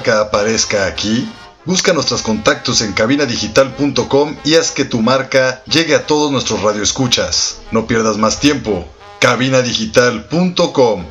marca 0.06 0.20
aparezca 0.20 0.86
aquí? 0.86 1.28
Busca 1.64 1.92
nuestros 1.92 2.22
contactos 2.22 2.80
en 2.80 2.92
cabinadigital.com 2.92 4.36
y 4.44 4.54
haz 4.54 4.70
que 4.70 4.84
tu 4.84 5.02
marca 5.02 5.64
llegue 5.64 5.96
a 5.96 6.06
todos 6.06 6.30
nuestros 6.30 6.62
radioescuchas. 6.62 7.58
No 7.72 7.88
pierdas 7.88 8.16
más 8.16 8.38
tiempo. 8.38 8.86
cabinadigital.com. 9.18 11.06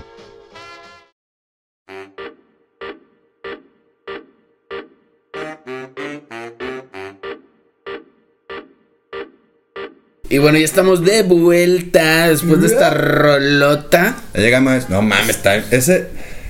Y 10.30 10.38
bueno, 10.38 10.58
ya 10.58 10.66
estamos 10.66 11.04
de 11.04 11.24
vuelta 11.24 12.30
después 12.30 12.62
de 12.62 12.68
esta 12.68 12.92
rolota. 12.92 14.16
Llegamos. 14.34 14.90
No 14.90 15.02
mames, 15.02 15.36
está. 15.36 15.56
Ese, 15.56 16.08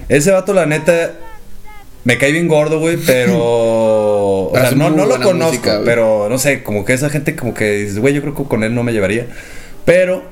ese 0.10 0.32
vato, 0.32 0.54
la 0.54 0.68
neta. 0.68 1.25
Me 2.06 2.20
cae 2.20 2.32
bien 2.32 2.48
gordo, 2.48 2.80
güey, 2.80 2.98
pero. 2.98 3.38
o 3.40 4.54
sea, 4.54 4.72
no, 4.72 4.90
no 4.92 5.06
lo 5.06 5.20
conozco, 5.20 5.34
música, 5.48 5.82
pero 5.84 6.30
no 6.30 6.38
sé, 6.38 6.64
como 6.64 6.86
que 6.86 6.94
esa 6.94 7.10
gente, 7.10 7.36
como 7.36 7.54
que 7.54 7.72
dices, 7.72 8.00
güey, 8.00 8.14
yo 8.14 8.22
creo 8.22 8.36
que 8.36 8.44
con 8.44 8.64
él 8.64 8.74
no 8.74 8.84
me 8.84 8.94
llevaría. 8.94 9.28
Pero, 9.84 10.24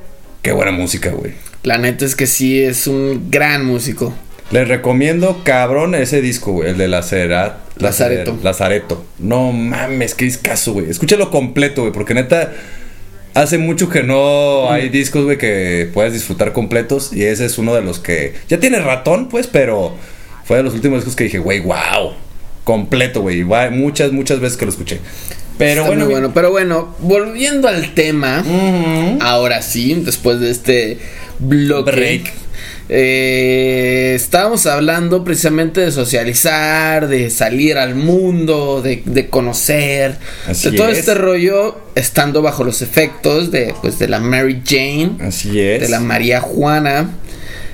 qué 0.41 0.51
buena 0.51 0.71
música, 0.71 1.09
güey. 1.09 1.33
La 1.63 1.77
neta 1.77 2.05
es 2.05 2.15
que 2.15 2.27
sí 2.27 2.61
es 2.61 2.87
un 2.87 3.29
gran 3.31 3.65
músico. 3.65 4.13
Les 4.51 4.67
recomiendo, 4.67 5.41
cabrón, 5.43 5.95
ese 5.95 6.21
disco, 6.21 6.51
güey, 6.51 6.69
el 6.69 6.77
de 6.77 6.87
Lacerat, 6.87 7.57
Lazareto. 7.79 8.37
Lazareto. 8.43 9.05
No 9.17 9.51
mames, 9.51 10.13
qué 10.13 10.25
discazo, 10.25 10.73
güey. 10.73 10.89
Escúchalo 10.89 11.31
completo, 11.31 11.81
güey, 11.81 11.93
porque 11.93 12.13
neta. 12.13 12.53
Hace 13.33 13.57
mucho 13.57 13.89
que 13.89 14.03
no 14.03 14.71
hay 14.71 14.89
discos, 14.89 15.23
güey, 15.23 15.39
que 15.39 15.89
puedas 15.91 16.13
disfrutar 16.13 16.53
completos. 16.53 17.11
Y 17.13 17.23
ese 17.23 17.45
es 17.45 17.57
uno 17.57 17.73
de 17.73 17.81
los 17.81 17.97
que. 17.99 18.35
Ya 18.47 18.59
tiene 18.59 18.79
ratón, 18.79 19.27
pues, 19.27 19.47
pero 19.47 19.95
fue 20.45 20.57
de 20.57 20.63
los 20.63 20.73
últimos 20.73 20.99
discos 20.99 21.15
que 21.15 21.25
dije, 21.25 21.39
güey, 21.39 21.59
wow. 21.61 22.13
Completo, 22.63 23.21
güey. 23.21 23.43
Muchas, 23.71 24.11
muchas 24.11 24.39
veces 24.39 24.57
que 24.57 24.65
lo 24.65 24.71
escuché. 24.71 24.99
Pero 25.57 25.81
Está 25.81 25.87
bueno, 25.95 26.09
bueno. 26.09 26.31
Pero 26.33 26.51
bueno, 26.51 26.95
volviendo 26.99 27.67
al 27.67 27.93
tema, 27.93 28.43
ahora 29.21 29.61
sí, 29.61 29.93
después 30.03 30.39
de 30.39 30.49
este 30.49 30.97
bloque. 31.39 31.91
Break. 31.91 32.33
eh, 32.89 34.13
estábamos 34.15 34.65
hablando 34.65 35.23
precisamente 35.23 35.81
de 35.81 35.91
socializar, 35.91 37.07
de 37.07 37.29
salir 37.29 37.77
al 37.77 37.95
mundo, 37.95 38.81
de, 38.81 39.03
de 39.05 39.29
conocer, 39.29 40.15
Así 40.47 40.71
de 40.71 40.77
todo 40.77 40.89
es. 40.89 40.99
este 40.99 41.13
rollo, 41.13 41.77
estando 41.95 42.41
bajo 42.41 42.63
los 42.63 42.81
efectos 42.81 43.51
de, 43.51 43.73
pues, 43.81 43.99
de 43.99 44.07
la 44.07 44.19
Mary 44.19 44.61
Jane, 44.65 45.11
Así 45.21 45.59
es. 45.59 45.81
de 45.81 45.89
la 45.89 45.99
María 45.99 46.41
Juana. 46.41 47.09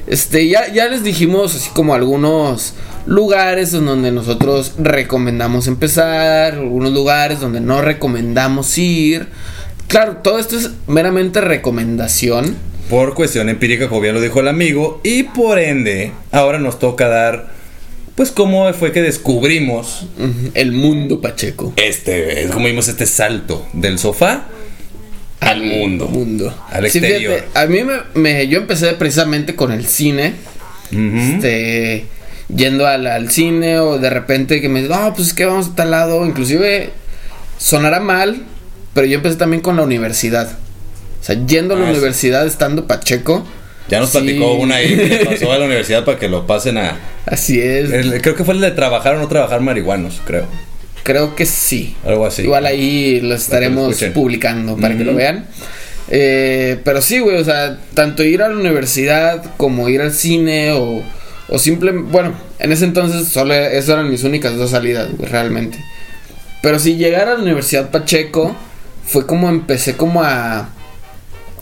Este, 0.09 0.47
ya, 0.47 0.73
ya 0.73 0.87
les 0.87 1.03
dijimos 1.03 1.55
así 1.55 1.69
como 1.69 1.93
algunos 1.93 2.73
lugares 3.05 3.75
en 3.75 3.85
donde 3.85 4.11
nosotros 4.11 4.73
recomendamos 4.79 5.67
empezar, 5.67 6.55
algunos 6.55 6.91
lugares 6.91 7.39
donde 7.39 7.61
no 7.61 7.81
recomendamos 7.81 8.75
ir. 8.79 9.27
Claro, 9.87 10.17
todo 10.17 10.39
esto 10.39 10.57
es 10.57 10.71
meramente 10.87 11.41
recomendación. 11.41 12.55
Por 12.89 13.13
cuestión 13.13 13.49
empírica, 13.49 13.87
como 13.87 14.01
bien 14.01 14.15
lo 14.15 14.21
dijo 14.21 14.39
el 14.39 14.47
amigo. 14.47 14.99
Y 15.03 15.23
por 15.23 15.59
ende, 15.59 16.11
ahora 16.31 16.57
nos 16.57 16.79
toca 16.79 17.07
dar. 17.07 17.51
Pues 18.15 18.31
cómo 18.31 18.71
fue 18.73 18.91
que 18.91 19.01
descubrimos 19.01 20.07
El 20.53 20.71
mundo 20.71 21.21
Pacheco. 21.21 21.71
este. 21.77 22.43
Es 22.43 22.51
como 22.51 22.65
vimos 22.65 22.87
este 22.87 23.05
salto 23.05 23.65
del 23.73 23.99
sofá 23.99 24.47
al 25.39 25.63
mundo. 25.63 26.07
Mundo. 26.07 26.53
Al 26.69 26.89
Sí, 26.89 26.97
exterior. 26.99 27.33
fíjate, 27.35 27.59
a 27.59 27.65
mí 27.65 27.83
me, 27.83 27.93
me- 28.13 28.47
yo 28.47 28.57
empecé 28.59 28.93
precisamente 28.93 29.55
con 29.55 29.71
el 29.71 29.85
cine. 29.85 30.33
Este 30.91 32.05
yendo 32.53 32.87
al, 32.87 33.05
al 33.05 33.29
cine 33.29 33.77
o 33.79 33.99
de 33.99 34.09
repente 34.09 34.59
que 34.59 34.69
me 34.69 34.81
dicen, 34.81 34.97
no, 34.99 35.13
pues 35.13 35.27
es 35.29 35.33
que 35.35 35.45
vamos 35.45 35.67
a 35.67 35.75
tal 35.75 35.91
lado, 35.91 36.25
inclusive 36.25 36.89
sonará 37.59 37.99
mal, 37.99 38.43
pero 38.95 39.05
yo 39.05 39.17
empecé 39.17 39.35
también 39.35 39.61
con 39.61 39.75
la 39.77 39.83
universidad. 39.83 40.49
O 40.51 41.23
sea, 41.23 41.35
yendo 41.45 41.75
a 41.75 41.77
la 41.77 41.87
Ah, 41.87 41.91
universidad 41.91 42.47
estando 42.47 42.87
Pacheco. 42.87 43.45
Ya 43.89 43.99
nos 43.99 44.09
sí. 44.09 44.19
platicó 44.19 44.53
una 44.53 44.75
ahí 44.75 44.95
que 44.95 45.25
pasó 45.29 45.51
a 45.51 45.57
la 45.59 45.65
universidad 45.65 46.05
para 46.05 46.17
que 46.17 46.27
lo 46.27 46.47
pasen 46.47 46.77
a. 46.77 46.97
Así 47.25 47.59
es. 47.59 47.91
el- 47.91 48.21
creo 48.21 48.35
que 48.35 48.43
fue 48.43 48.53
el 48.55 48.61
de 48.61 48.71
trabajar 48.71 49.15
o 49.15 49.19
no 49.19 49.27
trabajar 49.27 49.61
marihuanos, 49.61 50.19
creo. 50.25 50.45
Creo 51.03 51.35
que 51.35 51.45
sí. 51.45 51.95
Algo 52.05 52.25
así. 52.25 52.43
Igual 52.43 52.65
ahí 52.65 53.19
lo 53.21 53.35
estaremos 53.35 54.01
publicando 54.13 54.75
para 54.77 54.97
que 54.97 55.03
lo 55.03 55.15
vean. 55.15 55.45
Eh, 56.11 56.79
pero 56.83 57.01
sí, 57.01 57.19
güey, 57.19 57.37
o 57.37 57.45
sea, 57.45 57.77
tanto 57.93 58.23
ir 58.23 58.41
a 58.41 58.49
la 58.49 58.55
universidad 58.55 59.43
como 59.57 59.89
ir 59.89 60.01
al 60.01 60.11
cine 60.11 60.71
o, 60.71 61.03
o 61.49 61.59
simplemente, 61.59 62.11
bueno, 62.11 62.33
en 62.57 62.71
ese 62.71 62.85
entonces 62.85 63.27
solo 63.27 63.53
esas 63.53 63.89
eran 63.89 64.09
mis 64.09 64.23
únicas 64.23 64.55
dos 64.57 64.71
salidas, 64.71 65.09
güey, 65.15 65.29
realmente. 65.29 65.77
Pero 66.61 66.79
si 66.79 66.95
llegar 66.95 67.27
a 67.29 67.35
la 67.35 67.41
Universidad 67.41 67.91
Pacheco 67.91 68.55
fue 69.05 69.25
como 69.27 69.49
empecé 69.49 69.95
como 69.95 70.23
a 70.23 70.69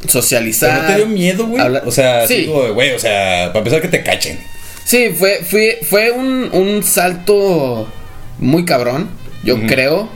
Pero 0.01 0.11
socializar. 0.13 0.81
no 0.81 0.87
te 0.87 0.95
dio 0.95 1.07
miedo, 1.07 1.45
güey. 1.47 1.61
O 1.85 1.91
sea, 1.91 2.25
Sí. 2.27 2.45
güey, 2.73 2.91
o 2.93 2.99
sea, 2.99 3.47
para 3.47 3.59
empezar 3.59 3.81
que 3.81 3.89
te 3.89 4.01
cachen. 4.03 4.39
Sí, 4.85 5.09
fue, 5.17 5.41
fue, 5.43 5.79
fue 5.89 6.11
un, 6.11 6.49
un 6.53 6.81
salto 6.83 7.91
muy 8.39 8.63
cabrón, 8.63 9.09
yo 9.47 9.65
creo. 9.65 10.09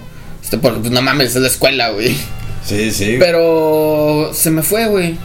Este, 0.43 0.57
porque 0.57 0.81
pues 0.81 0.91
no 0.91 1.01
mames, 1.01 1.35
es 1.35 1.41
la 1.41 1.47
escuela, 1.47 1.89
güey. 1.89 2.15
Sí, 2.65 2.91
sí. 2.91 3.15
Pero 3.17 4.31
se 4.33 4.51
me 4.51 4.61
fue, 4.61 4.85
güey. 4.87 5.17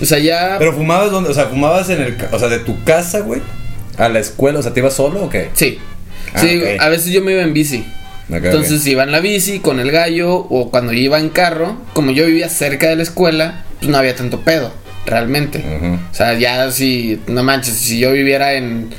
O 0.00 0.06
sea, 0.06 0.18
ya. 0.18 0.56
Pero 0.58 0.72
fumabas 0.72 1.10
donde, 1.10 1.30
o 1.30 1.34
sea, 1.34 1.46
fumabas 1.46 1.90
en 1.90 2.00
el, 2.00 2.16
o 2.30 2.38
sea, 2.38 2.48
de 2.48 2.60
tu 2.60 2.82
casa, 2.84 3.20
güey, 3.20 3.42
a 3.98 4.08
la 4.08 4.20
escuela, 4.20 4.60
o 4.60 4.62
sea, 4.62 4.72
¿te 4.72 4.80
ibas 4.80 4.94
solo 4.94 5.24
o 5.24 5.28
qué? 5.28 5.50
sí. 5.54 5.78
Ah, 6.34 6.38
sí, 6.38 6.62
a 6.78 6.88
veces 6.88 7.12
yo 7.12 7.20
me 7.20 7.32
iba 7.32 7.42
en 7.42 7.52
bici. 7.52 7.84
Entonces 8.30 8.86
iba 8.86 9.02
en 9.02 9.12
la 9.12 9.20
bici 9.20 9.58
con 9.58 9.80
el 9.80 9.90
gallo 9.90 10.34
o 10.34 10.70
cuando 10.70 10.94
iba 10.94 11.18
en 11.18 11.28
carro, 11.28 11.76
como 11.92 12.12
yo 12.12 12.24
vivía 12.24 12.48
cerca 12.48 12.88
de 12.88 12.96
la 12.96 13.02
escuela, 13.02 13.64
pues 13.78 13.90
no 13.90 13.98
había 13.98 14.16
tanto 14.16 14.40
pedo, 14.40 14.72
realmente. 15.04 15.62
O 16.10 16.14
sea, 16.14 16.32
ya 16.38 16.70
si, 16.70 17.20
no 17.26 17.42
manches, 17.42 17.74
si 17.74 17.98
yo 17.98 18.12
viviera 18.12 18.54
en, 18.54 18.94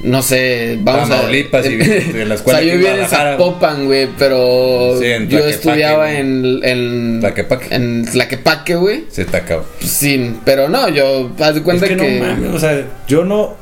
no 0.00 0.22
sé, 0.22 0.78
vamos 0.80 1.08
Tamaulipas 1.08 1.64
a... 1.64 1.70
y 1.70 1.74
en 1.80 2.28
la 2.28 2.34
escuela 2.34 2.58
o 2.58 2.62
sea, 2.62 2.70
yo 2.70 2.76
vivía 2.78 2.96
en. 3.02 3.06
Zapopan, 3.08 3.86
güey, 3.86 4.08
pero 4.18 4.98
Sí, 5.00 5.06
en 5.06 5.28
yo 5.28 5.38
estudiaba 5.46 6.12
en... 6.12 6.60
en 6.62 7.20
Tlaquepaque. 7.20 7.74
En 7.74 8.04
Tlaquepaque, 8.04 8.74
güey. 8.74 9.04
Se 9.10 9.24
te 9.24 9.36
acabó. 9.36 9.64
Pues 9.78 9.90
Sí, 9.90 10.36
pero 10.44 10.68
no, 10.68 10.88
yo, 10.88 11.30
haz 11.40 11.54
de 11.54 11.62
cuenta 11.62 11.86
es 11.86 11.92
que, 11.92 11.96
que... 11.96 12.20
no 12.20 12.26
mames, 12.26 12.50
o 12.50 12.58
sea, 12.58 12.84
yo 13.08 13.24
no. 13.24 13.56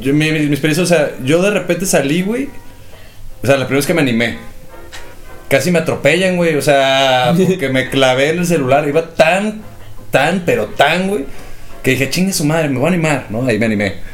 Yo, 0.00 0.14
mi, 0.14 0.32
mi- 0.32 0.38
mi 0.40 0.52
experiencia, 0.52 0.84
o 0.84 0.86
sea, 0.86 1.10
yo 1.22 1.42
de 1.42 1.50
repente 1.50 1.84
salí, 1.86 2.22
güey. 2.22 2.48
O 3.42 3.46
sea, 3.46 3.56
la 3.56 3.66
primera 3.66 3.78
vez 3.78 3.86
que 3.86 3.94
me 3.94 4.00
animé. 4.02 4.38
Casi 5.48 5.70
me 5.70 5.80
atropellan, 5.80 6.36
güey. 6.36 6.54
O 6.54 6.62
sea, 6.62 7.34
porque 7.48 7.68
me 7.68 7.90
clavé 7.90 8.30
en 8.30 8.38
el 8.38 8.46
celular. 8.46 8.88
Iba 8.88 9.10
tan, 9.14 9.60
tan, 10.10 10.44
pero 10.46 10.66
tan, 10.66 11.08
güey. 11.08 11.26
Que 11.82 11.90
dije, 11.90 12.08
chingue 12.08 12.32
su 12.32 12.44
madre, 12.44 12.68
me 12.70 12.78
voy 12.78 12.86
a 12.86 12.92
animar, 12.92 13.26
¿no? 13.28 13.44
Ahí 13.46 13.58
me 13.58 13.66
animé. 13.66 14.11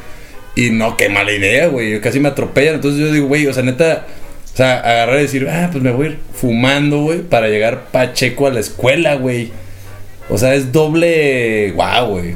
Y 0.57 0.71
no, 0.71 0.97
qué 0.97 1.09
mala 1.09 1.33
idea, 1.33 1.69
güey. 1.69 2.01
Casi 2.01 2.19
me 2.21 2.29
atropellan. 2.29 2.77
Entonces 2.77 3.01
yo 3.01 3.13
digo, 3.13 3.27
güey, 3.29 3.47
o 3.47 3.53
sea, 3.53 3.63
neta. 3.63 4.07
O 4.53 4.57
sea, 4.57 4.81
agarrar 4.81 5.19
y 5.21 5.23
decir, 5.23 5.47
ah, 5.49 5.69
pues 5.71 5.85
me 5.85 5.93
voy 5.93 6.07
a 6.07 6.11
ir 6.11 6.19
fumando, 6.35 7.03
güey, 7.03 7.21
para 7.21 7.49
llegar 7.49 7.91
pacheco 7.93 8.49
a 8.49 8.51
la 8.51 8.59
escuela, 8.59 9.15
güey. 9.15 9.53
O 10.29 10.37
sea, 10.37 10.55
es 10.55 10.73
doble. 10.73 11.71
Guau, 11.77 12.11
güey. 12.19 12.35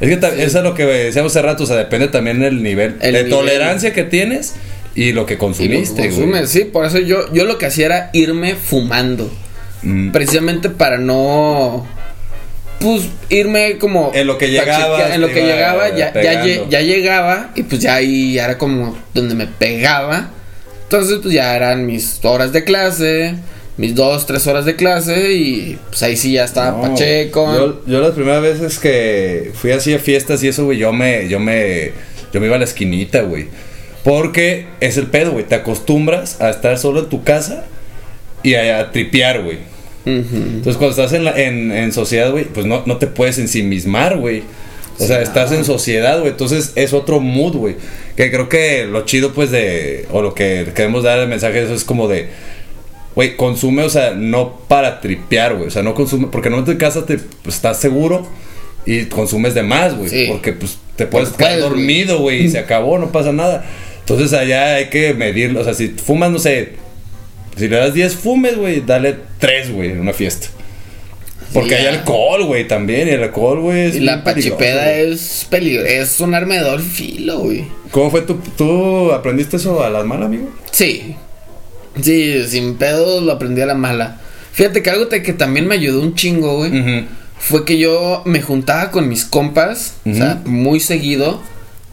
Es 0.00 0.08
que 0.08 0.16
ta- 0.16 0.28
eso 0.34 0.58
es 0.58 0.64
lo 0.64 0.74
que 0.74 0.84
decíamos 0.86 1.32
hace 1.34 1.42
rato, 1.44 1.64
o 1.64 1.66
sea, 1.66 1.74
depende 1.74 2.06
también 2.06 2.38
del 2.38 2.62
nivel 2.62 2.94
El 3.00 3.12
de 3.14 3.24
nivel. 3.24 3.30
tolerancia 3.30 3.92
que 3.92 4.04
tienes 4.04 4.54
y 4.94 5.10
lo 5.10 5.26
que 5.26 5.34
Y 5.34 5.36
lo 5.36 5.40
consumiste, 5.40 6.02
güey. 6.02 6.10
consumes, 6.10 6.48
sí, 6.50 6.60
por 6.64 6.86
eso 6.86 7.00
yo, 7.00 7.32
yo 7.34 7.44
lo 7.44 7.58
que 7.58 7.66
hacía 7.66 7.86
era 7.86 8.10
irme 8.12 8.54
fumando. 8.54 9.28
Mm. 9.82 10.12
Precisamente 10.12 10.70
para 10.70 10.98
no. 10.98 11.84
Pues 12.80 13.08
irme 13.28 13.78
como. 13.78 14.12
En 14.14 14.26
lo 14.26 14.38
que 14.38 14.46
chequear, 14.46 15.12
En 15.12 15.20
lo 15.20 15.28
que 15.28 15.42
llegaba, 15.42 15.88
ya, 15.96 16.12
ya, 16.14 16.44
ya 16.68 16.80
llegaba. 16.80 17.50
Y 17.54 17.64
pues 17.64 17.80
ya 17.80 17.96
ahí 17.96 18.34
ya 18.34 18.44
era 18.44 18.58
como 18.58 18.96
donde 19.14 19.34
me 19.34 19.46
pegaba. 19.46 20.30
Entonces, 20.84 21.18
pues 21.20 21.34
ya 21.34 21.54
eran 21.56 21.86
mis 21.86 22.24
horas 22.24 22.52
de 22.52 22.64
clase. 22.64 23.34
Mis 23.76 23.94
dos, 23.94 24.26
tres 24.26 24.46
horas 24.46 24.64
de 24.64 24.76
clase. 24.76 25.32
Y 25.32 25.78
pues 25.88 26.02
ahí 26.02 26.16
sí 26.16 26.32
ya 26.32 26.44
estaba 26.44 26.70
No, 26.70 26.82
Pacheco. 26.82 27.54
Yo, 27.54 27.82
yo 27.86 28.00
las 28.00 28.12
primeras 28.12 28.42
veces 28.42 28.78
que 28.78 29.52
fui 29.54 29.72
así 29.72 29.94
a 29.94 29.98
fiestas 29.98 30.42
y 30.42 30.48
eso, 30.48 30.64
güey, 30.64 30.78
yo 30.78 30.92
me, 30.92 31.28
yo 31.28 31.38
me, 31.40 31.92
yo 32.32 32.40
me 32.40 32.46
iba 32.46 32.56
a 32.56 32.58
la 32.58 32.64
esquinita, 32.64 33.22
güey. 33.22 33.48
Porque 34.04 34.66
es 34.80 34.96
el 34.96 35.06
pedo, 35.06 35.32
güey. 35.32 35.44
Te 35.44 35.56
acostumbras 35.56 36.40
a 36.40 36.50
estar 36.50 36.78
solo 36.78 37.00
en 37.00 37.08
tu 37.08 37.24
casa 37.24 37.64
y 38.42 38.54
a, 38.54 38.78
a 38.78 38.92
tripear, 38.92 39.42
güey. 39.42 39.58
Entonces 40.16 40.76
cuando 40.76 40.90
estás 40.90 41.12
en, 41.12 41.24
la- 41.24 41.38
en, 41.40 41.70
en 41.72 41.92
sociedad, 41.92 42.30
güey, 42.30 42.44
pues 42.44 42.66
no, 42.66 42.82
no 42.86 42.96
te 42.96 43.06
puedes 43.06 43.38
ensimismar, 43.38 44.16
güey. 44.18 44.42
O 45.00 45.06
sea, 45.06 45.22
estás 45.22 45.52
en 45.52 45.64
sociedad, 45.64 46.18
güey. 46.18 46.32
Entonces 46.32 46.72
es 46.74 46.92
otro 46.92 47.20
mood, 47.20 47.54
güey. 47.56 47.76
Que 48.16 48.30
creo 48.32 48.48
que 48.48 48.84
lo 48.84 49.04
chido, 49.04 49.32
pues, 49.32 49.50
de. 49.52 50.06
O 50.10 50.22
lo 50.22 50.34
que 50.34 50.66
queremos 50.74 51.04
dar 51.04 51.20
el 51.20 51.28
mensaje 51.28 51.54
de 51.60 51.64
eso 51.66 51.74
es 51.74 51.84
como 51.84 52.08
de. 52.08 52.28
Güey, 53.14 53.36
consume, 53.36 53.84
o 53.84 53.90
sea, 53.90 54.14
no 54.14 54.58
para 54.66 55.00
tripear, 55.00 55.54
güey. 55.54 55.68
O 55.68 55.70
sea, 55.70 55.82
no 55.84 55.94
consume. 55.94 56.26
Porque 56.32 56.50
no 56.50 56.64
tu 56.64 56.76
casa 56.78 57.06
te 57.06 57.18
pues, 57.18 57.54
estás 57.56 57.78
seguro 57.78 58.26
y 58.86 59.04
consumes 59.04 59.54
de 59.54 59.62
más, 59.62 59.96
güey. 59.96 60.08
Sí. 60.10 60.26
Porque 60.28 60.52
pues 60.52 60.78
te 60.96 61.06
puedes 61.06 61.28
Porque 61.30 61.44
quedar 61.44 61.58
puedes, 61.58 61.70
dormido, 61.70 62.18
güey, 62.18 62.44
y 62.46 62.48
se 62.50 62.58
acabó, 62.58 62.98
no 62.98 63.12
pasa 63.12 63.32
nada. 63.32 63.64
Entonces 64.00 64.32
allá 64.32 64.74
hay 64.76 64.86
que 64.88 65.14
medirlo. 65.14 65.60
O 65.60 65.64
sea, 65.64 65.74
si 65.74 65.88
fumas, 65.88 66.30
no 66.32 66.38
sé. 66.40 66.72
Si 67.58 67.68
le 67.68 67.76
das 67.76 67.94
10 67.94 68.14
fumes, 68.14 68.56
güey, 68.56 68.80
dale 68.80 69.16
3, 69.38 69.72
güey, 69.72 69.90
en 69.92 70.00
una 70.00 70.12
fiesta. 70.12 70.48
Porque 71.52 71.74
hay 71.74 71.86
alcohol, 71.86 72.44
güey, 72.44 72.68
también. 72.68 73.08
Y 73.08 73.12
el 73.12 73.22
alcohol, 73.22 73.60
güey, 73.60 73.86
es 73.86 73.96
Y 73.96 74.00
la 74.00 74.22
pachipeda 74.22 74.92
es 74.92 75.46
peligroso. 75.48 75.88
Es 75.88 76.20
un 76.20 76.34
arma 76.34 76.54
de 76.54 76.60
doble 76.60 76.84
filo, 76.84 77.38
güey. 77.38 77.64
¿Cómo 77.90 78.10
fue 78.10 78.22
tu... 78.22 78.34
¿Tú 78.56 79.12
aprendiste 79.12 79.56
eso 79.56 79.82
a 79.82 79.88
las 79.88 80.04
malas, 80.04 80.26
amigo? 80.26 80.50
Sí. 80.70 81.16
Sí, 82.00 82.44
sin 82.46 82.76
pedos 82.76 83.22
lo 83.22 83.32
aprendí 83.32 83.62
a 83.62 83.66
la 83.66 83.74
mala. 83.74 84.20
Fíjate 84.52 84.82
que 84.82 84.90
algo 84.90 85.08
que 85.08 85.32
también 85.32 85.66
me 85.66 85.76
ayudó 85.76 86.02
un 86.02 86.14
chingo, 86.14 86.58
güey. 86.58 87.06
Fue 87.38 87.64
que 87.64 87.78
yo 87.78 88.22
me 88.26 88.42
juntaba 88.42 88.90
con 88.90 89.08
mis 89.08 89.24
compas, 89.24 89.94
o 90.04 90.12
sea, 90.12 90.42
muy 90.44 90.80
seguido, 90.80 91.40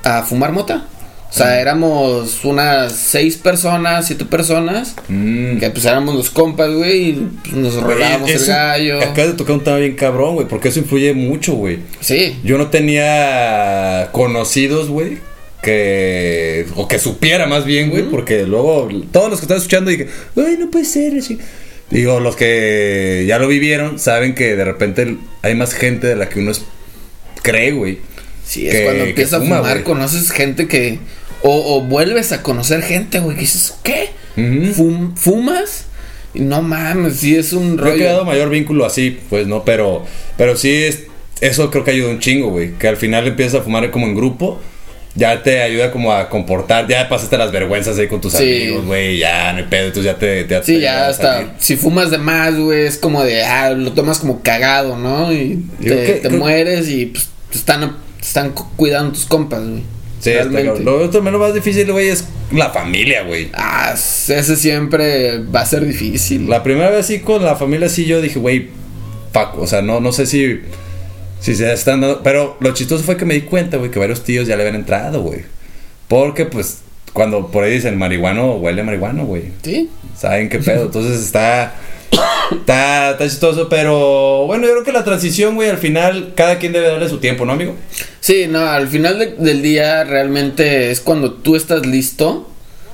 a 0.04 0.24
fumar 0.24 0.52
mota. 0.52 0.88
O 1.30 1.34
sea, 1.38 1.60
éramos 1.60 2.46
unas 2.46 2.94
seis 2.94 3.36
personas, 3.36 4.08
siete 4.08 4.24
personas, 4.24 4.96
Mm. 5.10 5.58
que 5.58 5.70
pues 5.70 5.84
éramos 5.84 6.16
los 6.16 6.30
compas, 6.30 6.72
güey, 6.72 7.10
y 7.10 7.28
pues, 7.44 7.54
nos 7.56 7.74
rolábamos 7.76 8.30
el 8.30 8.46
gallo. 8.46 9.00
Acabas 9.02 9.32
de 9.32 9.34
tocar 9.34 9.56
un 9.56 9.64
tema 9.64 9.78
bien 9.78 9.96
cabrón, 9.96 10.36
güey, 10.36 10.48
porque 10.48 10.70
eso 10.70 10.80
influye 10.80 11.14
mucho, 11.14 11.54
güey. 11.56 11.80
Sí, 12.00 12.38
Yo 12.46 12.58
no 12.58 12.68
tenía 12.70 14.10
conocidos, 14.14 14.88
güey, 14.90 15.18
que... 15.62 16.66
O 16.76 16.88
que 16.88 17.00
supiera 17.00 17.48
más 17.48 17.66
bien, 17.66 17.90
güey, 17.90 18.04
porque 18.04 18.44
luego 18.46 18.88
todos 19.12 19.30
los 19.30 19.40
que 19.40 19.46
están 19.46 19.58
escuchando 19.58 19.92
dije, 19.92 20.08
ay, 20.38 20.56
no 20.60 20.70
puede 20.72 20.86
ser 20.86 21.18
así. 21.18 21.38
Digo, 21.90 22.20
los 22.20 22.36
que 22.36 23.26
ya 23.28 23.40
lo 23.40 23.48
vivieron 23.48 24.00
saben 24.00 24.36
que 24.36 24.56
de 24.56 24.64
repente 24.66 25.18
hay 25.42 25.56
más 25.56 25.74
gente 25.74 26.08
de 26.08 26.16
la 26.16 26.30
que 26.30 26.40
uno 26.40 26.52
es- 26.52 26.64
cree, 27.44 27.72
güey. 27.74 28.00
Sí, 28.46 28.68
es 28.68 28.76
que- 28.76 28.84
cuando 28.84 29.04
empiezas 29.06 29.34
a 29.34 29.44
fumar, 29.44 29.84
conoces 29.84 30.32
gente 30.32 30.68
que... 30.68 31.00
O, 31.48 31.76
o 31.78 31.82
vuelves 31.82 32.32
a 32.32 32.42
conocer 32.42 32.82
gente, 32.82 33.20
güey, 33.20 33.36
que 33.36 33.42
dices, 33.42 33.76
¿qué? 33.84 34.10
Ujú. 34.36 34.74
Fum- 34.74 35.16
¿Fumas? 35.16 35.86
Y 36.34 36.40
no 36.40 36.62
mames, 36.64 37.18
sí 37.18 37.36
es 37.36 37.54
un 37.54 37.78
Yo 37.78 37.84
he 37.84 37.86
rollo. 37.86 37.96
creado 37.98 38.26
mayor 38.26 38.50
vínculo 38.50 38.84
así, 38.86 39.20
pues 39.30 39.46
no, 39.46 39.64
pero, 39.64 40.06
pero 40.38 40.56
sí 40.58 40.72
es, 40.74 41.04
eso 41.42 41.70
creo 41.70 41.84
que 41.84 41.92
ayuda 41.92 42.10
un 42.10 42.20
chingo, 42.20 42.50
güey. 42.50 42.72
Que 42.80 42.88
al 42.88 42.98
final 42.98 43.28
empiezas 43.28 43.62
a 43.62 43.64
fumar 43.64 43.92
como 43.92 44.08
en 44.08 44.16
grupo, 44.16 44.60
ya 45.14 45.44
te 45.44 45.62
ayuda 45.62 45.92
como 45.92 46.12
a 46.14 46.30
comportar, 46.30 46.88
ya 46.88 47.08
pasaste 47.08 47.38
las 47.38 47.52
vergüenzas 47.52 47.98
ahí 48.00 48.08
con 48.08 48.20
tus 48.22 48.34
Sí. 48.34 48.44
amigos, 48.64 48.86
güey, 48.86 49.20
ya 49.20 49.52
no 49.54 49.60
hay 49.60 49.66
pedo, 49.66 49.86
entonces 49.88 50.12
ya 50.12 50.18
te, 50.18 50.44
te 50.46 50.64
Sí, 50.64 50.80
ya 50.80 51.08
hasta 51.08 51.54
si 51.60 51.76
fumas 51.78 52.10
de 52.12 52.18
más, 52.18 52.56
güey, 52.58 52.88
es 52.88 52.98
como 52.98 53.24
de, 53.24 53.44
ah, 53.44 53.70
lo 53.70 53.94
tomas 53.94 54.18
como 54.20 54.42
cagado, 54.42 54.98
¿no? 54.98 55.32
Y 55.32 55.64
te, 55.80 55.88
que- 55.90 56.14
te 56.24 56.28
creo- 56.30 56.40
mueres 56.40 56.90
y 56.90 57.06
pues 57.08 57.30
están, 57.54 57.96
te 58.26 58.28
están 58.28 58.52
cu- 58.52 58.68
cuidando 58.76 59.12
tus 59.14 59.26
compas, 59.26 59.62
güey. 59.62 59.84
Sí, 60.20 60.32
Realmente. 60.32 60.84
Lo 60.84 61.04
otro 61.04 61.22
menos 61.22 61.40
más 61.40 61.54
difícil, 61.54 61.92
güey, 61.92 62.08
es 62.10 62.26
la 62.52 62.72
familia, 62.72 63.22
güey. 63.24 63.50
Ah, 63.54 63.94
ese 63.94 64.56
siempre 64.56 65.40
va 65.44 65.62
a 65.62 65.66
ser 65.66 65.86
difícil. 65.86 66.50
La 66.50 66.64
primera 66.64 66.90
vez 66.90 67.06
sí 67.06 67.20
con 67.20 67.44
la 67.44 67.56
familia 67.56 67.90
sí 67.90 68.06
yo 68.06 68.22
dije, 68.22 68.40
güey, 68.40 68.70
fuck, 69.32 69.60
o 69.60 69.68
sea, 69.68 69.84
no, 69.84 70.00
no 70.00 70.12
sé 70.12 70.26
si, 70.26 70.62
si 71.40 71.54
se 71.56 71.72
están 71.72 72.02
dando, 72.02 72.24
pero 72.24 72.58
lo 72.60 72.74
chistoso 72.74 73.04
fue 73.04 73.18
que 73.18 73.26
me 73.26 73.36
di 73.36 73.42
cuenta, 73.42 73.78
güey, 73.78 73.92
que 73.92 74.00
varios 74.00 74.24
tíos 74.24 74.48
ya 74.48 74.56
le 74.56 74.64
habían 74.64 74.76
entrado, 74.78 75.22
güey. 75.22 75.42
Porque 76.08 76.46
pues 76.46 76.80
cuando 77.14 77.48
por 77.52 77.64
ahí 77.64 77.74
dicen 77.74 77.98
marihuano, 77.98 78.56
huele 78.56 78.82
marihuano, 78.84 79.26
güey. 79.26 79.44
Sí. 79.64 79.90
¿Saben 80.18 80.50
qué 80.50 80.58
pedo? 80.60 80.86
Entonces 80.86 81.22
está. 81.22 81.76
Está, 82.52 83.12
está 83.12 83.24
chistoso, 83.28 83.70
pero 83.70 84.46
bueno, 84.46 84.66
yo 84.66 84.72
creo 84.74 84.84
que 84.84 84.92
la 84.92 85.04
transición, 85.04 85.56
güey, 85.56 85.70
al 85.70 85.78
final 85.78 86.34
cada 86.36 86.60
quien 86.60 86.74
debe 86.74 86.88
darle 86.88 87.10
su 87.10 87.18
tiempo, 87.18 87.46
¿no, 87.46 87.54
amigo? 87.54 87.76
Sí, 88.20 88.46
no, 88.48 88.60
al 88.68 88.88
final 88.88 89.20
de- 89.20 89.36
del 89.38 89.62
día 89.62 90.04
realmente 90.04 90.92
es 90.92 91.02
cuando 91.02 91.34
tú 91.34 91.56
estás 91.56 91.86
listo. 91.86 92.48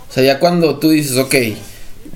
O 0.09 0.13
sea, 0.13 0.23
ya 0.23 0.39
cuando 0.39 0.77
tú 0.79 0.89
dices, 0.89 1.17
ok, 1.17 1.35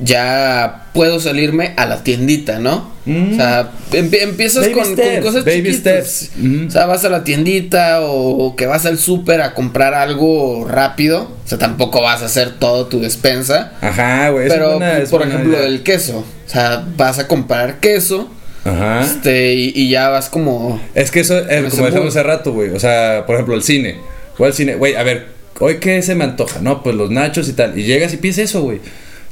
ya 0.01 0.87
puedo 0.93 1.19
salirme 1.19 1.73
a 1.77 1.85
la 1.85 2.03
tiendita, 2.03 2.59
¿no? 2.59 2.93
O 3.07 3.35
sea, 3.35 3.69
empie- 3.91 4.23
empiezas 4.23 4.67
con, 4.69 4.95
cosas 5.21 5.45
baby 5.45 5.63
chiquitas. 5.71 6.07
steps. 6.07 6.31
Ujú. 6.43 6.67
O 6.67 6.71
sea, 6.71 6.85
vas 6.87 7.05
a 7.05 7.09
la 7.09 7.23
tiendita 7.23 8.01
o, 8.01 8.45
o 8.45 8.55
que 8.55 8.65
vas 8.65 8.85
al 8.87 8.97
súper 8.97 9.41
a 9.41 9.53
comprar 9.53 9.93
algo 9.93 10.65
rápido. 10.67 11.31
O 11.45 11.47
sea, 11.47 11.59
tampoco 11.59 12.01
vas 12.01 12.23
a 12.23 12.25
hacer 12.25 12.55
todo 12.57 12.87
tu 12.87 12.99
despensa. 12.99 13.73
Ajá, 13.81 14.29
güey. 14.29 14.47
es 14.47 14.53
Pero, 14.53 14.71
buena- 14.71 14.97
es 14.97 15.09
por 15.09 15.21
ejemplo, 15.21 15.55
idea. 15.57 15.67
el 15.67 15.83
queso. 15.83 16.19
O 16.19 16.49
sea, 16.49 16.83
vas 16.97 17.19
a 17.19 17.27
comprar 17.27 17.79
queso. 17.79 18.29
Ajá. 18.65 19.01
Este, 19.03 19.53
y, 19.53 19.71
y 19.75 19.89
ya 19.89 20.09
vas 20.09 20.29
como. 20.29 20.81
Es 20.95 21.11
que 21.11 21.19
eso, 21.19 21.37
es 21.37 21.45
ese 21.65 21.69
como 21.69 21.85
decíamos 21.85 22.09
hace 22.09 22.23
rato, 22.23 22.53
güey. 22.53 22.71
O 22.71 22.79
sea, 22.79 23.23
por 23.27 23.35
ejemplo, 23.35 23.53
el 23.55 23.61
cine. 23.61 23.97
Voy 24.39 24.47
al 24.47 24.53
cine, 24.55 24.73
güey, 24.75 24.95
a 24.95 25.03
ver, 25.03 25.27
¿hoy 25.59 25.77
qué 25.77 26.01
se 26.01 26.15
me 26.15 26.23
antoja? 26.23 26.59
No, 26.61 26.81
pues 26.81 26.95
los 26.95 27.11
nachos 27.11 27.47
y 27.47 27.53
tal. 27.53 27.77
Y 27.77 27.83
llegas 27.83 28.11
y 28.13 28.17
pides 28.17 28.39
eso, 28.39 28.63
güey. 28.63 28.81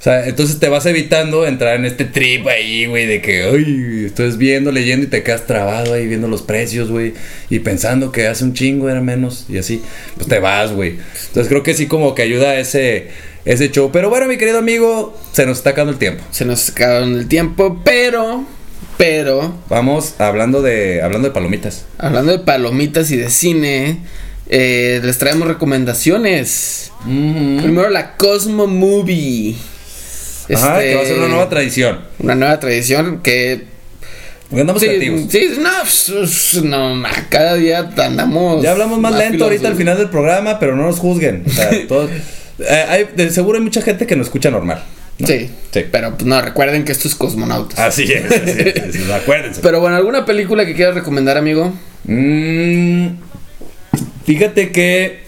O 0.03 0.09
sea, 0.11 0.27
entonces 0.27 0.59
te 0.59 0.67
vas 0.67 0.85
evitando 0.85 1.47
entrar 1.47 1.77
en 1.77 1.85
este 1.85 2.03
trip 2.03 2.45
ahí, 2.47 2.87
güey, 2.87 3.05
de 3.05 3.21
que, 3.21 3.43
ay, 3.43 4.03
estás 4.05 4.37
viendo, 4.37 4.69
leyendo 4.69 5.05
y 5.05 5.09
te 5.09 5.23
quedas 5.23 5.47
trabado 5.47 5.93
ahí 5.93 6.07
viendo 6.07 6.27
los 6.27 6.41
precios, 6.41 6.89
güey. 6.89 7.13
Y 7.49 7.59
pensando 7.59 8.11
que 8.11 8.27
hace 8.27 8.43
un 8.43 8.53
chingo 8.53 8.89
era 8.89 8.99
menos 8.99 9.45
y 9.47 9.59
así. 9.59 9.81
Pues 10.15 10.27
te 10.27 10.39
vas, 10.39 10.73
güey. 10.73 10.97
Entonces 11.27 11.47
creo 11.47 11.63
que 11.63 11.73
sí 11.73 11.85
como 11.85 12.15
que 12.15 12.21
ayuda 12.21 12.59
ese, 12.59 13.11
ese 13.45 13.71
show. 13.71 13.91
Pero 13.93 14.09
bueno, 14.09 14.27
mi 14.27 14.35
querido 14.35 14.57
amigo, 14.57 15.17
se 15.31 15.45
nos 15.45 15.59
está 15.59 15.69
acabando 15.69 15.93
el 15.93 15.99
tiempo. 15.99 16.21
Se 16.31 16.43
nos 16.43 16.67
acabó 16.71 17.05
el 17.05 17.29
tiempo, 17.29 17.79
pero. 17.85 18.43
Pero. 18.97 19.57
Vamos 19.69 20.15
hablando 20.19 20.61
de, 20.61 21.01
hablando 21.01 21.29
de 21.29 21.33
palomitas. 21.33 21.85
Hablando 21.97 22.33
de 22.33 22.39
palomitas 22.39 23.09
y 23.09 23.15
de 23.15 23.29
cine, 23.29 23.99
eh, 24.49 24.99
les 25.01 25.17
traemos 25.17 25.47
recomendaciones. 25.47 26.91
Primero 27.05 27.89
la 27.89 28.17
Cosmo 28.17 28.67
Movie. 28.67 29.55
Ajá, 30.53 30.77
Este, 30.79 30.89
que 30.89 30.95
va 30.95 31.01
a 31.01 31.05
ser 31.05 31.17
una 31.19 31.27
nueva 31.27 31.49
tradición. 31.49 31.99
Una 32.19 32.35
nueva 32.35 32.59
tradición 32.59 33.21
que. 33.21 33.71
Andamos 34.51 34.81
Sí, 34.81 34.87
creativos. 34.87 35.21
sí, 35.31 35.49
no, 35.59 35.69
pues, 35.81 36.63
no, 36.63 37.03
cada 37.29 37.55
día 37.55 37.89
andamos. 37.97 38.61
Ya 38.61 38.71
hablamos 38.71 38.99
más 38.99 39.15
lento 39.15 39.45
ahorita 39.45 39.67
al 39.69 39.75
final 39.75 39.97
del 39.97 40.09
programa, 40.09 40.59
pero 40.59 40.75
no 40.75 40.83
nos 40.83 40.99
juzguen. 40.99 41.43
O 41.47 41.49
sea, 41.49 41.71
todos- 41.87 42.11
eh, 42.59 42.85
hay- 42.87 43.07
de 43.15 43.31
seguro 43.31 43.57
hay 43.57 43.63
mucha 43.63 43.81
gente 43.81 44.05
que 44.05 44.15
nos 44.15 44.27
escucha 44.27 44.51
normal. 44.51 44.83
¿no? 45.17 45.27
Sí, 45.27 45.49
Sí. 45.71 45.85
pero 45.91 46.11
pues, 46.15 46.25
no, 46.25 46.39
recuerden 46.41 46.83
que 46.85 46.91
esto 46.91 47.07
es 47.07 47.15
cosmonautas. 47.15 47.79
Así 47.79 48.03
es, 48.03 48.25
así 48.25 48.51
es, 48.51 48.77
así 48.89 48.97
es, 49.03 49.09
acuérdense. 49.11 49.61
Pero 49.61 49.79
bueno, 49.79 49.95
¿alguna 49.95 50.23
película 50.25 50.65
que 50.67 50.75
quieras 50.75 50.93
recomendar, 50.95 51.37
amigo? 51.37 51.73
Mm, 52.05 53.07
fíjate 54.25 54.71
que. 54.71 55.23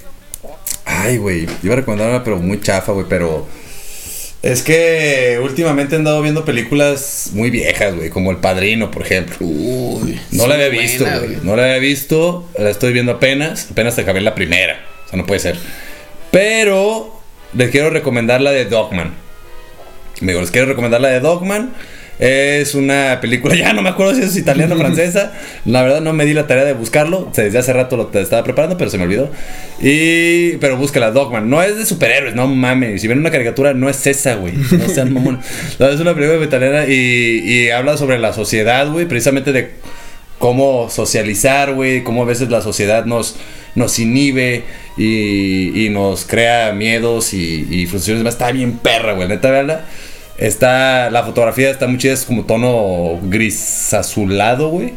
Ay, 0.85 1.17
güey. 1.17 1.47
Iba 1.63 1.73
a 1.73 1.77
recomendar 1.77 2.09
una, 2.09 2.23
pero 2.23 2.37
muy 2.37 2.59
chafa, 2.61 2.91
güey. 2.91 3.05
Pero. 3.09 3.47
Es 4.45 4.61
que 4.61 5.39
últimamente 5.41 5.95
he 5.95 5.97
andado 5.97 6.21
viendo 6.21 6.45
películas 6.45 7.31
muy 7.33 7.49
viejas, 7.49 7.95
güey. 7.95 8.11
Como 8.11 8.29
El 8.29 8.37
Padrino, 8.37 8.91
por 8.91 9.01
ejemplo. 9.01 9.37
Uy, 9.39 10.21
No 10.29 10.45
la 10.45 10.53
había 10.53 10.67
buena, 10.67 10.81
visto, 10.83 11.03
güey. 11.03 11.37
No 11.41 11.55
la 11.55 11.63
había 11.63 11.79
visto. 11.79 12.47
La 12.55 12.69
estoy 12.69 12.93
viendo 12.93 13.13
apenas. 13.13 13.71
Apenas 13.71 13.97
acabé 13.97 14.21
la 14.21 14.35
primera. 14.35 14.85
O 15.07 15.09
sea, 15.09 15.17
no 15.17 15.25
puede 15.25 15.39
ser. 15.39 15.57
Pero 16.29 17.19
les 17.53 17.71
quiero 17.71 17.89
recomendar 17.89 18.39
la 18.39 18.51
de 18.51 18.65
Dogman. 18.65 19.15
Amigo, 20.21 20.41
les 20.41 20.51
quiero 20.51 20.67
recomendar 20.67 21.01
la 21.01 21.07
de 21.07 21.21
Dogman. 21.21 21.73
Es 22.17 22.75
una 22.75 23.19
película, 23.21 23.55
ya 23.57 23.73
no 23.73 23.81
me 23.81 23.89
acuerdo 23.89 24.15
si 24.15 24.21
es 24.21 24.35
italiana 24.37 24.75
o 24.75 24.77
francesa. 24.77 25.33
La 25.65 25.83
verdad 25.83 26.01
no 26.01 26.13
me 26.13 26.25
di 26.25 26.33
la 26.33 26.47
tarea 26.47 26.63
de 26.63 26.73
buscarlo. 26.73 27.31
Desde 27.35 27.57
hace 27.57 27.73
rato 27.73 27.97
lo 27.97 28.09
estaba 28.19 28.43
preparando, 28.43 28.77
pero 28.77 28.89
se 28.89 28.97
me 28.97 29.03
olvidó. 29.03 29.29
Y. 29.81 30.57
Pero 30.57 30.77
búscala, 30.77 31.11
Dogman. 31.11 31.49
No 31.49 31.61
es 31.61 31.77
de 31.77 31.85
superhéroes, 31.85 32.35
no 32.35 32.47
mames. 32.47 33.01
Si 33.01 33.07
ven 33.07 33.19
una 33.19 33.31
caricatura, 33.31 33.73
no 33.73 33.89
es 33.89 34.05
esa, 34.07 34.35
güey. 34.35 34.53
No 34.53 34.87
sean 34.87 35.13
mamón. 35.13 35.39
No, 35.79 35.89
es 35.89 35.99
una 35.99 36.13
película 36.13 36.43
italiana 36.43 36.85
y, 36.87 37.41
y 37.43 37.69
habla 37.69 37.97
sobre 37.97 38.17
la 38.17 38.33
sociedad, 38.33 38.89
güey. 38.89 39.05
Precisamente 39.05 39.51
de 39.51 39.71
cómo 40.37 40.89
socializar, 40.89 41.73
güey, 41.73 42.03
cómo 42.03 42.23
a 42.23 42.25
veces 42.25 42.49
la 42.49 42.61
sociedad 42.61 43.05
nos, 43.05 43.35
nos 43.75 43.97
inhibe 43.99 44.63
y, 44.97 45.85
y 45.85 45.89
nos 45.89 46.25
crea 46.25 46.71
miedos 46.73 47.33
y, 47.33 47.67
y 47.69 47.85
frustraciones. 47.87 48.33
Está 48.33 48.51
bien 48.51 48.73
perra, 48.77 49.13
güey, 49.13 49.27
neta, 49.27 49.51
véanla. 49.51 49.85
Está, 50.37 51.09
la 51.11 51.23
fotografía 51.23 51.69
está 51.69 51.87
muy 51.87 51.97
chida, 51.97 52.13
es 52.13 52.25
como 52.25 52.45
tono 52.45 53.19
gris 53.23 53.93
azulado, 53.93 54.69
güey. 54.69 54.93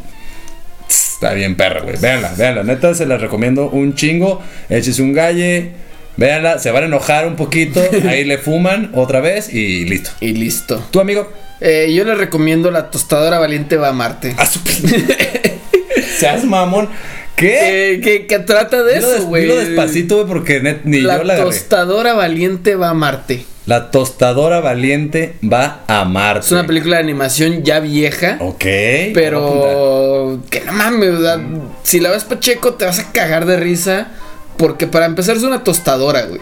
Está 0.89 1.33
bien 1.35 1.57
perra, 1.57 1.81
güey. 1.81 1.97
Véanla, 1.97 2.33
véanla. 2.37 2.63
Neta, 2.65 2.95
se 2.95 3.07
la 3.07 3.19
recomiendo 3.19 3.69
un 3.71 3.95
chingo. 3.95 4.41
Échese 4.69 5.03
un 5.03 5.13
galle. 5.13 5.71
Véanla, 6.17 6.59
se 6.59 6.71
van 6.73 6.85
a 6.85 6.87
enojar 6.87 7.27
un 7.27 7.37
poquito. 7.37 7.81
Ahí 8.09 8.25
le 8.25 8.39
fuman 8.39 8.91
otra 8.95 9.21
vez 9.21 9.53
y 9.53 9.85
listo. 9.85 10.11
Y 10.21 10.33
listo. 10.33 10.83
¿Tu 10.91 10.99
amigo? 11.01 11.31
Eh, 11.61 11.93
yo 11.95 12.05
les 12.05 12.17
recomiendo 12.19 12.71
la 12.71 12.91
tostadora 12.91 13.39
valiente 13.39 13.77
va 13.77 13.89
a 13.89 13.93
Marte. 13.93 14.35
A 14.39 14.47
su 14.47 14.61
Seas 16.19 16.45
mamón. 16.45 16.89
¿Qué? 17.37 17.93
Eh, 17.95 18.01
que, 18.01 18.27
que 18.27 18.39
trata 18.41 18.83
de 18.83 18.95
Dilo, 18.95 19.07
eso, 19.07 19.17
des- 19.17 19.25
güey. 19.25 19.43
dilo 19.43 19.57
despacito, 19.57 20.17
güey, 20.17 20.27
porque 20.27 20.61
net- 20.61 20.81
ni 20.85 21.01
la 21.01 21.19
yo 21.19 21.25
la 21.25 21.35
agarré. 21.35 21.51
tostadora 21.51 22.15
valiente 22.15 22.75
va 22.75 22.89
a 22.91 22.95
Marte. 22.95 23.45
La 23.69 23.91
tostadora 23.91 24.61
valiente 24.61 25.37
va 25.45 25.83
a 25.89 26.07
Marte. 26.07 26.47
Es 26.47 26.53
una 26.53 26.67
película 26.67 26.97
de 26.97 27.03
animación 27.03 27.65
ya 27.65 27.81
vieja. 27.81 28.39
Ok. 28.41 28.65
Pero 29.13 30.41
que 30.49 30.63
no 30.63 30.73
mames, 30.73 31.13
¿verdad? 31.13 31.41
si 31.83 32.01
la 32.01 32.11
ves 32.11 32.25
Pacheco 32.25 32.73
te 32.77 32.87
vas 32.87 32.99
a 32.99 33.13
cagar 33.13 33.45
de 33.45 33.59
risa. 33.59 34.09
Porque 34.57 34.87
para 34.87 35.05
empezar 35.05 35.37
es 35.37 35.43
una 35.43 35.65
tostadora, 35.65 36.23
güey. 36.23 36.41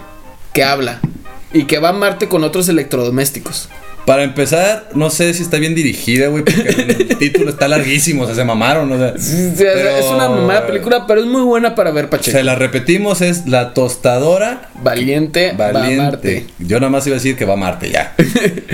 Que 0.53 0.63
habla. 0.63 1.01
Y 1.53 1.65
que 1.65 1.81
va 1.81 1.89
a 1.89 1.93
Marte 1.93 2.29
con 2.29 2.45
otros 2.45 2.69
electrodomésticos. 2.69 3.71
Para 4.07 4.23
empezar, 4.23 4.89
no 4.95 5.11
sé 5.11 5.35
si 5.35 5.43
está 5.43 5.59
bien 5.59 5.75
dirigida, 5.75 6.29
güey, 6.29 6.45
porque 6.45 6.61
el 7.09 7.09
título 7.19 7.51
está 7.51 7.67
larguísimo, 7.67 8.23
o 8.23 8.27
sea, 8.27 8.37
se 8.37 8.45
mamaron, 8.45 8.91
o 8.93 8.97
sea. 8.99 9.15
Sí, 9.19 9.53
pero- 9.59 9.91
Es 9.97 10.05
una 10.07 10.29
mamada 10.29 10.67
película, 10.67 11.07
pero 11.09 11.21
es 11.23 11.27
muy 11.27 11.43
buena 11.43 11.75
para 11.75 11.91
ver 11.91 12.09
Pacheco. 12.09 12.37
Se 12.39 12.45
la 12.45 12.55
repetimos, 12.55 13.21
es 13.21 13.47
La 13.47 13.75
Tostadora 13.75 14.71
Valiente, 14.83 15.53
va 15.59 15.69
a 15.69 15.73
Valiente. 15.73 16.03
Marte. 16.03 16.47
Yo 16.61 16.79
nada 16.79 16.91
más 16.91 17.07
iba 17.09 17.15
a 17.17 17.19
decir 17.19 17.37
que 17.37 17.45
va 17.45 17.55
a 17.55 17.57
Marte, 17.57 17.91
ya. 17.91 18.15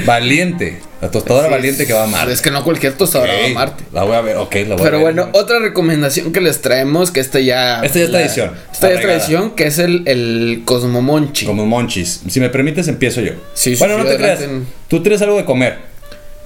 valiente. 0.07 0.81
La 1.01 1.11
tostadora 1.11 1.49
Sí, 1.49 1.53
valiente 1.53 1.85
que 1.87 1.93
va 1.95 2.05
a 2.05 2.07
Marte. 2.07 2.33
Es 2.33 2.43
que 2.43 2.51
no 2.53 2.63
cualquier 2.63 2.93
tostadora 2.93 3.33
va 3.35 3.47
a 3.47 3.49
Marte. 3.55 3.85
La 3.93 4.05
voy 4.05 4.15
a 4.15 4.21
ver, 4.21 4.37
ok, 4.37 4.55
la 4.55 4.63
voy 4.63 4.73
a 4.75 4.77
Pero 4.85 4.91
ver. 4.99 5.01
bueno, 5.01 5.29
otra 5.33 5.59
recomendación 5.59 6.33
que 6.33 6.41
les 6.41 6.61
traemos, 6.61 7.11
que 7.11 7.19
esta 7.19 7.41
ya... 7.41 7.81
Esta 7.83 7.99
ya 7.99 8.05
es 8.05 8.11
tradición, 8.13 8.51
Esta 8.73 8.89
ya 8.89 8.95
es 8.95 9.01
tradición, 9.01 9.51
que 9.57 9.67
es 9.67 9.79
el, 9.81 10.03
el 10.07 10.63
Cosmomonchi. 10.65 11.47
Como 11.47 11.67
monchis. 11.67 12.21
Si 12.29 12.39
me 12.39 12.51
permites, 12.51 12.87
empiezo 12.87 13.21
yo. 13.21 13.33
Sí, 13.55 13.75
bueno, 13.81 13.97
sí, 13.97 14.03
no 14.05 14.09
te 14.11 14.17
creas. 14.17 14.41
Tú 14.93 15.01
tienes 15.03 15.23
algo 15.23 15.39
de 15.39 15.47
comer. 15.47 15.79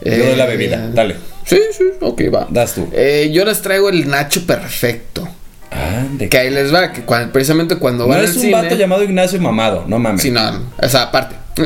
Yo 0.04 0.12
doy 0.24 0.36
la 0.36 0.44
Eh, 0.44 0.48
bebida. 0.48 0.88
Dale. 0.94 1.16
Sí, 1.44 1.58
sí, 1.76 1.82
ok, 2.00 2.22
va. 2.32 2.46
Das 2.48 2.74
tú. 2.76 2.88
Eh, 2.92 3.30
yo 3.32 3.44
les 3.44 3.60
traigo 3.60 3.88
el 3.88 4.08
Nacho 4.08 4.46
Perfecto. 4.46 5.26
Ah, 5.72 6.04
de 6.12 6.28
Que 6.28 6.38
ahí 6.38 6.50
les 6.50 6.72
va, 6.72 6.92
que 6.92 7.02
precisamente 7.32 7.74
cuando 7.74 8.04
No 8.04 8.10
van 8.10 8.20
al 8.20 8.26
es 8.26 8.36
un 8.36 8.42
cine... 8.42 8.52
vato 8.52 8.76
llamado 8.76 9.02
Ignacio 9.02 9.40
Mamado, 9.40 9.84
no 9.88 9.98
mames. 9.98 10.22
Sí, 10.22 10.30
no, 10.30 10.48
no, 10.52 10.62
o 10.80 10.88
sea, 10.88 11.02
aparte. 11.02 11.34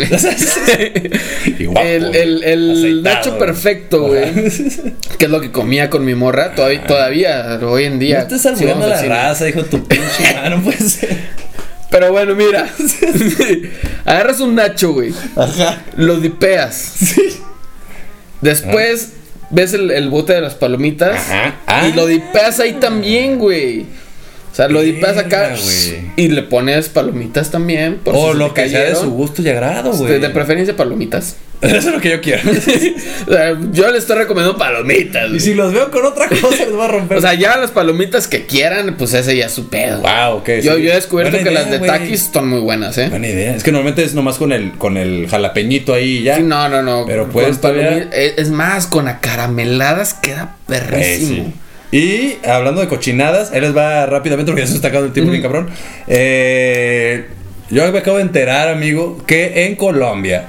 Guapo, 1.61 1.81
el 1.87 2.15
el, 2.17 2.43
el 2.45 2.71
aceitado, 3.07 3.15
Nacho. 3.17 3.39
Perfecto, 3.39 4.03
güey. 4.07 4.33
que 5.19 5.25
es 5.27 5.31
lo 5.31 5.43
que 5.43 5.53
comía 5.53 5.91
con 5.91 6.05
mi 6.07 6.15
morra. 6.15 6.55
Todavía, 6.55 6.87
todavía 6.87 7.61
hoy 7.63 7.85
en 7.85 7.99
día. 7.99 8.27
No 8.31 8.37
a 8.37 8.83
al 8.85 8.89
la 8.89 8.97
cine. 8.97 9.09
raza, 9.09 9.45
dijo 9.45 9.65
tu 9.65 9.85
pinche 9.87 10.33
mano, 10.35 10.57
no 10.57 10.63
puede 10.63 10.79
ser. 10.89 11.11
Pero 11.91 12.13
bueno, 12.13 12.35
mira. 12.35 12.69
Agarras 14.05 14.41
un 14.41 14.55
Nacho, 14.55 14.93
güey. 14.93 15.13
Lo 15.97 16.19
dipeas. 16.21 17.15
Después 18.41 19.13
ves 19.51 19.75
el, 19.75 19.91
el 19.91 20.09
bote 20.09 20.33
de 20.33 20.41
las 20.41 20.55
palomitas. 20.55 21.17
Ajá. 21.17 21.57
Ah. 21.67 21.89
Y 21.89 21.93
lo 21.93 22.07
dipeas 22.07 22.61
ahí 22.61 22.75
también, 22.75 23.39
güey. 23.39 23.87
O 24.53 24.55
sea, 24.55 24.69
lo 24.69 24.83
dipeas 24.83 25.17
acá. 25.17 25.55
Y 26.17 26.29
le 26.29 26.43
pones 26.43 26.89
palomitas 26.89 27.51
también. 27.51 27.99
por 27.99 28.15
O 28.17 28.33
si 28.33 28.39
lo 28.39 28.55
que 28.55 28.69
sea 28.69 28.83
de 28.83 28.97
su 28.97 29.11
gusto 29.11 29.43
y 29.43 29.49
agrado, 29.49 29.93
güey. 29.93 30.19
de 30.21 30.31
preferencia 30.31 30.75
palomitas. 30.77 31.37
Eso 31.77 31.77
es 31.77 31.85
lo 31.87 32.01
que 32.01 32.11
yo 32.11 32.21
quiero. 32.21 32.43
O 33.27 33.33
sea, 33.33 33.57
yo 33.71 33.91
le 33.91 33.99
estoy 33.99 34.17
recomendando 34.17 34.59
palomitas. 34.59 35.31
y 35.31 35.41
si 35.41 35.55
los 35.55 35.73
veo 35.73 35.91
con 35.91 36.05
otra 36.07 36.27
cosa, 36.29 36.57
les 36.65 36.73
voy 36.73 36.85
a 36.85 36.89
romper. 36.89 37.19
O 37.19 37.21
sea, 37.21 37.35
ya 37.35 37.57
las 37.59 37.71
palomitas 37.71 38.27
que 38.29 38.47
quieran, 38.47 38.95
pues 38.97 39.13
ese 39.15 39.37
ya 39.37 39.47
es 39.47 39.53
su 39.53 39.69
pedo. 39.69 40.01
wow, 40.01 40.39
ok. 40.39 40.49
Yo, 40.63 40.77
sí. 40.77 40.83
yo 40.83 40.91
he 40.93 40.95
descubierto 40.95 41.33
Buena 41.37 41.45
que 41.45 41.53
idea, 41.53 41.63
las 41.63 41.71
de 41.71 41.79
güey. 41.79 41.91
Takis 41.91 42.31
son 42.33 42.49
muy 42.49 42.61
buenas, 42.61 42.97
¿eh? 42.99 43.09
Buena 43.11 43.29
idea. 43.29 43.55
Es 43.55 43.63
que 43.63 43.73
normalmente 43.73 44.03
es 44.05 44.15
nomás 44.15 44.37
con 44.39 44.53
el, 44.53 44.73
con 44.73 44.97
el 44.97 45.29
jalapeñito 45.29 45.93
ahí 45.95 46.23
ya. 46.23 46.37
Sí, 46.37 46.43
no, 46.43 46.69
no, 46.69 46.83
no. 46.83 47.05
Pero 47.07 47.29
puedes 47.29 47.61
todavía- 47.61 47.91
palomi- 47.91 48.09
Es 48.13 48.39
es 48.39 48.51
más, 48.51 48.87
con 48.87 49.07
acarameladas 49.09 50.15
queda 50.15 50.55
Eh, 50.57 50.67
perrísimo. 50.67 51.53
sí. 51.91 51.97
Y 51.97 52.47
hablando 52.49 52.81
de 52.81 52.89
cochinadas, 52.89 53.53
ahí 53.53 53.61
les 53.61 53.77
va 53.77 54.07
rápidamente 54.07 54.51
porque 54.51 54.63
ya 54.63 54.69
se 54.69 54.77
está 54.77 54.89
acabando 54.89 55.09
el 55.09 55.13
tiempo 55.13 55.31
bien 55.33 55.43
cabrón. 55.43 55.69
Eh, 56.07 57.27
yo 57.71 57.91
me 57.93 57.99
acabo 57.99 58.17
de 58.17 58.23
enterar, 58.23 58.69
amigo, 58.69 59.23
que 59.27 59.67
en 59.67 59.77
Colombia 59.77 60.47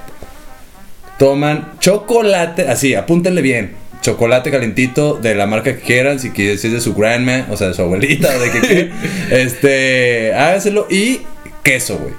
toman 1.21 1.73
chocolate, 1.79 2.67
así, 2.67 2.95
apúntenle 2.95 3.43
bien. 3.43 3.73
Chocolate 4.01 4.49
calentito 4.49 5.19
de 5.21 5.35
la 5.35 5.45
marca 5.45 5.75
que 5.75 5.81
quieran, 5.81 6.19
si 6.19 6.31
quieres 6.31 6.61
si 6.61 6.67
es 6.67 6.73
de 6.73 6.81
su 6.81 6.95
grandma, 6.95 7.45
o 7.51 7.57
sea, 7.57 7.67
de 7.67 7.75
su 7.75 7.83
abuelita, 7.83 8.27
o 8.35 8.39
de 8.39 8.49
que 8.49 8.59
quieran. 8.59 8.91
este, 9.29 10.33
hágaselo 10.33 10.87
y 10.89 11.21
queso, 11.61 11.99
güey. 11.99 12.15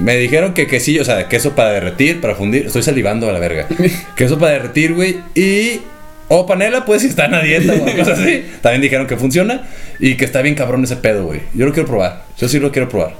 Me 0.00 0.18
dijeron 0.18 0.52
que 0.52 0.66
quesillo, 0.66 1.00
o 1.00 1.04
sea, 1.06 1.28
queso 1.28 1.52
para 1.52 1.70
derretir, 1.70 2.20
para 2.20 2.34
fundir. 2.34 2.66
Estoy 2.66 2.82
salivando 2.82 3.26
a 3.30 3.32
la 3.32 3.38
verga. 3.38 3.66
queso 4.16 4.38
para 4.38 4.52
derretir, 4.52 4.92
güey. 4.92 5.16
Y. 5.34 5.80
O 6.28 6.44
panela, 6.44 6.84
pues 6.84 7.00
si 7.00 7.08
están 7.08 7.32
a 7.32 7.40
dieta 7.40 7.72
o 7.72 7.96
cosas 7.96 8.18
así. 8.18 8.44
También 8.60 8.82
dijeron 8.82 9.06
que 9.06 9.16
funciona. 9.16 9.66
Y 9.98 10.16
que 10.16 10.26
está 10.26 10.42
bien 10.42 10.54
cabrón 10.54 10.84
ese 10.84 10.96
pedo, 10.96 11.24
güey. 11.24 11.40
Yo 11.54 11.64
lo 11.64 11.72
quiero 11.72 11.88
probar. 11.88 12.26
Yo 12.36 12.50
sí 12.50 12.58
lo 12.58 12.70
quiero 12.70 12.90
probar. 12.90 13.14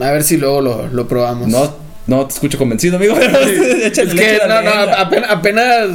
A 0.00 0.12
ver 0.12 0.22
si 0.22 0.36
luego 0.36 0.60
lo, 0.60 0.86
lo 0.86 1.08
probamos. 1.08 1.48
No, 1.48 1.85
no 2.06 2.26
te 2.26 2.34
escucho 2.34 2.58
convencido, 2.58 2.96
amigo. 2.96 3.14
Pero 3.18 3.38
es 3.40 3.92
que 3.98 4.38
no, 4.48 4.62
no, 4.62 4.70
apenas, 4.96 5.30
apenas 5.30 5.88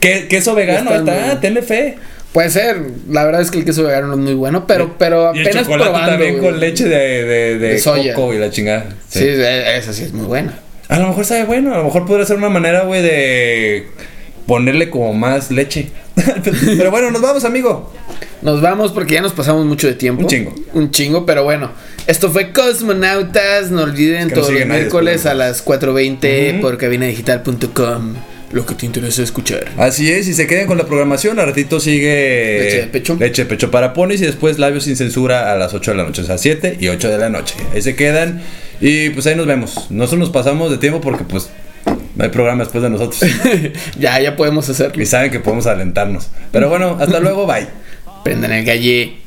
Que- 0.00 0.28
queso 0.28 0.54
vegano, 0.54 0.94
Está 0.94 1.14
está, 1.26 1.40
tenle 1.40 1.62
fe. 1.62 1.96
puede 2.32 2.50
ser. 2.50 2.76
La 3.08 3.24
verdad 3.24 3.40
es 3.40 3.50
que 3.50 3.58
el 3.58 3.64
queso 3.64 3.82
vegano 3.84 4.08
no 4.08 4.14
es 4.14 4.18
muy 4.20 4.34
bueno, 4.34 4.66
pero, 4.66 4.96
pero 4.98 5.34
Y 5.34 5.38
el 5.40 5.46
apenas 5.46 5.62
chocolate 5.64 5.90
probando. 5.90 6.10
también 6.12 6.38
güey. 6.38 6.50
con 6.50 6.60
leche 6.60 6.84
de, 6.84 7.24
de, 7.24 7.58
de 7.58 7.68
De 7.72 7.78
soya. 7.78 8.14
coco 8.14 8.34
y 8.34 8.38
la 8.38 8.50
chingada. 8.50 8.86
Sí, 9.08 9.24
e- 9.24 9.76
esa 9.78 9.92
sí 9.92 10.04
es 10.04 10.12
muy 10.12 10.26
buena. 10.26 10.58
A 10.88 10.98
lo 10.98 11.08
mejor 11.08 11.24
sabe 11.24 11.44
bueno, 11.44 11.72
a 11.74 11.78
lo 11.78 11.84
mejor 11.84 12.04
podría 12.06 12.26
ser 12.26 12.36
una 12.36 12.48
manera, 12.48 12.82
güey, 12.82 13.00
de 13.02 13.86
ponerle 14.46 14.90
como 14.90 15.12
más 15.14 15.50
leche. 15.50 15.88
Pero 16.76 16.90
bueno, 16.90 17.10
nos 17.10 17.22
vamos, 17.22 17.44
amigo. 17.44 17.92
Nos 18.42 18.62
vamos 18.62 18.92
porque 18.92 19.14
ya 19.14 19.20
nos 19.20 19.32
pasamos 19.32 19.66
mucho 19.66 19.86
de 19.86 19.94
tiempo. 19.94 20.22
Un 20.22 20.28
chingo. 20.28 20.54
Un 20.72 20.90
chingo, 20.90 21.26
pero 21.26 21.44
bueno. 21.44 21.70
Esto 22.06 22.30
fue 22.30 22.52
Cosmonautas. 22.52 23.70
No 23.70 23.82
olviden 23.82 24.28
que 24.28 24.34
no 24.36 24.40
todos 24.40 24.54
los 24.54 24.66
miércoles 24.66 25.26
a 25.26 25.34
las 25.34 25.64
4.20 25.64 26.60
por 26.60 26.78
cabinadigital.com. 26.78 28.14
Lo 28.52 28.66
que 28.66 28.74
te 28.74 28.86
interesa 28.86 29.22
escuchar. 29.22 29.68
Así 29.76 30.10
es, 30.10 30.26
y 30.26 30.34
se 30.34 30.46
queden 30.46 30.66
con 30.66 30.76
la 30.76 30.86
programación. 30.86 31.38
Al 31.38 31.46
ratito 31.46 31.78
sigue 31.78 32.58
Leche 32.60 32.76
de 32.80 32.86
pecho. 32.88 33.16
Leche 33.20 33.42
de 33.42 33.48
pecho 33.48 33.70
para 33.70 33.92
ponis 33.92 34.20
y 34.22 34.26
después 34.26 34.58
labios 34.58 34.84
sin 34.84 34.96
censura 34.96 35.52
a 35.52 35.56
las 35.56 35.72
8 35.72 35.92
de 35.92 35.96
la 35.98 36.04
noche, 36.04 36.22
o 36.22 36.24
sea, 36.24 36.36
7 36.36 36.78
y 36.80 36.88
8 36.88 37.10
de 37.10 37.18
la 37.18 37.28
noche. 37.28 37.54
Ahí 37.72 37.82
se 37.82 37.94
quedan 37.94 38.42
y 38.80 39.10
pues 39.10 39.26
ahí 39.28 39.36
nos 39.36 39.46
vemos. 39.46 39.86
Nosotros 39.90 40.18
nos 40.18 40.30
pasamos 40.30 40.70
de 40.70 40.78
tiempo 40.78 41.00
porque 41.00 41.22
pues 41.22 41.48
no 42.16 42.24
hay 42.24 42.30
programa 42.30 42.64
después 42.64 42.82
de 42.82 42.90
nosotros. 42.90 43.20
ya, 43.98 44.20
ya 44.20 44.36
podemos 44.36 44.68
hacerlo. 44.68 45.02
y 45.02 45.06
saben 45.06 45.30
que 45.30 45.40
podemos 45.40 45.66
alentarnos. 45.66 46.30
Pero 46.52 46.68
bueno, 46.68 46.96
hasta 47.00 47.20
luego, 47.20 47.46
bye. 47.46 47.66
Prendan 48.24 48.52
el 48.52 48.64
galle. 48.64 49.19